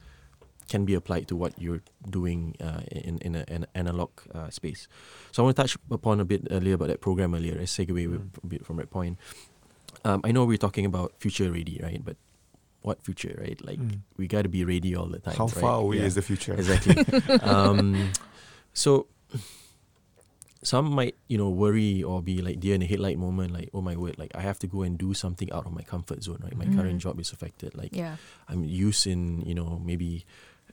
can 0.70 0.86
be 0.86 0.93
applied 0.95 1.28
to 1.28 1.36
what 1.36 1.51
you're 1.59 1.82
doing 2.09 2.55
uh, 2.64 2.82
in 2.91 3.18
in 3.20 3.36
a- 3.36 3.45
an 3.47 3.66
analog 3.76 4.09
uh, 4.34 4.49
space. 4.49 4.88
So 5.32 5.43
I 5.43 5.45
want 5.45 5.55
to 5.57 5.61
touch 5.61 5.76
upon 5.91 6.20
a 6.20 6.26
bit 6.26 6.47
earlier 6.51 6.76
about 6.76 6.88
that 6.88 7.01
program 7.01 7.36
earlier. 7.36 7.55
Let's 7.59 7.76
segue 7.76 7.91
Mm. 7.91 8.11
with- 8.11 8.39
a 8.43 8.47
bit 8.47 8.66
from 8.66 8.78
that 8.78 8.89
point. 8.89 9.20
Um, 10.05 10.22
I 10.24 10.32
know 10.32 10.45
we're 10.45 10.57
talking 10.57 10.86
about 10.88 11.14
future 11.20 11.51
ready, 11.51 11.80
right? 11.84 11.99
But 12.03 12.16
what 12.82 13.03
future, 13.03 13.36
right? 13.39 13.59
Like 13.64 13.80
Mm. 13.80 14.03
we 14.18 14.28
got 14.28 14.43
to 14.43 14.49
be 14.51 14.64
ready 14.66 14.95
all 14.95 15.07
the 15.07 15.20
time. 15.20 15.36
How 15.36 15.47
right? 15.51 15.61
far 15.64 15.80
away 15.84 15.97
Yeah. 15.99 16.07
is 16.07 16.16
the 16.16 16.22
future? 16.24 16.53
Exactly. 16.55 16.95
um, 17.43 18.11
so 18.74 19.07
some 20.64 20.86
might, 20.91 21.16
you 21.28 21.38
know, 21.38 21.49
worry 21.49 22.01
or 22.03 22.22
be 22.22 22.41
like 22.41 22.59
deer 22.59 22.74
in 22.76 22.82
the 22.82 22.88
headlight 22.88 23.18
moment, 23.18 23.51
like, 23.53 23.70
oh 23.74 23.82
my 23.82 23.95
word, 23.95 24.18
like 24.18 24.32
I 24.36 24.41
have 24.41 24.59
to 24.59 24.68
go 24.68 24.82
and 24.84 24.97
do 24.97 25.14
something 25.14 25.51
out 25.51 25.66
of 25.66 25.74
my 25.74 25.82
comfort 25.84 26.24
zone, 26.24 26.39
right? 26.43 26.55
My 26.57 26.66
Mhm. 26.66 26.76
current 26.76 26.99
job 27.01 27.20
is 27.20 27.32
affected. 27.32 27.76
Like 27.76 27.95
Yeah. 27.95 28.16
I'm 28.49 28.64
used 28.64 29.05
in, 29.07 29.41
you 29.45 29.53
know, 29.55 29.82
maybe 29.84 30.26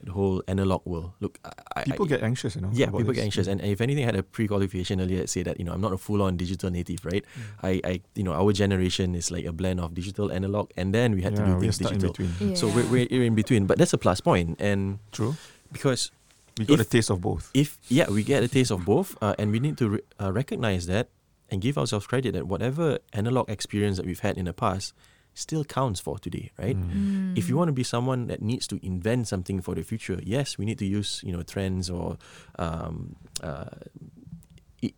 the 0.02 0.12
whole 0.12 0.42
analog 0.48 0.80
world. 0.86 1.12
Look, 1.20 1.36
I, 1.44 1.52
I- 1.76 1.82
People 1.84 2.06
I, 2.06 2.08
get 2.08 2.22
anxious, 2.22 2.56
you 2.56 2.62
know. 2.62 2.70
yeah, 2.72 2.86
people 2.86 3.04
this. 3.12 3.16
get 3.16 3.24
anxious, 3.24 3.46
and 3.46 3.60
if 3.60 3.82
anything, 3.82 4.04
I 4.04 4.06
had 4.06 4.16
a 4.16 4.22
pre-qualification 4.22 4.98
earlier 4.98 5.18
that 5.20 5.28
say 5.28 5.42
that 5.42 5.58
you 5.60 5.64
know 5.66 5.72
I'm 5.76 5.80
not 5.82 5.92
a 5.92 5.98
full-on 5.98 6.38
digital 6.38 6.70
native, 6.70 7.04
right? 7.04 7.20
Mm. 7.22 7.42
I, 7.62 7.72
I, 7.84 8.00
you 8.14 8.22
know, 8.24 8.32
our 8.32 8.50
generation 8.54 9.14
is 9.14 9.30
like 9.30 9.44
a 9.44 9.52
blend 9.52 9.78
of 9.78 9.92
digital, 9.92 10.32
analog, 10.32 10.70
and 10.78 10.94
then 10.94 11.12
we 11.14 11.20
had 11.20 11.36
yeah, 11.36 11.44
to 11.44 11.52
do 11.52 11.60
things 11.60 11.76
stuck 11.76 11.92
in 11.92 11.98
digital. 12.00 12.24
between. 12.26 12.56
So 12.56 12.68
we're, 12.72 12.88
we're 12.88 13.08
we're 13.10 13.24
in 13.28 13.34
between, 13.34 13.66
but 13.68 13.76
that's 13.76 13.92
a 13.92 13.98
plus 14.00 14.22
point, 14.24 14.56
and 14.58 15.00
True. 15.12 15.36
because 15.70 16.12
We 16.60 16.66
got 16.76 16.80
a 16.86 16.90
taste 16.96 17.10
of 17.10 17.20
both. 17.20 17.50
if 17.54 17.78
yeah 17.88 18.06
we 18.16 18.22
get 18.32 18.42
a 18.42 18.48
taste 18.48 18.70
of 18.76 18.80
both 18.84 19.10
uh, 19.24 19.34
and 19.38 19.46
we 19.54 19.58
need 19.60 19.76
to 19.82 19.86
re- 19.94 20.06
uh, 20.22 20.30
recognize 20.40 20.86
that 20.86 21.06
and 21.50 21.60
give 21.60 21.74
ourselves 21.80 22.06
credit 22.06 22.32
that 22.36 22.46
whatever 22.46 22.86
analog 23.12 23.48
experience 23.50 23.96
that 23.98 24.06
we've 24.06 24.20
had 24.28 24.36
in 24.38 24.44
the 24.44 24.52
past 24.52 24.94
still 25.34 25.64
counts 25.64 26.00
for 26.06 26.18
today 26.26 26.46
right 26.62 26.76
Mm. 26.76 27.38
if 27.40 27.48
you 27.48 27.56
want 27.60 27.68
to 27.72 27.76
be 27.82 27.86
someone 27.94 28.26
that 28.30 28.40
needs 28.42 28.66
to 28.72 28.76
invent 28.92 29.22
something 29.32 29.58
for 29.66 29.74
the 29.78 29.82
future 29.90 30.18
yes 30.22 30.58
we 30.58 30.64
need 30.68 30.78
to 30.78 30.86
use 30.98 31.10
you 31.26 31.32
know 31.34 31.42
trends 31.42 31.88
or 31.88 32.18
um, 32.58 33.16
uh, 33.42 33.70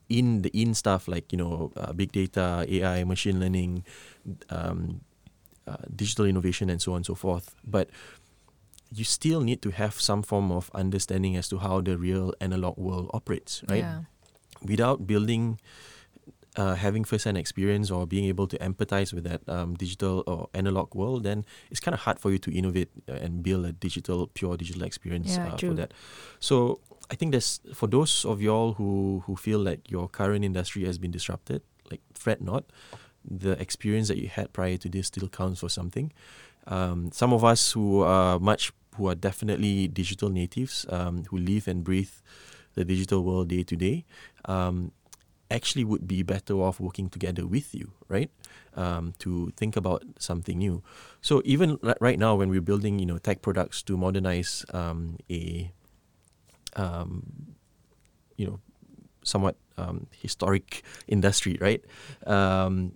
in 0.09 0.43
the 0.43 0.51
in 0.63 0.75
stuff 0.75 1.09
like 1.09 1.33
you 1.33 1.39
know 1.39 1.73
uh, 1.77 1.93
big 1.93 2.13
data 2.13 2.65
ai 2.69 3.03
machine 3.05 3.41
learning 3.41 3.85
um, 4.51 5.01
uh, 5.67 5.77
digital 5.95 6.25
innovation 6.25 6.71
and 6.71 6.81
so 6.81 6.93
on 6.93 6.97
and 7.03 7.07
so 7.07 7.15
forth 7.15 7.55
but 7.67 7.91
you 8.95 9.05
still 9.05 9.41
need 9.41 9.63
to 9.63 9.71
have 9.71 10.01
some 10.01 10.23
form 10.23 10.53
of 10.53 10.71
understanding 10.75 11.37
as 11.37 11.49
to 11.49 11.59
how 11.59 11.81
the 11.81 11.97
real 11.97 12.33
analog 12.41 12.77
world 12.77 13.11
operates 13.15 13.63
right 13.69 13.79
Yeah. 13.85 14.01
without 14.63 15.07
building 15.07 15.59
uh, 16.57 16.75
having 16.75 17.03
first-hand 17.03 17.39
experience 17.39 17.91
or 17.91 18.07
being 18.07 18.27
able 18.27 18.47
to 18.47 18.59
empathize 18.59 19.13
with 19.15 19.25
that 19.25 19.41
um, 19.49 19.75
digital 19.75 20.23
or 20.27 20.49
analog 20.53 20.95
world, 20.95 21.23
then 21.25 21.47
it's 21.71 21.81
kind 21.81 21.95
of 21.95 22.01
hard 22.01 22.19
for 22.19 22.31
you 22.31 22.37
to 22.39 22.53
innovate 22.55 22.91
uh, 23.09 23.13
and 23.25 23.43
build 23.43 23.65
a 23.65 23.73
digital, 23.73 24.27
pure 24.35 24.57
digital 24.59 24.83
experience 24.83 25.37
Yeah, 25.37 25.47
uh, 25.49 25.57
for 25.57 25.73
that. 25.81 25.95
So 26.41 26.81
I 27.11 27.15
think 27.15 27.31
there's 27.33 27.61
for 27.73 27.87
those 27.89 28.27
of 28.27 28.43
y'all 28.43 28.75
who 28.75 29.23
who 29.27 29.35
feel 29.37 29.61
like 29.61 29.91
your 29.91 30.09
current 30.09 30.45
industry 30.45 30.85
has 30.85 30.99
been 30.99 31.11
disrupted, 31.11 31.63
like 31.91 32.03
fret 32.13 32.43
not. 32.43 32.65
The 33.25 33.53
experience 33.61 34.09
that 34.09 34.19
you 34.19 34.29
had 34.29 34.53
prior 34.53 34.77
to 34.77 34.89
this 34.91 35.07
still 35.07 35.29
counts 35.29 35.61
for 35.61 35.71
something. 35.71 36.13
Um, 36.67 37.11
some 37.13 37.33
of 37.33 37.45
us 37.45 37.73
who 37.73 38.03
are 38.03 38.39
much 38.39 38.73
who 38.97 39.09
are 39.09 39.15
definitely 39.15 39.89
digital 39.89 40.29
natives, 40.29 40.87
um, 40.91 41.25
who 41.31 41.39
live 41.39 41.69
and 41.69 41.85
breathe 41.85 42.11
the 42.75 42.85
digital 42.85 43.23
world 43.25 43.49
day 43.49 43.63
to 43.63 43.77
day, 43.77 44.05
um, 44.47 44.93
actually 45.51 45.85
would 45.85 46.09
be 46.09 46.23
better 46.23 46.55
off 46.55 46.81
working 46.81 47.09
together 47.09 47.47
with 47.47 47.75
you, 47.75 47.93
right? 48.09 48.31
Um, 48.75 49.13
to 49.19 49.53
think 49.57 49.77
about 49.77 50.03
something 50.19 50.59
new. 50.59 50.83
So 51.21 51.43
even 51.45 51.79
ri- 51.83 52.01
right 52.01 52.19
now, 52.19 52.35
when 52.35 52.49
we're 52.49 52.63
building, 52.65 52.99
you 52.99 53.07
know, 53.07 53.19
tech 53.19 53.43
products 53.43 53.83
to 53.85 53.97
modernize 53.97 54.65
um, 54.73 55.19
a, 55.31 55.71
um, 56.75 57.55
you 58.37 58.47
know, 58.47 58.61
somewhat 59.23 59.57
um, 59.77 60.07
historic 60.11 60.83
industry, 61.07 61.59
right? 61.61 61.85
Um, 62.27 62.93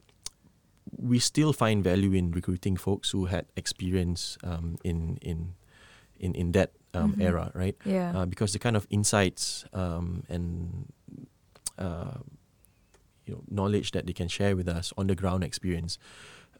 we 0.96 1.18
still 1.18 1.52
find 1.52 1.84
value 1.84 2.12
in 2.12 2.30
recruiting 2.30 2.76
folks 2.76 3.10
who 3.10 3.26
had 3.26 3.46
experience 3.56 4.38
um, 4.42 4.78
in 4.82 5.18
in 5.20 5.54
in 6.18 6.34
in 6.34 6.52
that 6.52 6.70
um, 6.94 7.12
Mhm. 7.14 7.22
era, 7.22 7.50
right? 7.54 7.76
Yeah. 7.84 8.12
uh, 8.16 8.26
because 8.26 8.52
the 8.52 8.58
kind 8.58 8.76
of 8.76 8.86
insights 8.90 9.64
um, 9.72 10.22
and 10.28 10.88
uh, 11.78 12.18
you 13.26 13.34
know 13.34 13.42
knowledge 13.50 13.90
that 13.92 14.06
they 14.06 14.12
can 14.14 14.28
share 14.28 14.56
with 14.56 14.68
us 14.68 14.92
on 14.96 15.06
the 15.06 15.14
ground 15.14 15.44
experience. 15.44 15.98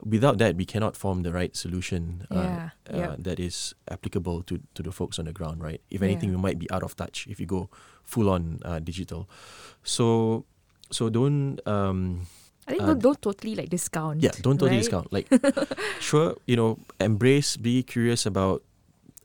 Without 0.04 0.36
that, 0.36 0.56
we 0.60 0.66
cannot 0.68 0.92
form 0.94 1.22
the 1.24 1.32
right 1.32 1.56
solution 1.56 2.26
uh, 2.30 2.34
Yeah, 2.36 2.68
uh, 2.92 2.96
yep. 2.98 3.16
that 3.24 3.40
is 3.40 3.72
applicable 3.88 4.42
to, 4.44 4.60
to 4.76 4.82
the 4.84 4.92
folks 4.92 5.18
on 5.18 5.24
the 5.24 5.32
ground. 5.32 5.62
Right? 5.64 5.80
If 5.88 6.02
anything, 6.02 6.30
Yeah. 6.30 6.36
we 6.36 6.42
might 6.42 6.58
be 6.60 6.68
out 6.70 6.82
of 6.84 6.92
touch 6.96 7.24
if 7.30 7.40
you 7.40 7.46
go 7.48 7.70
full 8.04 8.28
on 8.28 8.60
uh, 8.62 8.78
digital. 8.78 9.24
So, 9.84 10.44
so 10.92 11.08
don't 11.08 11.64
um, 11.66 12.26
I 12.68 12.72
think 12.72 12.82
uh, 12.82 12.86
don't, 12.92 13.00
don't 13.00 13.22
totally 13.22 13.54
like 13.56 13.70
discount. 13.70 14.20
yeah, 14.20 14.32
don't 14.42 14.58
totally 14.60 14.76
right? 14.76 14.84
discount. 14.84 15.08
Like, 15.16 15.32
sure, 16.00 16.36
you 16.44 16.56
know, 16.60 16.76
embrace, 17.00 17.56
be 17.56 17.82
curious 17.82 18.26
about 18.26 18.60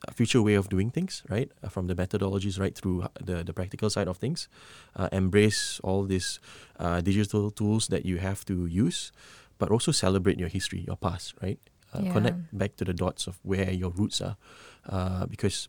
a 0.08 0.14
future 0.14 0.42
way 0.42 0.56
of 0.56 0.70
doing 0.70 0.90
things, 0.90 1.24
right? 1.30 1.52
Uh, 1.64 1.70
from 1.70 1.88
the 1.88 1.96
methodologies 1.96 2.60
right 2.60 2.76
through 2.76 3.06
the, 3.24 3.44
the 3.44 3.54
practical 3.54 3.90
side 3.90 4.08
of 4.08 4.18
things. 4.18 4.48
Uh, 4.96 5.10
embrace 5.12 5.80
all 5.84 6.04
these 6.04 6.40
uh, 6.80 7.02
digital 7.02 7.52
tools 7.52 7.88
that 7.88 8.06
you 8.06 8.18
have 8.18 8.44
to 8.46 8.66
use, 8.66 9.12
but 9.58 9.70
also 9.70 9.92
celebrate 9.92 10.40
your 10.40 10.50
history, 10.50 10.84
your 10.88 10.98
past, 10.98 11.36
right? 11.42 11.60
Uh, 11.94 12.12
Connect 12.14 12.58
back 12.58 12.76
to 12.78 12.86
the 12.86 12.94
dots 12.94 13.28
of 13.28 13.38
where 13.44 13.70
your 13.70 13.92
roots 13.92 14.22
are, 14.22 14.38
uh, 14.90 15.26
because 15.26 15.68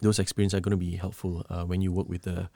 those 0.00 0.18
experiences 0.18 0.58
are 0.58 0.60
going 0.60 0.72
to 0.72 0.76
be 0.76 0.96
helpful 0.96 1.46
uh, 1.48 1.64
when 1.64 1.80
you 1.80 1.92
work 1.92 2.08
with 2.08 2.22
the 2.22 2.48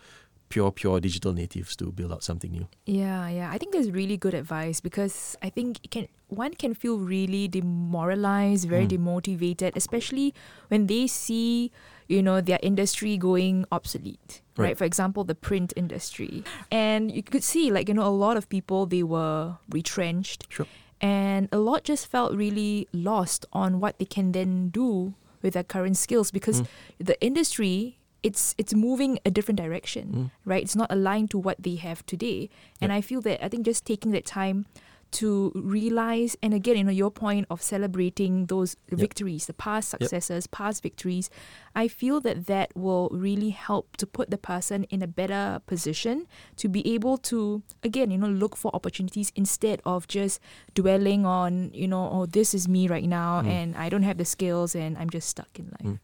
pure, 0.49 0.73
pure 0.73 1.01
digital 1.01 1.33
natives 1.33 1.77
to 1.77 1.93
build 1.93 2.13
out 2.13 2.23
something 2.25 2.51
new. 2.51 2.67
Yeah, 2.87 3.29
yeah. 3.29 3.51
I 3.51 3.59
think 3.59 3.75
that's 3.75 3.89
really 3.91 4.17
good 4.17 4.35
advice 4.35 4.81
because 4.81 5.37
I 5.43 5.51
think 5.51 5.79
it 5.85 5.91
can 5.91 6.09
one 6.29 6.53
can 6.55 6.75
feel 6.75 6.99
really 6.99 7.49
demoralized, 7.49 8.69
very 8.69 8.87
Mm. 8.87 8.99
demotivated, 8.99 9.73
especially 9.77 10.35
when 10.69 10.87
they 10.87 11.07
see, 11.07 11.73
you 12.07 12.23
know, 12.23 12.41
their 12.41 12.59
industry 12.63 13.17
going 13.17 13.65
obsolete. 13.73 14.43
Right. 14.57 14.69
Right. 14.69 14.79
For 14.79 14.85
example, 14.85 15.25
the 15.25 15.35
print 15.35 15.73
industry. 15.77 16.45
And 16.71 17.11
you 17.11 17.23
could 17.23 17.45
see 17.45 17.71
like, 17.71 17.89
you 17.89 17.95
know, 17.95 18.07
a 18.07 18.13
lot 18.13 18.37
of 18.37 18.49
people 18.49 18.87
they 18.87 19.03
were 19.03 19.57
retrenched 19.71 20.47
Sure. 20.51 20.67
and 21.01 21.49
a 21.53 21.59
lot 21.59 21.85
just 21.85 22.07
felt 22.07 22.35
really 22.35 22.89
lost 22.93 23.47
on 23.53 23.81
what 23.81 23.99
they 23.99 24.05
can 24.05 24.33
then 24.33 24.69
do 24.71 25.15
with 25.43 25.55
their 25.55 25.63
current 25.65 25.97
skills 25.97 26.31
because 26.31 26.63
Mm. 26.63 26.67
the 26.99 27.17
industry 27.25 27.98
it's 28.23 28.55
it's 28.59 28.75
moving 28.75 29.19
a 29.25 29.31
different 29.31 29.59
direction 29.59 30.07
Mm. 30.13 30.31
right 30.45 30.63
it's 30.63 30.77
not 30.77 30.91
aligned 30.91 31.31
to 31.31 31.39
what 31.39 31.57
they 31.63 31.77
have 31.77 32.05
today 32.07 32.51
and 32.81 32.93
i 32.93 33.01
feel 33.01 33.21
that 33.23 33.45
i 33.45 33.49
think 33.49 33.65
just 33.65 33.85
taking 33.87 34.11
that 34.13 34.27
time 34.27 34.67
to 35.11 35.53
realize 35.55 36.37
and 36.43 36.53
again 36.53 36.77
you 36.77 36.85
know 36.85 36.91
your 36.93 37.11
point 37.11 37.47
of 37.49 37.63
celebrating 37.63 38.45
those 38.47 38.77
victories 38.91 39.47
the 39.47 39.55
past 39.55 39.93
Yep. 39.95 40.01
successes 40.03 40.47
past 40.47 40.83
victories 40.83 41.31
i 41.75 41.89
feel 41.89 42.21
that 42.21 42.45
that 42.47 42.69
will 42.77 43.09
really 43.11 43.49
help 43.51 43.97
to 43.97 44.07
put 44.07 44.29
the 44.31 44.37
person 44.37 44.85
in 44.91 45.01
a 45.01 45.07
better 45.07 45.63
position 45.65 46.27
to 46.57 46.69
be 46.69 46.83
able 46.93 47.17
to 47.31 47.63
again 47.83 48.11
you 48.11 48.19
know 48.19 48.29
look 48.29 48.55
for 48.55 48.71
opportunities 48.75 49.33
instead 49.35 49.81
of 49.87 50.07
just 50.09 50.41
dwelling 50.75 51.25
on 51.25 51.71
you 51.73 51.89
know 51.89 52.05
oh 52.13 52.27
this 52.27 52.53
is 52.53 52.69
me 52.69 52.87
right 52.87 53.09
now 53.09 53.41
Mm. 53.41 53.49
and 53.49 53.77
i 53.77 53.89
don't 53.89 54.03
have 54.05 54.19
the 54.19 54.27
skills 54.27 54.75
and 54.75 54.99
i'm 54.99 55.09
just 55.09 55.29
stuck 55.29 55.53
in 55.59 55.67
life 55.73 55.87
Mm. 55.87 55.99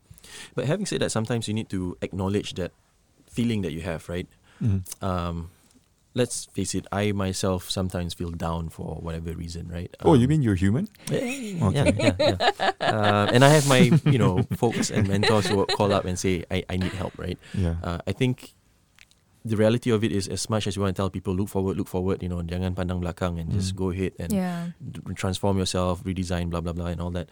But 0.55 0.67
having 0.67 0.87
said 0.87 1.01
that, 1.01 1.11
sometimes 1.11 1.49
you 1.49 1.55
need 1.55 1.69
to 1.71 1.97
acknowledge 2.03 2.55
that 2.55 2.73
feeling 3.31 3.63
that 3.63 3.73
you 3.73 3.81
have, 3.83 4.09
right? 4.09 4.27
Mhm. 4.63 4.83
Um, 5.03 5.51
let's 6.15 6.47
face 6.55 6.75
it, 6.79 6.87
I 6.93 7.11
myself 7.11 7.69
sometimes 7.71 8.15
feel 8.15 8.31
down 8.31 8.69
for 8.71 9.03
whatever 9.03 9.33
reason, 9.35 9.67
right? 9.67 9.91
Oh, 10.07 10.15
you 10.15 10.25
Um, 10.25 10.29
mean 10.31 10.43
you're 10.43 10.55
human? 10.55 10.87
Yeah, 11.11 11.67
Okay. 11.67 11.91
yeah, 11.99 12.15
yeah. 12.19 12.71
Uh, 12.81 13.27
and 13.35 13.43
I 13.45 13.49
have 13.51 13.67
my, 13.67 13.91
you 14.07 14.19
know, 14.19 14.47
folks 14.55 14.91
and 14.95 15.09
mentors 15.09 15.47
who 15.51 15.67
call 15.75 15.91
up 15.93 16.05
and 16.07 16.15
say, 16.19 16.45
I, 16.51 16.63
I 16.71 16.77
need 16.79 16.93
help, 16.95 17.19
right? 17.19 17.39
Yeah. 17.53 17.77
Uh, 17.83 17.99
I 18.07 18.13
think 18.13 18.55
the 19.45 19.57
reality 19.61 19.91
of 19.93 20.03
it 20.03 20.11
is 20.11 20.27
as 20.27 20.49
much 20.49 20.67
as 20.67 20.75
you 20.75 20.81
want 20.83 20.97
to 20.97 20.99
tell 20.99 21.11
people, 21.13 21.37
look 21.37 21.49
forward, 21.53 21.77
look 21.77 21.89
forward, 21.89 22.23
you 22.25 22.29
know, 22.33 22.41
jangan 22.41 22.73
pandang 22.75 23.05
belakang 23.05 23.37
and 23.39 23.53
just 23.53 23.75
Mm. 23.75 23.77
go 23.77 23.91
ahead 23.93 24.13
and 24.19 24.33
yeah 24.33 24.73
transform 25.15 25.59
yourself, 25.61 26.01
redesign, 26.05 26.49
blah 26.49 26.61
blah 26.65 26.73
blah, 26.73 26.87
and 26.89 27.01
all 27.01 27.13
that. 27.13 27.29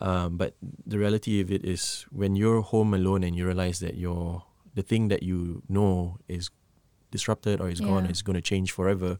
Um, 0.00 0.36
but 0.38 0.54
the 0.86 0.94
reality 0.98 1.40
of 1.42 1.50
it 1.50 1.66
is 1.66 2.06
when 2.14 2.36
you're 2.38 2.62
home 2.62 2.94
alone 2.94 3.26
and 3.26 3.34
you 3.34 3.46
realize 3.46 3.82
that 3.82 3.98
your 3.98 4.46
the 4.78 4.82
thing 4.86 5.08
that 5.10 5.22
you 5.26 5.62
know 5.66 6.22
is 6.30 6.50
disrupted 7.10 7.60
or 7.60 7.68
is 7.68 7.80
gone, 7.80 8.06
it's 8.06 8.22
going 8.22 8.36
to 8.38 8.42
change 8.44 8.70
forever, 8.70 9.18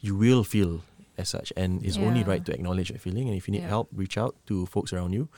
you 0.00 0.16
will 0.16 0.42
feel 0.44 0.82
as 1.16 1.28
such, 1.32 1.52
and 1.56 1.80
it's 1.80 1.96
only 1.96 2.20
right 2.24 2.44
to 2.44 2.52
acknowledge 2.52 2.92
that 2.92 3.00
feeling. 3.00 3.28
And 3.28 3.36
if 3.36 3.48
you 3.48 3.52
need 3.56 3.64
Yeah. 3.64 3.72
help, 3.72 3.88
reach 3.94 4.18
out 4.20 4.36
to 4.52 4.66
folks 4.68 4.92
around 4.92 5.12
you. 5.16 5.28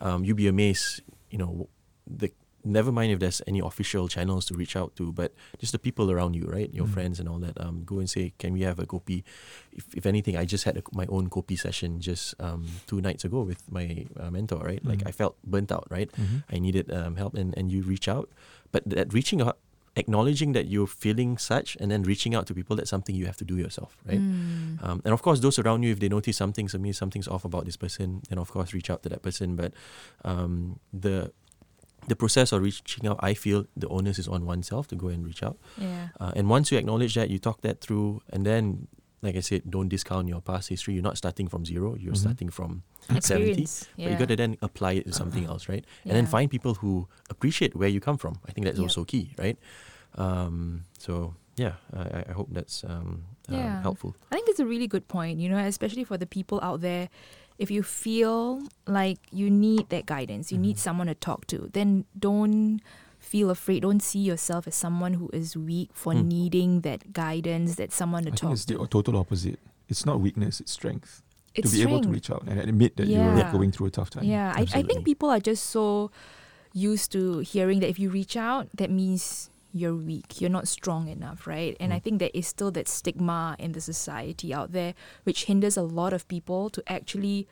Um, 0.00 0.24
you'll 0.24 0.38
be 0.40 0.46
amazed, 0.48 1.02
you 1.28 1.36
know, 1.36 1.68
the 2.08 2.30
never 2.68 2.92
mind 2.92 3.10
if 3.12 3.18
there's 3.18 3.40
any 3.46 3.60
official 3.60 4.08
channels 4.08 4.44
to 4.46 4.54
reach 4.54 4.76
out 4.76 4.94
to, 4.96 5.12
but 5.12 5.32
just 5.58 5.72
the 5.72 5.78
people 5.78 6.10
around 6.10 6.34
you, 6.34 6.44
right? 6.46 6.72
Your 6.72 6.86
Mm. 6.86 6.92
friends 6.94 7.20
and 7.20 7.28
all 7.28 7.38
that. 7.40 7.58
Um, 7.60 7.82
go 7.84 7.98
and 7.98 8.08
say, 8.08 8.32
can 8.38 8.52
we 8.52 8.62
have 8.62 8.78
a 8.78 8.86
kopi? 8.86 9.24
If, 9.72 9.84
if 9.94 10.04
anything, 10.06 10.36
I 10.36 10.44
just 10.44 10.64
had 10.64 10.76
a, 10.76 10.82
my 10.92 11.06
own 11.08 11.28
kopi 11.30 11.58
session 11.58 12.00
just 12.00 12.34
um, 12.40 12.66
two 12.86 13.00
nights 13.00 13.24
ago 13.24 13.42
with 13.42 13.62
my 13.70 14.06
uh, 14.20 14.30
mentor, 14.30 14.60
right? 14.64 14.84
Like 14.84 15.00
Mm. 15.00 15.08
I 15.08 15.12
felt 15.12 15.36
burnt 15.44 15.70
out, 15.72 15.86
right? 15.90 16.10
Mhm. 16.12 16.44
I 16.50 16.58
needed 16.58 16.90
um, 16.92 17.16
help, 17.16 17.34
and, 17.34 17.56
and 17.58 17.70
you 17.72 17.82
reach 17.82 18.08
out. 18.08 18.28
But 18.72 18.82
that 18.90 19.12
reaching 19.14 19.40
out, 19.40 19.58
acknowledging 19.96 20.52
that 20.52 20.66
you're 20.68 20.86
feeling 20.86 21.38
such, 21.38 21.76
and 21.80 21.90
then 21.90 22.02
reaching 22.04 22.34
out 22.34 22.46
to 22.46 22.54
people, 22.54 22.76
that's 22.76 22.90
something 22.90 23.14
you 23.16 23.26
have 23.26 23.36
to 23.38 23.44
do 23.44 23.56
yourself, 23.56 23.96
right? 24.06 24.20
Mm. 24.20 24.78
Um, 24.84 25.02
and 25.04 25.12
of 25.12 25.22
course, 25.22 25.40
those 25.40 25.58
around 25.58 25.82
you, 25.82 25.90
if 25.90 25.98
they 25.98 26.08
notice 26.08 26.36
something, 26.36 26.68
something 26.68 26.92
something's 26.92 27.26
off 27.26 27.44
about 27.44 27.64
this 27.64 27.76
person, 27.76 28.22
then 28.28 28.38
of 28.38 28.50
course 28.50 28.72
reach 28.72 28.90
out 28.90 29.02
to 29.02 29.08
that 29.08 29.22
person. 29.22 29.56
But 29.56 29.72
um, 30.24 30.78
the 30.92 31.32
the 32.08 32.16
process 32.16 32.52
of 32.52 32.62
reaching 32.62 33.06
out, 33.06 33.18
I 33.20 33.34
feel 33.34 33.66
the 33.76 33.88
onus 33.88 34.18
is 34.18 34.28
on 34.28 34.44
oneself 34.46 34.86
to 34.88 34.96
go 34.96 35.08
and 35.08 35.24
reach 35.24 35.42
out. 35.42 35.56
yeah 35.76 36.08
Uh, 36.20 36.32
and 36.36 36.48
once 36.48 36.72
you 36.72 36.78
acknowledge 36.78 37.14
that, 37.14 37.28
you 37.30 37.38
talk 37.38 37.60
that 37.62 37.80
through, 37.80 38.20
and 38.32 38.44
then, 38.44 38.88
like 39.22 39.36
I 39.36 39.40
said, 39.40 39.62
don't 39.70 39.88
discount 39.88 40.28
your 40.28 40.40
past 40.40 40.68
history. 40.68 40.94
You're 40.94 41.02
not 41.10 41.16
starting 41.18 41.48
from 41.48 41.64
zero. 41.64 41.94
You're 41.94 42.14
Mhm. 42.14 42.24
starting 42.26 42.50
from 42.50 42.82
70. 43.20 43.62
experience 43.62 43.88
But 43.96 44.08
you 44.12 44.16
got 44.18 44.28
to 44.28 44.36
then 44.36 44.56
apply 44.62 44.92
it 45.02 45.04
to 45.06 45.12
something 45.12 45.44
else, 45.44 45.68
right? 45.68 45.84
And 46.04 46.12
then 46.16 46.26
find 46.26 46.50
people 46.50 46.74
who 46.82 47.08
appreciate 47.30 47.74
where 47.76 47.88
you 47.88 48.00
come 48.00 48.16
from. 48.18 48.34
I 48.48 48.52
think 48.52 48.64
that's 48.66 48.78
Yep. 48.78 48.84
also 48.88 49.04
key, 49.04 49.34
right? 49.38 49.58
Um, 50.14 50.84
so 50.98 51.34
yeah, 51.56 51.74
I, 51.92 52.00
I- 52.18 52.24
I 52.30 52.32
hope 52.32 52.48
that's 52.52 52.84
um, 52.84 53.24
uh, 53.50 53.54
Yeah. 53.56 53.82
helpful. 53.82 54.14
I 54.30 54.34
think 54.36 54.48
it's 54.48 54.60
a 54.60 54.66
really 54.66 54.86
good 54.86 55.06
point, 55.08 55.40
you 55.40 55.48
know, 55.48 55.58
especially 55.58 56.04
for 56.04 56.16
the 56.18 56.26
people 56.26 56.58
out 56.62 56.80
there. 56.80 57.08
If 57.58 57.70
you 57.70 57.82
feel 57.82 58.62
like 58.86 59.18
you 59.32 59.50
need 59.50 59.88
that 59.88 60.06
guidance, 60.06 60.52
you 60.52 60.58
need 60.58 60.76
Mhm. 60.76 60.80
someone 60.80 61.06
to 61.08 61.14
talk 61.14 61.46
to, 61.48 61.68
then 61.72 62.04
don't 62.18 62.80
feel 63.18 63.50
afraid. 63.50 63.82
Don't 63.82 64.00
see 64.02 64.20
yourself 64.20 64.66
as 64.68 64.74
someone 64.76 65.14
who 65.14 65.28
is 65.32 65.56
weak 65.56 65.90
for 65.92 66.14
Mm. 66.14 66.24
needing 66.26 66.80
that 66.82 67.12
guidance, 67.12 67.74
that 67.74 67.92
someone 67.92 68.22
to 68.24 68.32
I 68.32 68.34
talk 68.36 68.52
it's 68.52 68.64
the 68.64 68.78
total 68.86 69.16
opposite. 69.16 69.58
It's 69.88 70.06
not 70.06 70.20
weakness, 70.20 70.60
it's 70.60 70.70
strength. 70.72 71.22
It's 71.54 71.70
to 71.72 71.76
be 71.76 71.82
able 71.82 72.00
to 72.00 72.08
reach 72.08 72.30
out 72.30 72.44
and 72.46 72.60
admit 72.60 72.96
that 72.96 73.08
Yeah. 73.08 73.36
you're 73.36 73.52
going 73.52 73.72
through 73.72 73.88
a 73.88 73.90
tough 73.90 74.10
time. 74.10 74.22
Yeah, 74.24 74.52
I, 74.54 74.62
I 74.72 74.82
think 74.82 75.04
people 75.04 75.28
are 75.28 75.40
just 75.40 75.66
so 75.66 76.10
used 76.72 77.10
to 77.12 77.40
hearing 77.40 77.80
that 77.80 77.88
if 77.88 77.98
you 77.98 78.08
reach 78.10 78.36
out, 78.36 78.68
that 78.76 78.90
means 78.90 79.50
you're 79.78 79.94
weak, 79.94 80.40
you're 80.40 80.50
not 80.58 80.66
strong 80.68 81.08
enough, 81.08 81.46
right? 81.46 81.76
And 81.80 81.92
I 81.92 81.98
Mm. 81.98 82.02
think 82.04 82.18
there 82.18 82.30
is 82.34 82.46
still 82.46 82.70
that 82.72 82.88
stigma 82.88 83.56
in 83.58 83.72
the 83.72 83.80
society 83.80 84.52
out 84.52 84.72
there, 84.72 84.94
which 85.24 85.44
hinders 85.44 85.76
a 85.76 85.82
lot 86.00 86.12
of 86.12 86.26
people 86.28 86.68
to 86.70 86.82
actually, 86.98 87.46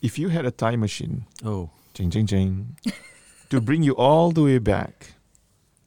if 0.02 0.18
you 0.18 0.28
had 0.28 0.46
a 0.46 0.50
time 0.50 0.80
machine, 0.80 1.24
Oh, 1.44 1.70
jing 1.94 2.10
jing 2.10 2.26
jing, 2.26 2.76
to 3.50 3.60
bring 3.60 3.82
you 3.82 3.92
all 3.96 4.30
the 4.30 4.42
way 4.42 4.58
back 4.58 5.14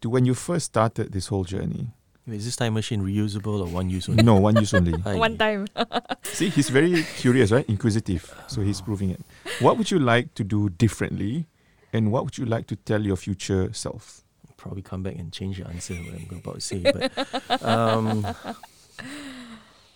to 0.01 0.09
when 0.09 0.25
you 0.25 0.33
first 0.33 0.65
started 0.65 1.11
this 1.13 1.27
whole 1.27 1.43
journey. 1.43 1.87
is 2.27 2.45
this 2.45 2.55
time 2.55 2.73
machine 2.73 3.01
reusable 3.01 3.59
or 3.61 3.67
one 3.67 3.89
use 3.89 4.07
only? 4.09 4.23
No, 4.23 4.35
one 4.35 4.55
use 4.57 4.73
only. 4.73 4.93
One 5.17 5.37
time. 5.37 5.67
See, 6.23 6.49
he's 6.49 6.69
very 6.69 7.03
curious, 7.17 7.51
right? 7.51 7.67
Inquisitive. 7.69 8.33
So 8.47 8.61
he's 8.61 8.81
proving 8.81 9.09
it. 9.11 9.21
What 9.59 9.77
would 9.77 9.91
you 9.91 9.99
like 9.99 10.33
to 10.35 10.43
do 10.43 10.69
differently 10.69 11.45
and 11.91 12.11
what 12.11 12.23
would 12.25 12.37
you 12.37 12.45
like 12.45 12.67
to 12.67 12.75
tell 12.75 13.01
your 13.01 13.15
future 13.17 13.71
self? 13.73 14.23
Probably 14.57 14.81
come 14.81 15.03
back 15.03 15.15
and 15.15 15.31
change 15.33 15.57
the 15.59 15.67
answer 15.67 15.93
what 15.95 16.15
I'm 16.15 16.37
about 16.39 16.55
to 16.55 16.61
say. 16.61 16.79
But 16.79 17.63
um, 17.63 18.25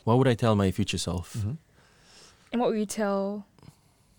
what 0.07 0.17
would 0.17 0.27
I 0.27 0.35
tell 0.35 0.55
my 0.55 0.71
future 0.71 0.97
self? 0.97 1.33
Mm-hmm. 1.37 1.51
And 2.51 2.61
what 2.61 2.69
would 2.69 2.79
you 2.79 2.85
tell 2.85 3.45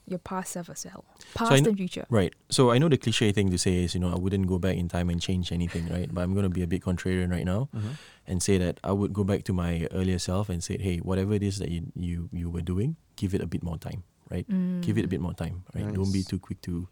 your 0.06 0.18
past 0.18 0.52
self 0.52 0.68
as 0.68 0.84
well? 0.84 1.04
Past 1.34 1.50
I 1.52 1.56
kn- 1.56 1.68
and 1.68 1.76
future. 1.76 2.04
Right. 2.10 2.32
So 2.50 2.70
I 2.70 2.76
know 2.78 2.88
the 2.88 2.98
cliche 2.98 3.32
thing 3.32 3.50
to 3.50 3.58
say 3.58 3.84
is, 3.84 3.94
you 3.94 4.00
know, 4.00 4.12
I 4.12 4.18
wouldn't 4.18 4.46
go 4.46 4.58
back 4.58 4.76
in 4.76 4.88
time 4.88 5.08
and 5.08 5.20
change 5.20 5.50
anything, 5.52 5.88
right? 5.88 6.08
But 6.12 6.22
I'm 6.24 6.32
going 6.34 6.44
to 6.44 6.50
be 6.58 6.62
a 6.62 6.66
bit 6.66 6.82
contrarian 6.82 7.30
right 7.30 7.44
now 7.44 7.68
Mm-hmm. 7.74 7.92
and 8.26 8.42
say 8.42 8.58
that 8.58 8.80
I 8.84 8.92
would 8.92 9.12
go 9.12 9.24
back 9.24 9.44
to 9.48 9.52
my 9.52 9.88
earlier 9.92 10.18
self 10.18 10.48
and 10.50 10.62
say, 10.62 10.76
hey, 10.78 10.98
whatever 10.98 11.32
it 11.34 11.42
is 11.42 11.58
that 11.58 11.70
you 11.70 11.82
you, 12.08 12.28
you 12.32 12.48
were 12.50 12.60
doing, 12.72 12.96
give 13.16 13.34
it 13.34 13.40
a 13.40 13.46
bit 13.46 13.62
more 13.62 13.78
time, 13.78 14.02
right? 14.30 14.46
Give 14.86 14.96
it 15.00 15.04
a 15.04 15.08
bit 15.14 15.20
more 15.20 15.34
time, 15.34 15.64
right? 15.74 15.88
Don't 15.98 16.12
be 16.12 16.22
too 16.22 16.38
quick 16.38 16.60
to 16.68 16.88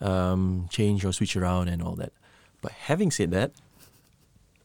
um, 0.00 0.66
change 0.70 1.04
or 1.04 1.12
switch 1.12 1.36
around 1.36 1.68
and 1.68 1.80
all 1.82 1.96
that. 1.96 2.12
But 2.60 2.72
having 2.72 3.10
said 3.10 3.30
that, 3.32 3.52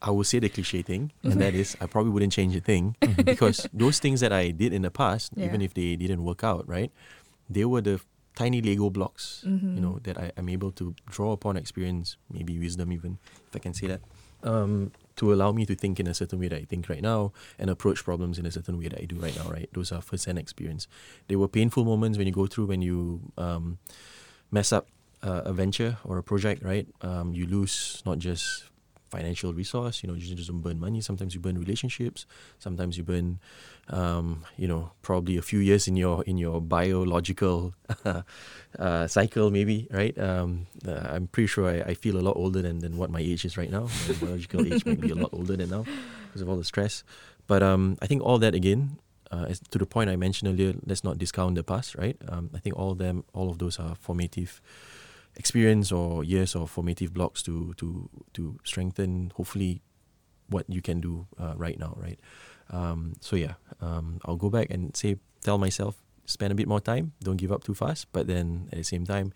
I 0.02 0.10
will 0.10 0.24
say 0.24 0.38
the 0.38 0.48
cliche 0.48 0.82
thing, 0.82 1.12
and 1.22 1.40
that 1.40 1.54
is 1.54 1.76
I 1.80 1.86
probably 1.86 2.10
wouldn't 2.12 2.32
change 2.32 2.56
a 2.56 2.60
thing 2.60 2.96
because 3.24 3.68
those 3.72 3.98
things 3.98 4.20
that 4.20 4.32
I 4.32 4.50
did 4.50 4.72
in 4.72 4.82
the 4.82 4.90
past, 4.90 5.32
even 5.36 5.60
if 5.60 5.74
they 5.74 5.96
didn't 5.96 6.24
work 6.24 6.42
out, 6.42 6.66
right, 6.66 6.90
they 7.50 7.64
were 7.64 7.82
the 7.82 8.00
tiny 8.34 8.62
Lego 8.62 8.88
blocks, 8.90 9.44
Mm-hmm. 9.46 9.74
you 9.76 9.80
know, 9.82 9.98
that 10.04 10.16
I, 10.16 10.32
I'm 10.38 10.48
able 10.48 10.70
to 10.72 10.94
draw 11.10 11.32
upon 11.32 11.56
experience, 11.56 12.16
maybe 12.32 12.58
wisdom 12.58 12.92
even, 12.92 13.18
if 13.48 13.56
I 13.56 13.58
can 13.58 13.74
say 13.74 13.88
that, 13.88 14.00
um, 14.42 14.92
to 15.16 15.34
allow 15.34 15.52
me 15.52 15.66
to 15.66 15.74
think 15.74 16.00
in 16.00 16.06
a 16.06 16.14
certain 16.14 16.38
way 16.40 16.48
that 16.48 16.56
I 16.56 16.64
think 16.64 16.88
right 16.88 17.02
now 17.02 17.32
and 17.58 17.68
approach 17.68 18.02
problems 18.04 18.38
in 18.38 18.46
a 18.46 18.50
certain 18.50 18.78
way 18.78 18.88
that 18.88 18.98
I 19.02 19.04
do 19.04 19.16
right 19.16 19.36
now, 19.36 19.50
right? 19.50 19.68
Those 19.74 19.92
are 19.92 20.00
first-hand 20.00 20.38
experience. 20.38 20.88
They 21.28 21.36
were 21.36 21.48
painful 21.48 21.84
moments 21.84 22.16
when 22.16 22.26
you 22.26 22.32
go 22.32 22.46
through, 22.46 22.66
when 22.72 22.80
you 22.80 23.20
um, 23.36 23.76
mess 24.50 24.72
up 24.72 24.86
uh, 25.22 25.42
a 25.44 25.52
venture 25.52 25.98
or 26.04 26.16
a 26.16 26.22
project, 26.22 26.62
right? 26.64 26.86
Um, 27.02 27.34
you 27.34 27.44
lose 27.46 28.00
not 28.06 28.18
just 28.18 28.64
financial 29.10 29.52
resource, 29.52 30.02
you 30.02 30.08
know, 30.08 30.14
you 30.14 30.34
just 30.34 30.48
don't 30.48 30.60
burn 30.60 30.78
money. 30.78 31.00
Sometimes 31.00 31.34
you 31.34 31.40
burn 31.40 31.58
relationships. 31.58 32.26
Sometimes 32.58 32.96
you 32.96 33.04
burn, 33.04 33.40
um, 33.88 34.44
you 34.56 34.68
know, 34.68 34.92
probably 35.02 35.36
a 35.36 35.42
few 35.42 35.58
years 35.58 35.88
in 35.88 35.96
your 35.96 36.22
in 36.24 36.38
your 36.38 36.60
biological 36.60 37.74
uh, 38.78 39.06
cycle, 39.06 39.50
maybe, 39.50 39.88
right? 39.90 40.16
Um, 40.18 40.66
uh, 40.86 41.10
I'm 41.10 41.26
pretty 41.26 41.48
sure 41.48 41.68
I, 41.68 41.90
I 41.90 41.94
feel 41.94 42.16
a 42.16 42.24
lot 42.24 42.36
older 42.36 42.62
than, 42.62 42.78
than 42.78 42.96
what 42.96 43.10
my 43.10 43.20
age 43.20 43.44
is 43.44 43.56
right 43.58 43.70
now. 43.70 43.88
My 44.08 44.14
biological 44.14 44.64
age 44.64 44.86
might 44.86 45.00
be 45.00 45.10
a 45.10 45.14
lot 45.14 45.30
older 45.32 45.56
than 45.56 45.70
now 45.70 45.84
because 46.28 46.40
of 46.40 46.48
all 46.48 46.56
the 46.56 46.64
stress. 46.64 47.02
But 47.46 47.62
um, 47.62 47.98
I 48.00 48.06
think 48.06 48.22
all 48.22 48.38
that 48.38 48.54
again, 48.54 48.98
uh, 49.30 49.46
to 49.70 49.78
the 49.78 49.86
point 49.86 50.08
I 50.08 50.16
mentioned 50.16 50.52
earlier, 50.52 50.74
let's 50.86 51.02
not 51.02 51.18
discount 51.18 51.56
the 51.56 51.64
past, 51.64 51.94
right? 51.96 52.16
Um, 52.28 52.50
I 52.54 52.58
think 52.58 52.76
all 52.76 52.94
them, 52.94 53.24
all 53.32 53.50
of 53.50 53.58
those 53.58 53.78
are 53.78 53.96
formative 53.96 54.60
experience 55.40 55.88
or 55.90 56.22
years 56.24 56.54
or 56.54 56.68
formative 56.68 57.10
blocks 57.16 57.42
to 57.48 57.72
to 57.80 58.08
to 58.36 58.42
strengthen 58.64 59.32
hopefully 59.36 59.80
what 60.52 60.64
you 60.68 60.82
can 60.82 61.00
do 61.00 61.26
uh, 61.40 61.54
right 61.56 61.78
now, 61.78 61.96
right? 61.96 62.20
Um, 62.70 63.14
so 63.20 63.36
yeah, 63.36 63.54
um, 63.80 64.20
I'll 64.24 64.36
go 64.38 64.50
back 64.50 64.68
and 64.70 64.94
say 64.96 65.16
tell 65.40 65.58
myself 65.58 65.96
spend 66.26 66.52
a 66.52 66.54
bit 66.54 66.68
more 66.68 66.80
time, 66.80 67.12
don't 67.26 67.40
give 67.42 67.50
up 67.50 67.64
too 67.64 67.74
fast, 67.74 68.06
but 68.12 68.26
then 68.26 68.68
at 68.70 68.78
the 68.78 68.84
same 68.84 69.04
time, 69.04 69.32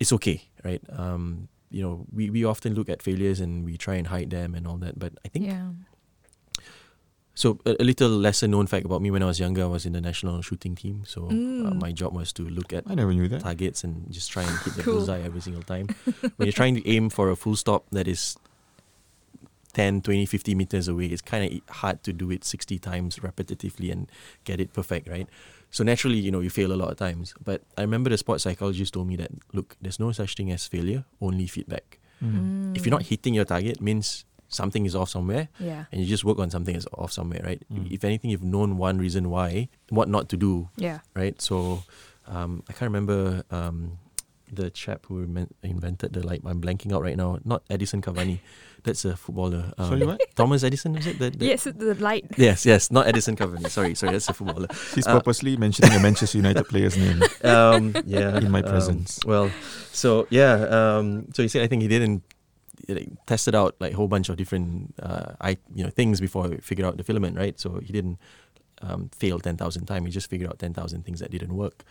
it's 0.00 0.12
okay, 0.12 0.42
right? 0.64 0.82
Um, 0.90 1.46
you 1.70 1.82
know, 1.82 2.06
we, 2.12 2.30
we 2.30 2.44
often 2.44 2.74
look 2.74 2.88
at 2.88 3.02
failures 3.02 3.38
and 3.40 3.64
we 3.64 3.76
try 3.76 3.94
and 3.94 4.06
hide 4.06 4.30
them 4.30 4.54
and 4.54 4.66
all 4.66 4.78
that, 4.78 4.98
but 4.98 5.12
I 5.24 5.28
think 5.28 5.46
Yeah. 5.46 5.70
So 7.36 7.60
a, 7.66 7.76
a 7.78 7.84
little 7.84 8.08
lesser 8.08 8.48
known 8.48 8.66
fact 8.66 8.84
about 8.86 9.00
me 9.02 9.10
when 9.12 9.22
I 9.22 9.26
was 9.26 9.38
younger, 9.38 9.62
I 9.62 9.66
was 9.68 9.84
in 9.86 9.92
the 9.92 10.00
national 10.00 10.40
shooting 10.42 10.74
team. 10.74 11.04
So 11.06 11.26
uh, 11.26 11.30
Mm. 11.30 11.78
my 11.80 11.92
job 11.92 12.14
was 12.16 12.32
to 12.32 12.42
look 12.48 12.72
at 12.72 12.82
I 12.88 12.94
never 12.96 13.12
knew 13.12 13.28
that. 13.28 13.42
targets 13.42 13.84
and 13.84 14.10
just 14.10 14.32
try 14.32 14.42
and 14.42 14.56
hit 14.64 14.74
the 14.74 14.82
Cool. 14.88 14.94
bullseye 15.04 15.20
every 15.20 15.42
single 15.42 15.62
time. 15.62 15.86
when 16.36 16.46
you're 16.48 16.52
trying 16.62 16.74
to 16.80 16.82
aim 16.88 17.10
for 17.10 17.28
a 17.30 17.36
full 17.36 17.54
stop 17.54 17.84
that 17.92 18.08
is 18.08 18.36
10, 19.74 20.00
20, 20.00 20.24
50 20.24 20.54
meters 20.54 20.88
away, 20.88 21.06
it's 21.06 21.20
kind 21.20 21.44
of 21.44 21.74
hard 21.76 22.02
to 22.04 22.12
do 22.12 22.30
it 22.30 22.44
60 22.44 22.78
times 22.78 23.16
repetitively 23.20 23.92
and 23.92 24.10
get 24.44 24.58
it 24.58 24.72
perfect, 24.72 25.06
right? 25.06 25.28
So 25.70 25.84
naturally, 25.84 26.16
you 26.16 26.30
know, 26.30 26.40
you 26.40 26.48
fail 26.48 26.72
a 26.72 26.78
lot 26.80 26.90
of 26.90 26.96
times. 26.96 27.34
But 27.44 27.60
I 27.76 27.82
remember 27.82 28.08
the 28.08 28.16
sports 28.16 28.44
psychologist 28.44 28.94
told 28.94 29.08
me 29.08 29.16
that, 29.16 29.30
look, 29.52 29.76
there's 29.82 30.00
no 30.00 30.12
such 30.12 30.34
thing 30.34 30.50
as 30.50 30.66
failure, 30.66 31.04
only 31.20 31.46
feedback. 31.46 31.98
Mm. 32.24 32.74
If 32.74 32.86
you're 32.86 32.90
not 32.96 33.02
hitting 33.02 33.34
your 33.34 33.44
target, 33.44 33.82
means 33.82 34.24
something 34.48 34.86
is 34.86 34.94
off 34.94 35.08
somewhere 35.10 35.48
Yeah. 35.58 35.84
and 35.92 36.00
you 36.00 36.06
just 36.06 36.24
work 36.24 36.38
on 36.38 36.50
something 36.50 36.74
that's 36.74 36.86
off 36.94 37.12
somewhere, 37.12 37.40
right? 37.44 37.62
Mm. 37.72 37.90
If 37.90 38.04
anything, 38.04 38.30
you've 38.30 38.44
known 38.44 38.78
one 38.78 38.98
reason 38.98 39.30
why, 39.30 39.68
what 39.90 40.08
not 40.08 40.28
to 40.30 40.36
do, 40.36 40.68
Yeah. 40.76 41.00
right? 41.14 41.40
So 41.42 41.82
um, 42.26 42.62
I 42.68 42.72
can't 42.72 42.90
remember 42.90 43.42
um, 43.50 43.98
the 44.52 44.70
chap 44.70 45.06
who 45.06 45.26
inven- 45.26 45.50
invented 45.62 46.12
the 46.12 46.24
light. 46.26 46.42
I'm 46.46 46.60
blanking 46.60 46.92
out 46.92 47.02
right 47.02 47.16
now. 47.16 47.38
Not 47.44 47.62
Edison 47.70 48.00
Cavani. 48.02 48.38
That's 48.86 49.04
a 49.04 49.16
footballer. 49.16 49.72
Um, 49.78 49.88
Sorry, 49.88 50.06
what? 50.06 50.20
Thomas 50.36 50.62
Edison, 50.62 50.94
is 50.96 51.08
it? 51.08 51.18
The, 51.18 51.30
the- 51.30 51.44
Yes, 51.46 51.64
the 51.64 51.96
light. 51.98 52.24
Yes, 52.38 52.64
yes. 52.64 52.92
Not 52.92 53.08
Edison 53.08 53.34
Cavani. 53.34 53.68
Sorry, 53.68 53.96
sorry. 53.96 54.12
That's 54.12 54.28
a 54.28 54.32
footballer. 54.34 54.68
He's 54.94 55.06
Uh, 55.08 55.14
purposely 55.18 55.56
mentioning 55.56 55.90
a 55.90 55.98
Manchester 56.00 56.38
United 56.38 56.62
player's 56.68 56.96
name. 56.96 57.20
Um, 57.42 57.94
yeah. 58.06 58.38
In 58.38 58.50
my 58.52 58.62
um, 58.62 58.70
presence. 58.70 59.18
well, 59.26 59.50
so 59.90 60.28
yeah. 60.30 60.52
Um, 60.70 61.26
so 61.34 61.42
he 61.42 61.48
said 61.48 61.62
I 61.62 61.66
think 61.66 61.82
he 61.82 61.88
didn't 61.88 62.22
he, 62.22 62.22
like, 62.88 63.08
tested 63.26 63.54
out 63.54 63.76
like 63.80 63.92
a 63.92 63.96
whole 63.96 64.08
bunch 64.08 64.28
of 64.28 64.36
different 64.36 64.94
uh, 65.02 65.32
I 65.40 65.58
you 65.74 65.84
know 65.84 65.90
things 65.90 66.20
before 66.20 66.48
he 66.48 66.56
figured 66.58 66.86
out 66.86 66.96
the 66.96 67.04
filament, 67.04 67.36
right? 67.36 67.58
So 67.58 67.80
he 67.80 67.92
didn't 67.92 68.18
um, 68.82 69.10
fail 69.14 69.38
ten 69.38 69.56
thousand 69.56 69.86
times. 69.86 70.06
He 70.06 70.12
just 70.12 70.30
figured 70.30 70.48
out 70.48 70.58
ten 70.58 70.74
thousand 70.74 71.04
things 71.04 71.20
that 71.20 71.30
didn't 71.30 71.54
work. 71.54 71.84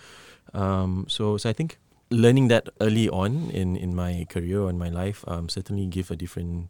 Um, 0.54 1.06
so 1.08 1.38
so 1.38 1.50
I 1.50 1.54
think 1.54 1.78
learning 2.12 2.50
that 2.50 2.70
early 2.82 3.10
on 3.10 3.50
in 3.52 3.76
in 3.76 3.96
my 3.96 4.26
career 4.30 4.70
in 4.70 4.78
my 4.78 4.90
life 4.90 5.24
um, 5.28 5.50
certainly 5.50 5.88
give 5.88 6.12
a 6.12 6.16
different 6.16 6.70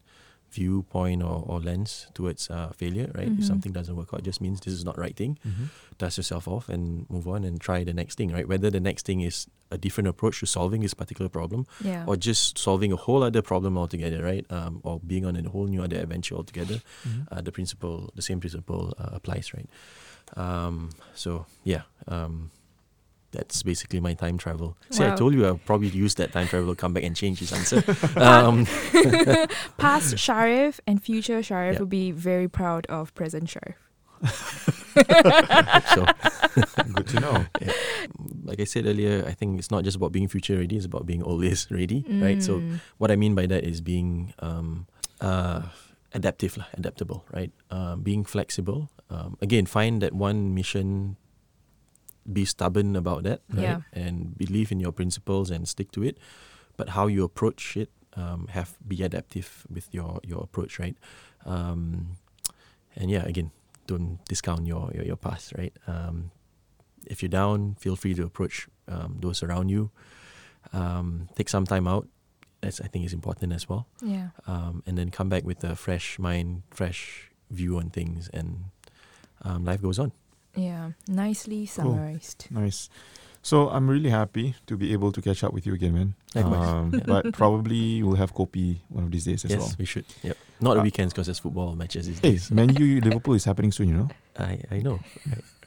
viewpoint 0.56 1.22
or, 1.30 1.38
or 1.52 1.58
lens 1.60 2.08
towards 2.18 2.50
uh, 2.50 2.70
failure, 2.82 3.08
right? 3.18 3.30
Mhm. 3.32 3.40
If 3.40 3.46
something 3.52 3.74
doesn't 3.78 3.96
work 4.00 4.10
out, 4.14 4.20
it 4.24 4.26
just 4.32 4.42
means 4.46 4.58
this 4.66 4.74
is 4.80 4.86
not 4.90 4.98
right 4.98 5.16
thing 5.22 5.38
Mm-hmm. 5.48 5.66
dust 6.04 6.18
yourself 6.20 6.48
off 6.48 6.66
and 6.76 7.06
move 7.10 7.28
on 7.34 7.44
and 7.48 7.60
try 7.68 7.84
the 7.90 7.94
next 8.02 8.16
thing, 8.20 8.30
right? 8.38 8.48
Whether 8.54 8.70
the 8.78 8.80
next 8.90 9.06
thing 9.06 9.22
is 9.30 9.48
a 9.72 9.78
different 9.86 10.08
approach 10.14 10.40
to 10.42 10.46
solving 10.46 10.82
this 10.86 10.94
particular 11.02 11.30
problem 11.30 11.62
Yeah. 11.92 12.04
or 12.08 12.16
just 12.30 12.58
solving 12.68 12.92
a 12.98 13.00
whole 13.06 13.22
other 13.30 13.42
problem 13.52 13.78
altogether, 13.78 14.20
right? 14.32 14.46
Um, 14.58 14.80
or 14.88 15.00
being 15.12 15.26
on 15.26 15.36
a 15.36 15.44
whole 15.50 15.68
new 15.68 15.82
other 15.84 15.98
adventure 16.06 16.36
altogether, 16.40 16.78
Mm-hmm. 17.08 17.22
uh, 17.34 17.42
the 17.48 17.52
principle, 17.52 17.98
the 18.16 18.22
same 18.30 18.40
principle 18.40 18.94
uh, 19.02 19.10
applies, 19.20 19.48
right? 19.58 19.70
Um, 20.38 20.90
so 21.14 21.46
yeah, 21.64 21.84
um, 22.08 22.52
that's 23.36 23.62
basically 23.64 24.00
my 24.00 24.14
time 24.16 24.38
travel. 24.40 24.76
See, 24.90 25.04
I 25.04 25.12
told 25.16 25.34
you 25.36 25.46
I'll 25.46 25.60
probably 25.60 25.90
use 25.92 26.16
that 26.16 26.32
time 26.32 26.48
travel 26.48 26.74
to 26.74 26.80
come 26.80 26.94
back 26.96 27.04
and 27.04 27.16
change 27.16 27.40
his 27.44 27.52
answer. 27.52 27.84
um, 28.18 28.66
Past 29.78 30.16
Shariff 30.16 30.80
and 30.88 31.04
future 31.04 31.44
Shariff 31.44 31.74
Yeah. 31.76 31.80
will 31.80 31.92
be 31.92 32.12
very 32.16 32.48
proud 32.48 32.88
of 32.88 33.14
present 33.14 33.52
Shariff. 33.52 33.76
so 35.94 36.08
Good 36.96 37.08
to 37.12 37.20
know. 37.20 37.46
like 38.48 38.60
I 38.60 38.64
said 38.64 38.86
earlier, 38.88 39.26
I 39.28 39.34
think 39.36 39.60
it's 39.60 39.70
not 39.72 39.84
just 39.84 39.98
about 39.98 40.12
being 40.16 40.28
future 40.32 40.56
ready; 40.58 40.78
it's 40.78 40.86
about 40.88 41.06
being 41.06 41.22
always 41.22 41.68
ready, 41.70 42.06
right? 42.24 42.42
So 42.42 42.64
Mm. 42.64 42.80
what 42.98 43.12
I 43.12 43.16
mean 43.20 43.36
by 43.36 43.46
that 43.52 43.64
is 43.68 43.82
being 43.84 44.34
um, 44.40 44.88
uh, 45.20 45.68
adaptive, 46.16 46.56
lah, 46.58 46.72
adaptable, 46.74 47.26
right? 47.36 47.52
Um, 47.70 48.02
being 48.02 48.24
flexible. 48.24 48.88
Um, 49.12 49.36
again, 49.44 49.66
find 49.68 50.00
that 50.02 50.14
one 50.16 50.56
mission. 50.56 51.18
Be 52.32 52.46
stubborn 52.46 52.96
about 52.96 53.24
that, 53.24 53.42
right? 53.54 53.62
Yeah. 53.62 53.82
And 53.94 54.38
believe 54.38 54.72
in 54.72 54.80
your 54.80 54.92
principles 54.92 55.52
and 55.52 55.68
stick 55.68 55.92
to 55.92 56.04
it. 56.04 56.18
But 56.78 56.90
how 56.90 57.08
you 57.08 57.24
approach 57.24 57.78
it, 57.78 57.90
um, 58.16 58.48
have 58.50 58.78
be 58.86 59.04
adaptive 59.04 59.66
with 59.70 59.94
your 59.94 60.20
your 60.24 60.42
approach, 60.44 60.80
right? 60.80 60.98
Um, 61.46 62.18
and 62.96 63.12
yeah, 63.12 63.24
again, 63.26 63.52
don't 63.88 64.20
discount 64.26 64.66
your 64.66 64.92
your, 64.94 65.06
your 65.06 65.16
past, 65.18 65.54
right? 65.58 65.74
Um, 65.88 66.32
if 67.06 67.22
you're 67.22 67.30
down, 67.30 67.76
feel 67.80 67.96
free 67.96 68.14
to 68.16 68.24
approach 68.24 68.68
um, 68.88 69.18
those 69.22 69.44
around 69.44 69.70
you. 69.70 69.92
Um, 70.74 71.30
take 71.36 71.50
some 71.50 71.66
time 71.66 71.88
out. 71.88 72.08
That's 72.62 72.82
I 72.82 72.88
think 72.88 73.06
is 73.06 73.14
important 73.14 73.54
as 73.54 73.70
well. 73.70 73.88
Yeah. 74.02 74.30
Um, 74.48 74.82
and 74.88 74.98
then 74.98 75.12
come 75.12 75.30
back 75.30 75.44
with 75.46 75.64
a 75.64 75.76
fresh 75.76 76.18
mind, 76.18 76.64
fresh 76.72 77.30
view 77.52 77.78
on 77.78 77.90
things, 77.92 78.30
and 78.34 78.66
um, 79.44 79.64
life 79.66 79.82
goes 79.82 80.00
on. 80.00 80.12
Yeah. 80.56 80.92
Nicely 81.08 81.66
summarized. 81.66 82.48
Nice. 82.52 82.90
So 83.42 83.70
I'm 83.70 83.88
really 83.88 84.10
happy 84.10 84.56
to 84.66 84.76
be 84.76 84.92
able 84.94 85.12
to 85.12 85.22
catch 85.22 85.44
up 85.44 85.54
with 85.54 85.68
you 85.68 85.74
again, 85.76 85.94
man. 85.94 86.16
Likewise. 86.34 86.68
Um, 86.68 86.90
but 87.06 87.32
probably 87.34 88.02
we'll 88.02 88.16
have 88.16 88.34
kopi 88.34 88.80
one 88.90 89.04
of 89.04 89.12
these 89.12 89.26
days 89.26 89.46
as 89.46 89.52
yes, 89.52 89.60
well. 89.60 89.72
we 89.78 89.86
should. 89.86 90.06
Yep. 90.24 90.38
Not 90.62 90.74
the 90.76 90.80
Uh, 90.80 90.84
weekends 90.84 91.14
because 91.14 91.28
there's 91.28 91.38
football 91.38 91.76
matches 91.76 92.08
these 92.08 92.18
Hey, 92.20 92.32
days. 92.32 92.50
Man 92.50 92.74
U 92.76 93.02
Liverpool 93.02 93.36
is 93.36 93.46
happening 93.46 93.72
soon, 93.72 93.90
you 93.90 93.96
know. 93.98 94.10
I 94.40 94.60
I 94.72 94.80
know. 94.80 95.00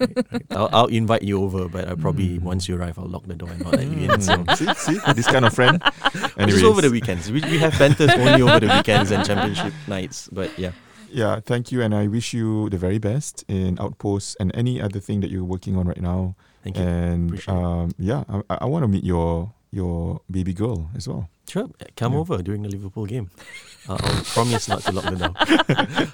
Right, 0.01 0.11
right, 0.17 0.27
right. 0.33 0.43
I'll, 0.51 0.69
I'll 0.73 0.87
invite 0.87 1.23
you 1.23 1.41
over, 1.41 1.69
but 1.69 1.87
I 1.89 1.95
probably 1.95 2.39
Mm. 2.39 2.43
once 2.43 2.69
you 2.69 2.75
arrive, 2.77 2.99
I'll 2.99 3.07
lock 3.07 3.27
the 3.27 3.35
door 3.37 3.51
and 3.51 3.63
not 3.63 3.75
let 3.75 3.87
you 3.87 4.11
in. 4.11 4.21
So. 4.21 4.35
Mm, 4.39 4.57
see, 4.57 4.75
see, 4.99 5.13
this 5.15 5.27
kind 5.29 5.45
of 5.45 5.55
friend. 5.55 5.81
Just 6.49 6.65
over 6.65 6.81
the 6.83 6.91
weekends. 6.91 7.31
We, 7.31 7.41
we 7.43 7.59
have 7.59 7.79
banters 7.79 8.11
only 8.11 8.43
over 8.43 8.59
the 8.59 8.67
weekends 8.75 9.13
and 9.13 9.25
championship 9.25 9.73
nights. 9.87 10.29
But 10.33 10.51
yeah, 10.59 10.73
Yeah, 11.11 11.41
thank 11.41 11.73
you, 11.73 11.83
and 11.83 11.95
I 11.95 12.07
wish 12.07 12.35
you 12.35 12.69
the 12.71 12.79
very 12.79 12.99
best 12.99 13.45
in 13.49 13.79
Outposts 13.81 14.37
and 14.41 14.51
any 14.55 14.81
other 14.81 15.01
thing 15.01 15.21
that 15.21 15.31
you're 15.31 15.45
working 15.45 15.77
on 15.77 15.87
right 15.89 16.01
now. 16.01 16.35
thank 16.63 16.77
you. 16.77 16.83
And 16.83 17.49
um, 17.49 17.93
yeah, 17.99 18.25
I, 18.29 18.59
I 18.63 18.65
want 18.67 18.83
to 18.85 18.89
meet 18.89 19.05
your 19.05 19.53
your 19.71 20.21
baby 20.31 20.53
girl 20.53 20.91
as 20.97 21.09
well. 21.09 21.29
Sure, 21.49 21.69
come 21.97 22.13
Yeah. 22.13 22.19
over 22.19 22.43
during 22.43 22.63
the 22.63 22.69
Liverpool 22.69 23.07
game. 23.07 23.31
Uh, 23.89 23.97
I'll 24.03 24.23
promise 24.25 24.69
not 24.69 24.83
to 24.83 24.93
lock 24.93 25.05
the 25.05 25.17
door. 25.17 25.33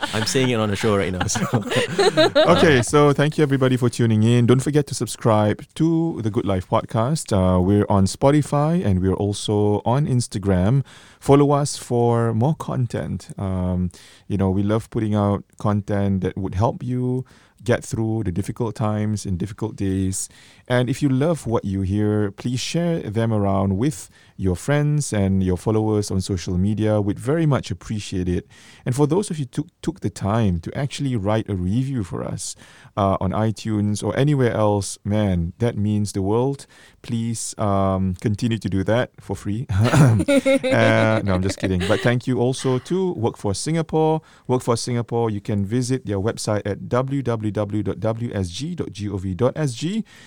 I'm 0.14 0.26
saying 0.26 0.50
it 0.50 0.54
on 0.54 0.68
the 0.70 0.76
show 0.76 0.96
right 0.96 1.12
now. 1.12 1.26
So. 1.26 1.42
okay, 2.52 2.82
so 2.82 3.12
thank 3.12 3.36
you 3.36 3.42
everybody 3.42 3.76
for 3.76 3.88
tuning 3.90 4.22
in. 4.22 4.46
Don't 4.46 4.60
forget 4.62 4.86
to 4.86 4.94
subscribe 4.94 5.64
to 5.74 6.20
the 6.22 6.30
Good 6.30 6.44
Life 6.44 6.68
podcast. 6.68 7.32
Uh, 7.32 7.60
we're 7.60 7.86
on 7.88 8.04
Spotify 8.06 8.84
and 8.84 9.00
we're 9.02 9.14
also 9.14 9.82
on 9.84 10.06
Instagram. 10.06 10.84
Follow 11.18 11.50
us 11.50 11.76
for 11.76 12.32
more 12.32 12.54
content. 12.54 13.30
Um, 13.36 13.90
you 14.28 14.36
know, 14.36 14.50
we 14.50 14.62
love 14.62 14.88
putting 14.90 15.16
out 15.16 15.42
content 15.58 16.20
that 16.20 16.36
would 16.38 16.54
help 16.54 16.82
you 16.84 17.24
get 17.64 17.84
through 17.84 18.24
the 18.24 18.32
difficult 18.32 18.74
times 18.74 19.26
and 19.26 19.38
difficult 19.38 19.76
days. 19.76 20.28
And 20.68 20.88
if 20.88 21.02
you 21.02 21.08
love 21.08 21.46
what 21.46 21.64
you 21.64 21.82
hear, 21.82 22.30
please 22.30 22.60
share 22.60 23.00
them 23.00 23.32
around 23.32 23.78
with 23.78 24.10
your 24.36 24.56
friends 24.56 25.12
and 25.12 25.42
your 25.42 25.56
followers 25.56 26.10
on 26.10 26.20
social 26.20 26.56
media. 26.58 27.00
We'd 27.00 27.18
very 27.18 27.46
much 27.46 27.70
appreciate 27.70 28.28
it. 28.28 28.46
And 28.84 28.94
for 28.94 29.06
those 29.06 29.30
of 29.30 29.38
you 29.38 29.44
who 29.44 29.62
took, 29.62 29.80
took 29.82 30.00
the 30.00 30.10
time 30.10 30.60
to 30.60 30.76
actually 30.76 31.16
write 31.16 31.48
a 31.48 31.54
review 31.54 32.04
for 32.04 32.22
us 32.24 32.56
uh, 32.96 33.16
on 33.20 33.30
iTunes 33.32 34.02
or 34.02 34.16
anywhere 34.16 34.52
else, 34.52 34.98
man, 35.04 35.52
that 35.58 35.76
means 35.76 36.12
the 36.12 36.22
world. 36.22 36.66
Please 37.04 37.54
um, 37.58 38.14
continue 38.14 38.56
to 38.56 38.68
do 38.70 38.82
that 38.84 39.10
for 39.20 39.36
free. 39.36 39.66
uh, 39.70 41.20
no, 41.22 41.34
I'm 41.34 41.42
just 41.42 41.58
kidding. 41.58 41.82
But 41.86 42.00
thank 42.00 42.26
you 42.26 42.40
also 42.40 42.78
to 42.78 43.12
Workforce 43.12 43.58
Singapore. 43.58 44.22
Workforce 44.46 44.80
Singapore, 44.80 45.28
you 45.28 45.42
can 45.42 45.66
visit 45.66 46.06
their 46.06 46.18
website 46.18 46.62
at 46.64 46.88
www.wsg.gov.sg. 46.88 47.84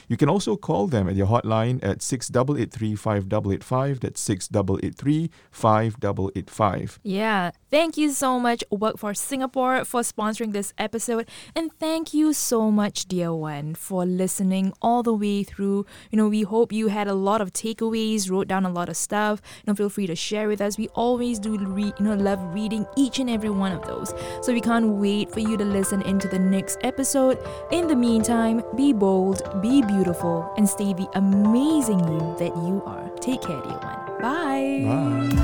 You 0.08 0.18
can 0.18 0.30
also 0.30 0.56
call 0.56 0.86
them 0.86 1.10
at 1.10 1.16
their 1.16 1.26
hotline 1.26 1.84
at 1.84 2.04
6883 2.04 2.96
5885. 2.96 4.00
That's 4.02 4.22
6883 4.22 5.32
5885. 5.50 7.00
Yeah. 7.02 7.50
Thank 7.72 7.98
you 7.98 8.12
so 8.12 8.40
much, 8.40 8.64
Workforce 8.70 9.20
Singapore, 9.20 9.84
for 9.84 10.02
sponsoring 10.02 10.54
this 10.54 10.74
episode. 10.78 11.28
And 11.56 11.72
thank 11.80 12.14
you 12.14 12.34
so 12.34 12.72
much, 12.72 13.08
dear 13.08 13.34
one, 13.34 13.76
for 13.76 14.06
listening 14.06 14.74
all 14.82 15.04
the 15.04 15.14
way 15.14 15.44
through. 15.44 15.86
You 16.12 16.18
know, 16.18 16.30
we 16.30 16.44
hope 16.44 16.67
you 16.72 16.88
had 16.88 17.08
a 17.08 17.14
lot 17.14 17.42
of 17.42 17.54
takeaways, 17.54 18.30
wrote 18.30 18.48
down 18.48 18.66
a 18.66 18.70
lot 18.70 18.90
of 18.90 18.98
stuff. 18.98 19.42
You 19.58 19.72
know, 19.72 19.76
feel 19.76 19.90
free 19.90 20.08
to 20.08 20.16
share 20.16 20.48
with 20.48 20.62
us. 20.62 20.78
We 20.78 20.88
always 20.90 21.40
do 21.40 21.54
you 21.54 21.94
know, 22.00 22.16
love 22.16 22.54
reading 22.54 22.86
each 22.96 23.20
and 23.20 23.30
every 23.30 23.50
one 23.50 23.72
of 23.72 23.86
those. 23.86 24.14
So 24.42 24.54
we 24.54 24.62
can't 24.62 24.88
wait 24.88 25.32
for 25.32 25.40
you 25.40 25.58
to 25.58 25.66
listen 25.66 26.02
into 26.04 26.28
the 26.28 26.40
next 26.40 26.80
episode. 26.84 27.40
In 27.72 27.88
the 27.88 27.96
meantime, 27.96 28.64
be 28.76 28.94
bold, 28.94 29.42
be 29.62 29.82
beautiful, 29.82 30.54
and 30.58 30.68
stay 30.68 30.94
the 30.94 31.08
amazing 31.16 32.00
you 32.00 32.36
that 32.40 32.56
you 32.56 32.82
are. 32.86 33.10
Take 33.20 33.42
care, 33.42 33.62
dear 33.62 33.78
one. 33.78 34.22
Bye. 34.22 34.84
Bye. 34.86 35.44